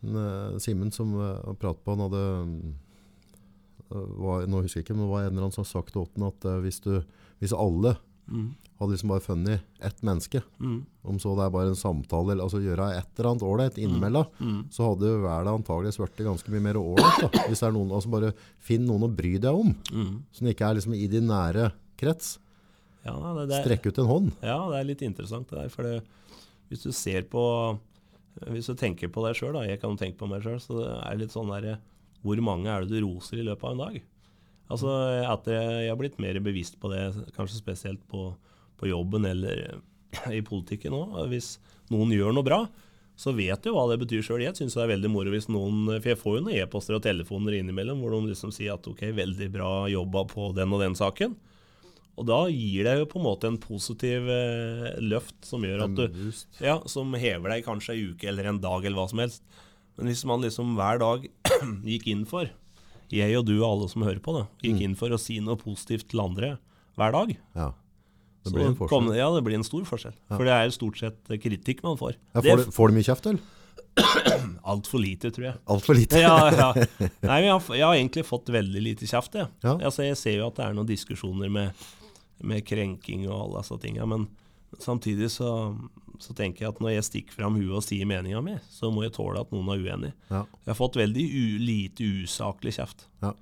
eh, 0.07 0.59
Simen, 0.63 0.93
som 0.95 1.15
jeg 1.19 1.61
pratet 1.63 1.85
på, 1.87 1.95
han 1.95 2.05
hadde, 2.07 2.25
eh, 3.87 4.11
var, 4.23 4.47
nå 4.51 4.65
husker 4.67 4.83
jeg 4.83 4.89
ikke, 4.89 4.99
men 4.99 5.07
det 5.07 5.15
var 5.15 5.25
en 5.25 5.33
eller 5.33 5.47
annen 5.47 5.57
som 5.57 5.65
har 5.65 5.73
sagt 5.73 5.95
til 5.95 6.05
Åtten 6.05 6.27
at 6.27 6.49
eh, 6.51 6.61
hvis, 6.67 6.83
du, 6.85 6.93
hvis 7.43 7.57
alle 7.57 7.97
Mm. 8.29 8.55
hadde 8.81 8.91
liksom 8.93 9.09
bare 9.09 9.21
funnet 9.25 9.61
ett 9.81 10.01
menneske, 10.03 10.43
Mm. 10.61 10.85
om 11.05 11.19
så 11.19 11.35
det 11.37 11.45
er 11.47 11.51
bare 11.51 11.69
en 11.69 11.75
samtale, 11.79 12.33
eller 12.33 12.45
altså 12.45 12.59
gjøre 12.61 12.89
et 12.99 13.07
eller 13.19 13.31
annet 13.31 13.43
ålreit 13.43 13.79
innimellom, 13.79 14.27
Mm. 14.41 14.65
så 14.71 14.89
hadde 14.91 15.23
verden 15.23 15.63
antakeligvis 15.63 15.97
blitt 15.99 16.27
ganske 16.27 16.49
mye 16.51 16.61
mer 16.61 16.75
ålreit. 16.75 17.31
Hvis 17.49 17.61
det 17.61 17.69
er 17.69 17.73
noen, 17.73 17.91
altså 17.93 18.11
bare 18.11 18.33
finn 18.59 18.85
noen 18.87 19.03
å 19.09 19.15
bry 19.17 19.39
deg 19.39 19.55
om, 19.55 19.75
Mm. 19.93 20.23
som 20.33 20.47
ikke 20.49 20.69
er 20.71 20.75
liksom 20.75 20.95
i 20.95 21.07
din 21.07 21.27
nære 21.29 21.73
krets. 21.97 22.39
Ja, 23.05 23.15
det, 23.35 23.49
det, 23.49 23.65
Strekk 23.65 23.87
ut 23.87 23.99
en 23.99 24.07
hånd. 24.07 24.33
ja, 24.43 24.59
det 24.71 24.81
er 24.81 24.85
litt 24.85 25.03
interessant 25.03 25.49
det 25.49 25.59
der. 25.63 25.69
For 25.71 25.83
det, 25.85 26.03
hvis 26.71 26.83
du 26.83 26.91
ser 26.93 27.23
på 27.23 27.79
Hvis 28.51 28.67
du 28.67 28.75
tenker 28.75 29.09
på 29.09 29.23
deg 29.25 29.35
sjøl, 29.35 29.57
jeg 29.67 29.81
kan 29.81 29.97
tenke 29.97 30.19
på 30.19 30.29
meg 30.29 30.43
sjøl, 30.43 30.59
så 30.61 30.77
det 30.77 30.91
er 31.11 31.17
litt 31.17 31.31
sånn 31.33 31.49
derre 31.49 31.79
Hvor 32.23 32.37
mange 32.43 32.67
er 32.67 32.85
det 32.85 32.91
du 32.91 33.01
roser 33.07 33.39
i 33.39 33.43
løpet 33.47 33.65
av 33.65 33.71
en 33.73 33.79
dag? 33.79 34.03
Altså, 34.73 34.91
Etter 35.23 35.57
jeg 35.85 35.93
har 35.93 36.01
blitt 36.01 36.19
mer 36.23 36.39
bevisst 36.43 36.81
på 36.83 36.91
det, 36.91 37.05
kanskje 37.37 37.61
spesielt 37.61 38.03
på, 38.11 38.33
på 38.81 38.91
jobben 38.91 39.29
eller 39.29 39.79
i 40.33 40.43
politikken 40.47 40.97
òg. 40.97 41.21
Hvis 41.31 41.57
noen 41.93 42.13
gjør 42.15 42.35
noe 42.35 42.47
bra, 42.47 42.61
så 43.17 43.33
vet 43.33 43.63
du 43.65 43.73
hva 43.73 43.87
det 43.89 44.01
betyr 44.03 44.25
sjøl. 44.25 44.45
Jeg 44.45 44.59
syns 44.59 44.77
det 44.77 44.83
er 44.85 44.93
veldig 44.93 45.11
moro 45.13 45.33
hvis 45.33 45.49
noen 45.49 45.87
For 45.95 46.11
jeg 46.11 46.21
får 46.21 46.35
jo 46.37 46.43
noen 46.45 46.59
e-poster 46.61 46.99
og 46.99 47.05
telefoner 47.07 47.57
innimellom 47.61 48.03
hvor 48.03 48.13
de 48.13 48.33
liksom 48.33 48.53
sier 48.53 48.75
at 48.77 48.89
ok, 48.91 49.07
veldig 49.17 49.49
bra 49.55 49.71
jobba 49.93 50.27
på 50.29 50.51
den 50.57 50.75
og 50.77 50.83
den 50.85 50.99
saken. 50.99 51.37
Og 52.17 52.25
da 52.29 52.43
gir 52.49 52.87
det 52.89 52.95
jo 52.97 53.09
på 53.11 53.21
en 53.21 53.27
måte 53.27 53.49
en 53.49 53.59
positiv 53.61 54.29
eh, 54.33 54.93
løft 55.05 55.37
som 55.45 55.65
gjør 55.65 55.85
at 55.85 55.97
du 55.99 56.05
ja, 56.65 56.79
som 56.89 57.13
hever 57.13 57.53
deg 57.53 57.67
kanskje 57.67 57.93
ei 57.93 58.07
uke 58.13 58.31
eller 58.31 58.49
en 58.49 58.61
dag 58.63 58.85
eller 58.85 58.97
hva 58.97 59.09
som 59.13 59.21
helst. 59.21 59.45
Men 59.97 60.09
hvis 60.09 60.25
man 60.29 60.45
liksom 60.45 60.77
hver 60.79 61.01
dag 61.03 61.27
gikk 61.93 62.09
inn 62.13 62.25
for, 62.29 62.49
jeg 63.13 63.39
og 63.39 63.47
du 63.47 63.55
og 63.61 63.67
alle 63.69 63.89
som 63.93 64.05
hører 64.07 64.23
på, 64.23 64.35
da, 64.37 64.47
gikk 64.65 64.81
inn 64.83 64.97
for 64.99 65.15
å 65.15 65.19
si 65.21 65.39
noe 65.45 65.59
positivt 65.61 66.09
til 66.13 66.23
andre 66.25 66.57
hver 66.97 67.13
dag, 67.17 67.37
Ja. 67.57 67.73
Det 68.47 68.53
blir 68.55 68.69
en 68.69 68.77
kom, 68.79 69.09
ja, 69.11 69.27
det 69.35 69.41
blir 69.43 69.57
en 69.59 69.65
stor 69.67 69.83
forskjell. 69.89 70.15
For 70.31 70.47
det 70.47 70.55
er 70.55 70.71
stort 70.71 71.01
sett 71.01 71.33
kritikk 71.43 71.81
man 71.83 71.97
får. 71.99 72.15
Ja, 72.31 72.45
får, 72.45 72.61
du, 72.61 72.71
får 72.77 72.93
du 72.93 72.95
mye 72.95 73.07
kjeft, 73.09 73.27
eller? 73.27 73.41
er 73.97 74.45
altfor 74.71 75.01
lite, 75.03 75.33
tror 75.35 75.49
jeg. 75.49 75.59
Altfor 75.73 75.97
lite. 75.99 76.21
ja, 76.23 76.37
ja. 76.61 76.69
Nei, 76.77 77.41
jeg, 77.43 77.51
har, 77.51 77.63
jeg 77.75 77.87
har 77.87 77.97
egentlig 77.97 78.27
fått 78.29 78.53
veldig 78.55 78.83
lite 78.85 79.09
kjeft. 79.09 79.35
Jeg. 79.41 79.51
Ja. 79.65 79.77
Altså, 79.81 80.05
jeg 80.07 80.19
ser 80.21 80.39
jo 80.39 80.47
at 80.51 80.59
det 80.59 80.67
er 80.67 80.77
noen 80.77 80.89
diskusjoner 80.89 81.51
med, 81.53 81.87
med 82.47 82.65
krenking 82.69 83.27
og 83.29 83.37
alle 83.41 83.65
disse 83.65 83.81
tinga, 83.83 84.07
men 84.15 84.29
samtidig 84.83 85.31
så, 85.33 85.51
så 86.23 86.37
tenker 86.37 86.65
jeg 86.67 86.75
at 86.75 86.81
når 86.83 86.95
jeg 86.97 87.09
stikker 87.09 87.37
fram 87.39 87.59
huet 87.59 87.75
og 87.79 87.85
sier 87.85 88.09
meninga 88.09 88.41
mi, 88.45 88.57
så 88.73 88.93
må 88.93 89.05
jeg 89.07 89.15
tåle 89.17 89.43
at 89.43 89.53
noen 89.55 89.69
er 89.75 89.83
uenig. 89.83 90.15
Ja. 90.31 90.45
Jeg 90.65 90.73
har 90.73 90.79
fått 90.79 90.99
veldig 91.01 91.27
lite 91.63 92.09
usaklig 92.23 92.77
kjeft. 92.79 93.07
Ja. 93.25 93.35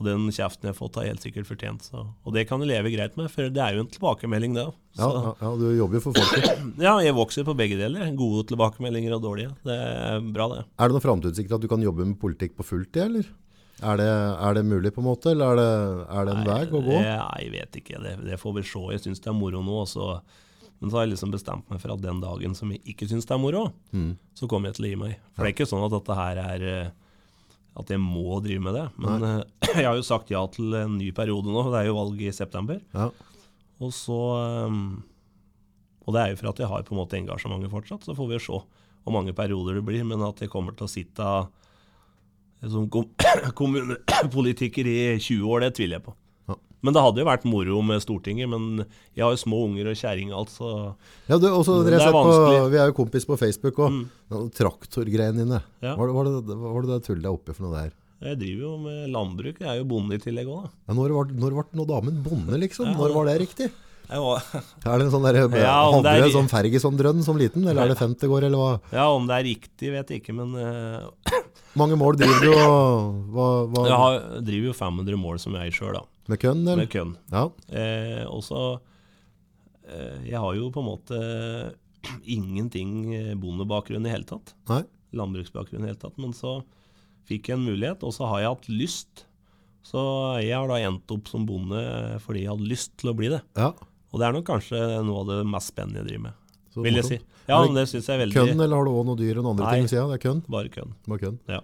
Og 0.00 0.06
den 0.08 0.30
kjeften 0.32 0.64
jeg 0.64 0.72
har 0.72 0.78
fått, 0.78 0.96
har 0.96 1.10
helt 1.10 1.24
sikkert 1.24 1.48
fortjent. 1.50 1.84
Så. 1.90 2.06
Og 2.24 2.32
det 2.32 2.46
kan 2.48 2.62
jeg 2.64 2.70
leve 2.70 2.92
greit 2.94 3.18
med, 3.20 3.28
for 3.28 3.50
det 3.52 3.60
er 3.60 3.76
jo 3.76 3.82
en 3.84 3.90
tilbakemelding, 3.92 4.54
det 4.56 4.64
òg. 4.70 4.78
Ja, 4.96 5.08
ja, 5.12 5.32
ja, 5.42 5.50
du 5.60 5.66
jobber 5.76 5.98
jo 5.98 6.04
for 6.06 6.16
folket. 6.16 6.62
Ja, 6.86 6.94
jeg 7.04 7.14
vokser 7.18 7.44
på 7.44 7.54
begge 7.58 7.76
deler. 7.76 8.08
Gode 8.16 8.46
tilbakemeldinger 8.48 9.18
og 9.18 9.26
dårlige. 9.26 9.52
Det 9.66 9.76
er 9.76 10.24
bra, 10.24 10.48
det. 10.54 10.62
Er 10.80 10.88
det 10.88 10.96
noen 10.96 11.04
framtidsutsikter 11.04 11.60
at 11.60 11.66
du 11.66 11.68
kan 11.68 11.84
jobbe 11.84 12.08
med 12.08 12.16
politikk 12.22 12.56
på 12.56 12.66
fulltid, 12.70 13.02
eller? 13.10 13.28
Er 13.80 14.00
det, 14.00 14.08
er 14.08 14.56
det 14.56 14.64
mulig, 14.68 14.92
på 14.96 15.04
en 15.04 15.08
måte, 15.10 15.34
eller 15.34 15.52
er 15.52 15.60
det, 15.60 15.68
er 16.16 16.26
det 16.28 16.32
en 16.34 16.48
vei 16.48 16.60
å 16.64 16.82
gå? 16.84 16.96
Nei, 16.96 17.36
jeg 17.44 17.52
vet 17.58 17.78
ikke. 17.80 18.00
Det, 18.04 18.14
det 18.24 18.40
får 18.40 18.56
vi 18.56 18.64
se. 18.72 18.82
Jeg 18.96 19.04
syns 19.04 19.22
det 19.24 19.30
er 19.32 19.36
moro 19.36 19.60
nå. 19.64 19.84
Så, 19.88 20.08
men 20.80 20.90
så 20.90 20.96
har 20.96 21.04
jeg 21.06 21.12
liksom 21.14 21.32
bestemt 21.34 21.68
meg 21.70 21.80
for 21.82 21.92
at 21.92 22.00
den 22.00 22.20
dagen 22.22 22.54
som 22.56 22.70
jeg 22.72 22.80
ikke 22.94 23.06
syns 23.10 23.26
det 23.28 23.34
er 23.36 23.42
moro, 23.42 23.66
Mm. 23.92 24.14
så 24.34 24.48
kommer 24.48 24.70
jeg 24.70 24.76
til 24.78 24.86
å 24.86 24.90
gi 24.92 24.96
meg. 25.02 25.16
For 25.36 25.44
det 25.44 25.50
er 25.50 25.56
ikke 25.58 25.68
sånn 25.68 25.84
at 25.84 25.92
dette 25.92 26.16
her 26.16 26.40
er 26.44 26.64
eh, 26.70 26.90
At 27.80 27.86
jeg 27.92 28.00
må 28.02 28.40
drive 28.42 28.60
med 28.64 28.74
det. 28.74 28.86
Men 28.98 29.20
Nei. 29.22 29.44
jeg 29.78 29.86
har 29.86 29.94
jo 29.94 30.02
sagt 30.02 30.30
ja 30.32 30.40
til 30.50 30.74
en 30.74 30.96
ny 30.98 31.12
periode 31.14 31.46
nå. 31.46 31.62
Det 31.70 31.78
er 31.82 31.86
jo 31.86 31.94
valg 32.00 32.18
i 32.26 32.32
september. 32.34 32.80
Ja. 32.96 33.10
Og 33.80 33.92
så 33.94 34.16
eh, 34.40 34.80
Og 36.06 36.14
det 36.16 36.20
er 36.24 36.32
jo 36.32 36.40
for 36.40 36.50
at 36.50 36.58
jeg 36.64 36.68
har 36.72 36.82
på 36.88 36.96
en 36.96 36.98
måte 37.02 37.16
engasjementet 37.20 37.70
fortsatt. 37.70 38.02
Så 38.08 38.16
får 38.18 38.26
vi 38.32 38.38
jo 38.40 38.44
se 38.48 38.58
hvor 39.04 39.14
mange 39.14 39.32
perioder 39.36 39.78
det 39.78 39.84
blir. 39.86 40.02
Men 40.04 40.20
at 40.26 40.40
jeg 40.42 40.50
kommer 40.50 40.74
til 40.76 40.88
å 40.88 40.90
sitte 40.90 41.28
som 42.68 42.88
kom 42.92 43.06
kommunepolitiker 43.60 44.86
i 44.90 44.98
20 45.22 45.46
år, 45.48 45.62
det 45.64 45.74
tviler 45.78 45.96
jeg 46.00 46.04
på. 46.10 46.16
Men 46.80 46.96
det 46.96 47.04
hadde 47.04 47.20
jo 47.22 47.28
vært 47.28 47.46
moro 47.48 47.80
med 47.84 48.02
Stortinget. 48.04 48.48
Men 48.50 48.84
jeg 49.14 49.24
har 49.24 49.34
jo 49.34 49.40
små 49.42 49.64
unger 49.68 49.90
og 49.92 49.98
kjerring 50.00 50.34
alt, 50.36 50.52
så 50.54 50.70
Ja, 51.28 51.36
du, 51.36 51.48
også, 51.50 51.82
Det 51.84 51.96
er 51.98 52.06
ser 52.06 52.14
på, 52.14 52.24
vanskelig. 52.24 52.70
vi 52.72 52.82
er 52.82 52.92
jo 52.92 52.98
kompis 53.00 53.28
på 53.28 53.38
Facebook 53.40 53.80
òg. 53.84 53.98
Mm. 53.98 54.50
Traktorgreiene 54.56 55.44
dine. 55.44 55.64
Ja. 55.84 55.96
Hva 55.98 56.08
var 56.12 56.30
det 56.30 56.56
var 56.56 56.86
det 56.86 56.94
det 56.94 57.02
tullet 57.08 57.26
deg 57.26 57.34
oppi 57.34 57.56
for 57.56 57.68
noe 57.68 57.76
der? 57.76 57.96
jeg 58.20 58.36
driver 58.36 58.64
jo 58.66 58.72
med 58.82 59.12
landbruk. 59.14 59.60
Jeg 59.62 59.68
er 59.70 59.78
jo 59.80 59.86
bonde 59.88 60.16
i 60.16 60.20
tillegg 60.20 60.48
òg, 60.50 60.66
da. 60.66 60.72
Ja, 60.90 60.96
når, 60.98 61.14
var, 61.16 61.30
ble 61.32 61.78
nå 61.78 61.86
damen 61.88 62.18
bonde, 62.24 62.58
liksom? 62.60 62.90
Ja, 62.90 62.96
Når 62.98 63.14
var 63.16 63.30
det 63.30 63.38
riktig? 63.46 63.70
Var, 64.10 64.42
Er 64.90 64.98
det 64.98 65.06
en 65.06 65.12
sånn 65.14 65.24
der, 65.24 65.38
Ja, 65.62 65.76
Hadde 65.94 66.12
du 66.18 66.26
en 66.26 66.34
sånn 66.34 66.50
Ferguson-drønn 66.50 67.24
som 67.24 67.38
liten, 67.40 67.64
eller 67.64 67.86
er 67.86 67.94
det 67.94 68.00
50 68.00 68.34
år, 68.34 68.48
eller 68.48 68.60
hva? 68.60 68.72
ja, 68.92 69.06
om 69.14 69.28
det 69.30 69.38
er 69.38 69.46
riktig, 69.46 69.92
vet 69.94 70.12
jeg 70.12 70.20
ikke, 70.20 70.34
men 70.36 70.52
uh... 70.58 71.36
mange 71.80 71.96
mål 72.00 72.18
driver 72.20 72.44
du, 72.44 72.50
og 72.50 73.30
hva, 73.32 73.48
hva, 73.70 73.84
jeg 73.86 74.00
har, 74.02 74.18
driver 74.50 74.72
jo 74.72 74.76
500 74.82 75.20
mål 75.22 75.40
som 75.40 75.56
jeg 75.56 75.70
eier 75.70 75.78
sjøl, 75.78 76.00
da. 76.00 76.04
Med 76.30 76.40
kønn, 76.42 76.62
eller? 76.64 76.84
Med 76.84 76.92
kønn. 76.92 77.16
Ja, 77.34 77.44
Eh, 77.70 78.24
og 78.30 78.42
så 78.46 78.60
eh, 79.88 80.20
Jeg 80.30 80.38
har 80.40 80.54
jo 80.58 80.70
på 80.74 80.82
en 80.82 80.88
måte 80.90 81.20
ingenting 82.24 83.14
eh, 83.14 83.34
bondebakgrunn 83.38 84.06
i 84.06 84.12
hele 84.14 84.24
tatt. 84.28 84.54
nei, 84.70 84.82
Landbruksbakgrunn 85.16 85.84
i 85.84 85.90
hele 85.90 85.98
tatt. 86.00 86.16
Men 86.22 86.32
så 86.36 86.60
fikk 87.28 87.50
jeg 87.50 87.58
en 87.58 87.66
mulighet, 87.66 88.02
og 88.06 88.14
så 88.14 88.28
har 88.30 88.40
jeg 88.44 88.52
hatt 88.54 88.68
lyst. 88.70 89.24
Så 89.86 90.00
jeg 90.44 90.54
har 90.54 90.68
da 90.70 90.76
endt 90.84 91.10
opp 91.14 91.28
som 91.30 91.46
bonde 91.48 91.80
fordi 92.20 92.42
jeg 92.44 92.50
hadde 92.52 92.68
lyst 92.68 92.92
til 93.00 93.10
å 93.12 93.16
bli 93.16 93.30
det. 93.32 93.42
ja. 93.58 93.72
Og 94.10 94.18
det 94.18 94.24
er 94.26 94.32
nok 94.34 94.42
kanskje 94.48 94.78
noe 95.06 95.20
av 95.22 95.28
det 95.28 95.36
mest 95.46 95.70
spennende 95.70 96.00
jeg 96.00 96.06
driver 96.08 96.22
med, 96.24 96.38
Så 96.74 96.82
vil 96.82 96.96
jeg 96.98 97.04
si. 97.06 97.18
Ja, 97.46 97.60
det 97.60 97.68
men 97.68 97.76
det 97.78 97.84
synes 97.92 98.08
jeg 98.08 98.16
er 98.16 98.20
veldig 98.24 98.34
Kønn, 98.34 98.60
eller 98.64 98.74
har 98.80 98.88
du 98.88 98.90
også 98.90 99.06
noe 99.06 99.18
dyr 99.20 99.38
enn 99.38 99.46
andre 99.52 99.62
Nei. 99.68 99.74
ting 99.76 99.84
ved 99.84 99.92
sida? 99.92 100.06
Det 100.10 100.16
er 100.16 100.22
kønn? 100.24 100.40
Bare 100.50 100.72
kønn. 100.74 100.90
Bare 101.06 101.22
kønn. 101.22 101.36
Ja. 101.46 101.60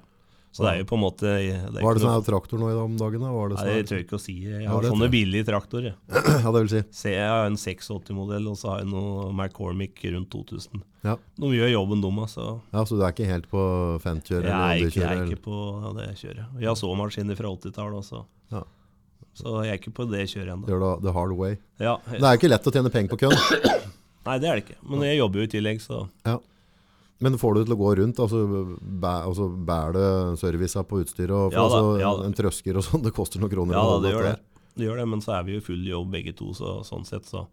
Så 0.56 0.64
det 0.64 0.70
er 0.72 0.78
jo 0.80 0.86
på 0.88 0.96
en 0.96 1.02
måte 1.02 1.20
det 1.28 1.50
er 1.52 1.68
det 1.68 2.00
sånn 2.00 2.14
noe- 2.16 2.24
traktor 2.24 2.60
nå 2.62 2.70
i 2.72 2.76
om 2.80 2.94
dagen? 2.96 3.20
da? 3.20 3.28
Hva 3.34 3.42
er 3.44 3.50
det 3.52 3.56
Nei, 3.60 3.72
jeg 3.76 3.86
tør 3.90 3.98
ikke 4.06 4.16
å 4.16 4.20
si. 4.22 4.34
Jeg 4.46 4.62
Ja, 4.64 4.70
har 4.72 4.80
det 4.86 4.90
sånne 4.94 5.08
billige 5.12 5.44
traktorer. 5.50 5.96
Ja, 6.46 6.52
det 6.54 6.62
vil 6.64 6.70
si. 6.72 6.80
Se, 6.96 7.10
jeg 7.12 7.28
har 7.28 7.44
en 7.50 7.58
86-modell, 7.60 8.46
og 8.48 8.56
så 8.56 8.70
har 8.72 8.78
jeg 8.80 8.88
noe 8.88 9.26
McCormick 9.34 10.00
rundt 10.14 10.30
2000. 10.32 10.80
Ja. 11.04 11.16
De 11.36 11.50
gjør 11.52 11.70
jobben, 11.74 12.00
de, 12.00 12.10
altså. 12.24 12.46
ja, 12.72 12.84
så 12.88 12.96
du 12.96 13.04
er 13.04 13.12
ikke 13.12 13.28
helt 13.28 13.50
på 13.52 13.60
femtkjøret? 14.02 14.48
Jeg 14.48 14.88
jeg 14.96 15.04
er 15.04 15.26
ikke 15.28 15.42
på 15.44 15.60
det 16.00 16.08
kjøret. 16.22 16.56
Jeg 16.62 16.70
har 16.72 16.80
såmaskiner 16.80 17.36
fra 17.38 17.52
80-tallet 17.52 18.00
også. 18.00 18.24
Ja. 18.56 18.62
Så 19.36 19.52
jeg 19.66 19.74
er 19.74 19.80
ikke 19.82 19.92
på 20.00 20.08
det 20.08 20.24
kjøret 20.32 20.54
ennå. 20.56 20.66
Gjør 20.72 20.80
det 20.86 20.92
the 21.04 21.12
hard 21.12 21.36
way. 21.36 21.58
Ja, 21.78 21.98
Det 22.08 22.22
er 22.24 22.32
jo 22.32 22.40
ikke 22.40 22.48
lett 22.54 22.66
å 22.66 22.72
tjene 22.72 22.90
penger 22.94 23.12
på 23.12 23.20
kønn. 23.26 23.36
nei, 24.26 24.38
det 24.40 24.48
er 24.48 24.56
det 24.56 24.64
ikke. 24.64 24.78
Men 24.88 25.04
jeg 25.04 25.18
jobber 25.20 25.42
jo 25.42 25.48
i 25.50 25.52
tillegg, 25.58 25.82
så 25.84 26.06
Men 27.24 27.38
får 27.40 27.54
du 27.54 27.60
det 27.60 27.68
til 27.70 27.76
å 27.76 27.80
gå 27.80 27.92
rundt? 28.00 28.18
Altså, 28.20 28.40
bæ, 28.76 29.12
altså 29.24 29.46
Bærer 29.48 29.94
det 29.96 30.08
servicen 30.42 30.84
på 30.88 31.00
utstyret? 31.00 31.32
Og, 31.32 31.54
Ja 31.54 31.62
da, 31.62 31.68
altså, 31.68 31.94
ja. 32.02 32.10
En 32.26 32.36
trøsker 32.36 32.76
og 32.76 32.84
sånn, 32.84 33.04
det 33.06 33.14
koster 33.16 33.40
noen 33.40 33.52
kroner? 33.54 33.78
Ja 33.78 33.84
da, 33.88 34.00
det 34.04 34.12
gjør 34.12 34.26
det. 34.30 34.34
det 34.76 34.88
gjør 34.90 35.00
det. 35.00 35.06
Men 35.14 35.24
så 35.24 35.38
er 35.38 35.46
vi 35.48 35.56
jo 35.56 35.64
full 35.64 35.86
jobb 35.88 36.10
begge 36.12 36.36
to, 36.36 36.50
så 36.56 36.80
sånn 36.86 37.08
sett 37.08 37.28
så 37.30 37.46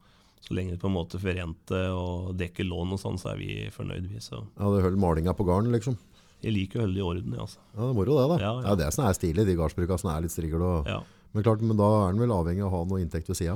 så 0.44 0.56
lenge 0.58 0.74
det 0.76 0.82
på 0.82 0.90
en 0.90 0.96
måte 0.98 1.20
forrenter 1.22 1.94
og 1.96 2.34
dekker 2.36 2.68
lån 2.68 2.98
og 2.98 3.00
sånn, 3.00 3.16
så 3.20 3.32
er 3.32 3.38
vi 3.40 3.52
fornøyd, 3.72 4.10
vi. 4.12 4.20
Så 4.20 4.42
Ja, 4.42 4.72
det 4.74 4.82
holder 4.84 5.00
malinga 5.00 5.32
på 5.38 5.46
garden, 5.48 5.72
liksom. 5.72 5.96
jeg 6.44 6.52
liker 6.52 6.82
å 6.82 6.84
holde 6.84 6.98
det 6.98 7.00
i 7.00 7.06
orden, 7.08 7.32
jeg, 7.32 7.40
altså. 7.46 7.60
Ja, 7.72 7.80
det 7.80 7.88
er 7.88 7.96
moro 7.96 8.18
det, 8.18 8.26
da. 8.34 8.38
Ja, 8.42 8.50
Ja, 8.60 8.66
ja. 8.68 8.76
Det 8.76 8.86
er 8.88 8.92
som 8.92 9.06
er 9.08 9.16
stilig, 9.16 9.46
de 9.48 9.56
gardsbruka 9.56 9.98
som 10.02 10.12
er 10.12 10.26
litt 10.26 10.36
strigel. 10.36 10.60
Og... 10.60 10.90
Ja. 10.92 11.00
Men 11.32 11.46
klart, 11.48 11.64
men 11.64 11.80
da 11.80 11.88
er 12.02 12.12
den 12.12 12.20
vel 12.26 12.36
avhengig 12.36 12.66
av 12.66 12.74
å 12.74 12.76
ha 12.76 12.90
noe 12.90 13.00
inntekt 13.00 13.32
ved 13.32 13.40
sida? 13.40 13.56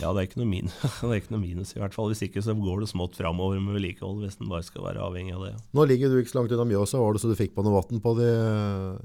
Ja, 0.00 0.12
det 0.14 0.22
er 0.22 0.28
ikke 0.28 0.40
noe, 0.40 0.50
minus, 0.50 0.76
det 1.02 1.10
er 1.10 1.20
ikke 1.20 1.34
noe 1.34 1.42
minus, 1.42 1.74
i 1.76 1.82
hvert 1.82 1.96
fall. 1.96 2.10
Hvis 2.12 2.24
ikke 2.26 2.42
så 2.44 2.54
går 2.58 2.84
det 2.84 2.90
smått 2.92 3.18
framover 3.18 3.60
med 3.62 3.76
vedlikehold, 3.78 4.22
hvis 4.24 4.38
den 4.40 4.50
bare 4.52 4.66
skal 4.66 4.86
være 4.86 5.04
avhengig 5.04 5.36
av 5.36 5.46
det. 5.48 5.54
Nå 5.76 5.86
ligger 5.90 6.12
du 6.12 6.20
ikke 6.20 6.32
så 6.32 6.40
langt 6.40 6.54
unna 6.56 6.68
Mjøsa. 6.70 7.00
Var 7.02 7.16
det 7.16 7.22
så 7.24 7.32
du 7.32 7.38
fikk 7.38 7.54
på 7.56 7.66
noe 7.66 7.76
vann 7.78 8.02
på 8.02 8.16
det 8.18 8.32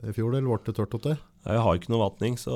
i 0.07 0.15
fjor, 0.15 0.31
eller 0.33 0.47
ble 0.47 0.59
det 0.69 0.77
tørt 0.77 0.97
opp 0.97 1.07
der? 1.09 1.21
Jeg 1.47 1.63
har 1.63 1.79
ikke 1.79 1.93
noe 1.93 2.03
vatning, 2.05 2.35
så 2.39 2.55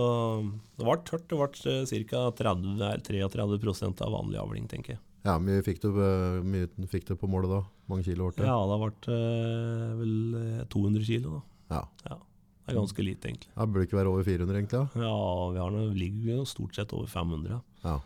det 0.77 0.87
ble 0.87 0.97
tørt. 1.07 1.29
Det 1.31 1.39
ble 1.39 2.03
ca. 2.11 2.25
33 2.41 3.23
av 3.27 4.19
vanlig 4.19 4.41
avling, 4.41 4.67
tenker 4.71 4.95
jeg. 4.97 5.03
Ja, 5.21 5.37
mye 5.37 5.61
fikk 5.65 5.83
du, 5.83 5.89
eh, 6.01 6.41
mye 6.41 6.89
fikk 6.89 7.05
du 7.11 7.13
på 7.19 7.29
målet 7.29 7.51
da? 7.51 7.61
Mange 7.91 8.05
kilo 8.07 8.31
ble 8.31 8.41
det? 8.41 8.49
Ja, 8.49 8.57
det 8.65 8.77
ble 8.81 9.15
eh, 9.17 9.87
vel 9.99 10.13
eh, 10.39 10.63
200 10.73 11.05
kilo, 11.05 11.35
da. 11.37 11.41
Ja. 11.75 11.81
Ja, 12.09 12.17
det 12.17 12.73
er 12.73 12.79
ganske 12.79 13.05
lite, 13.05 13.29
egentlig. 13.29 13.51
Ja, 13.53 13.67
burde 13.67 13.85
ikke 13.85 13.99
være 13.99 14.13
over 14.13 14.25
400 14.25 14.57
egentlig, 14.57 14.81
ja. 14.81 15.05
Ja, 15.05 15.19
vi 15.53 15.61
har 15.61 15.75
noe, 15.75 15.91
ligger 15.93 16.41
jo 16.41 16.47
stort 16.49 16.77
sett 16.77 16.95
over 16.97 17.11
500. 17.11 17.61
Ja. 17.85 17.99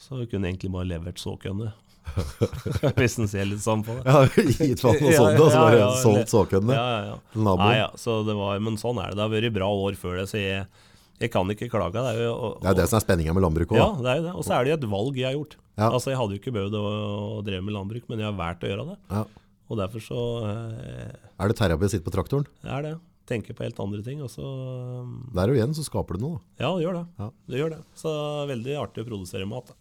Så 0.00 0.24
kunne 0.30 0.48
egentlig 0.50 0.72
bare 0.72 0.88
levert 0.88 1.20
såkønne. 1.20 1.72
Hvis 2.98 3.18
en 3.20 3.28
ser 3.30 3.46
litt 3.46 3.62
sånn 3.62 3.82
på 3.86 3.94
det. 3.98 4.04
Ja, 4.08 4.22
gitt 4.26 4.82
vann 4.82 4.96
og 4.98 5.10
Ja, 5.12 5.18
sånt, 5.20 5.36
da, 5.38 5.48
så 5.52 5.64
bare 5.64 5.88
solgt 6.00 6.32
såkønne 6.32 6.78
til 7.32 7.44
naboen. 7.46 7.66
Nei, 7.66 7.74
ja, 7.82 7.90
så 8.00 8.20
det 8.26 8.36
var, 8.38 8.62
men 8.64 8.78
sånn 8.80 9.00
er 9.02 9.12
det. 9.12 9.18
Det 9.18 9.26
har 9.26 9.34
vært 9.34 9.56
bra 9.58 9.68
år 9.86 9.98
før 10.00 10.16
det, 10.22 10.24
så 10.32 10.40
jeg, 10.40 10.64
jeg 11.20 11.32
kan 11.34 11.52
ikke 11.54 11.68
klage. 11.72 12.00
Det 12.00 12.14
er 12.16 12.24
jo 12.24 12.32
og, 12.34 12.56
Det 12.64 12.72
er 12.72 12.78
det 12.80 12.88
som 12.90 12.98
er 12.98 13.04
spenninga 13.04 13.36
med 13.36 13.44
landbruk 13.44 13.76
Ja, 13.76 13.90
det 14.00 14.14
er 14.14 14.22
jo 14.22 14.26
det. 14.30 14.34
Og 14.40 14.48
så 14.48 14.56
er 14.56 14.64
det 14.64 14.72
jo 14.72 14.78
et 14.80 14.88
valg 14.96 15.20
jeg 15.20 15.28
har 15.28 15.36
gjort. 15.36 15.58
Ja. 15.76 15.90
Altså, 15.92 16.10
Jeg 16.12 16.20
hadde 16.20 16.36
jo 16.36 16.40
ikke 16.42 16.56
behøvd 16.56 16.80
å, 16.80 16.86
å 17.36 17.44
dreve 17.46 17.66
med 17.68 17.76
landbruk, 17.76 18.08
men 18.10 18.24
jeg 18.24 18.28
har 18.30 18.40
valgt 18.40 18.66
å 18.66 18.72
gjøre 18.72 18.88
det. 18.90 18.98
Ja. 19.12 19.22
Og 19.70 19.78
derfor 19.78 20.02
så 20.02 20.24
eh, 20.48 21.14
Er 21.38 21.52
det 21.52 21.60
terapi 21.60 21.86
å 21.86 21.92
sitte 21.92 22.08
på 22.08 22.12
traktoren? 22.16 22.48
Det 22.64 22.72
er 22.74 22.88
det. 22.88 22.96
Tenke 23.30 23.54
på 23.54 23.62
helt 23.62 23.78
andre 23.78 24.00
ting. 24.02 24.18
Og 24.24 24.32
så 24.32 24.42
Der 25.36 25.52
og 25.52 25.58
igjen 25.60 25.76
så 25.76 25.84
skaper 25.86 26.18
du 26.18 26.24
noe. 26.24 26.40
Ja, 26.58 26.72
det 26.74 26.82
gjør 26.88 26.98
det. 26.98 27.04
Ja. 27.20 27.28
Det 27.52 27.60
gjør 27.60 27.72
det. 27.76 27.80
Så 28.00 28.14
veldig 28.50 28.74
artig 28.80 29.04
å 29.04 29.08
produsere 29.12 29.46
mat. 29.46 29.70
Da. 29.70 29.76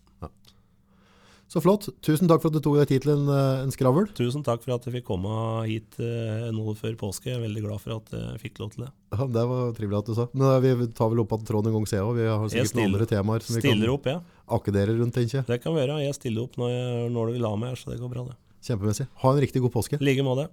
Så 1.49 1.63
flott. 1.65 1.87
Tusen 2.05 2.29
takk 2.29 2.43
for 2.43 2.51
at 2.51 2.59
du 2.59 2.61
tok 2.61 2.75
deg 2.77 2.91
tid 2.91 3.05
til 3.07 3.15
en, 3.15 3.23
eh, 3.33 3.63
en 3.63 3.71
skravl. 3.73 4.05
Tusen 4.13 4.43
takk 4.45 4.61
for 4.61 4.75
at 4.75 4.83
jeg 4.85 4.99
fikk 4.99 5.07
komme 5.07 5.31
hit 5.65 5.97
eh, 5.97 6.45
nå 6.53 6.75
før 6.77 6.93
påske. 6.99 7.31
Jeg 7.31 7.39
er 7.39 7.41
veldig 7.47 7.63
glad 7.63 7.81
for 7.81 7.95
at 7.95 8.13
jeg 8.13 8.41
fikk 8.43 8.61
lov 8.61 8.69
til 8.75 8.85
det. 8.85 8.91
Ja, 9.15 9.25
det 9.33 9.45
var 9.49 9.73
trivelig 9.73 9.97
at 9.97 10.11
du 10.11 10.13
sa. 10.19 10.27
Men 10.35 10.45
eh, 10.51 10.75
vi 10.77 10.91
tar 10.93 11.09
vel 11.09 11.23
opp 11.25 11.33
at 11.33 11.47
tråden 11.49 11.73
en 11.73 11.79
gang 11.79 11.89
ser 11.89 12.05
òg. 12.05 12.13
Vi 12.21 12.29
har 12.29 12.45
sikkert 12.45 12.69
sikkert 12.69 12.81
noen 12.83 12.93
andre 12.93 13.09
temaer 13.09 13.47
som 13.47 13.57
vi 13.57 13.65
kan 13.65 13.83
opp, 13.95 14.11
ja. 14.13 14.21
akkedere 14.59 14.97
rundt, 15.01 15.17
tenker 15.17 15.39
jeg. 15.39 15.49
Det 15.49 15.61
kan 15.65 15.73
være. 15.73 15.97
Jeg 16.05 16.19
stiller 16.19 16.45
opp 16.45 16.61
når, 16.61 16.75
jeg, 16.75 17.11
når 17.17 17.25
du 17.25 17.37
vil 17.39 17.49
ha 17.49 17.53
meg 17.65 17.81
så 17.81 17.95
det 17.95 18.01
går 18.03 18.13
bra, 18.13 18.29
det. 18.29 18.37
Kjempemessig. 18.69 19.09
Ha 19.23 19.33
en 19.33 19.41
riktig 19.41 19.65
god 19.65 19.73
påske. 19.73 19.97
I 19.97 20.05
like 20.05 20.27
måte. 20.27 20.51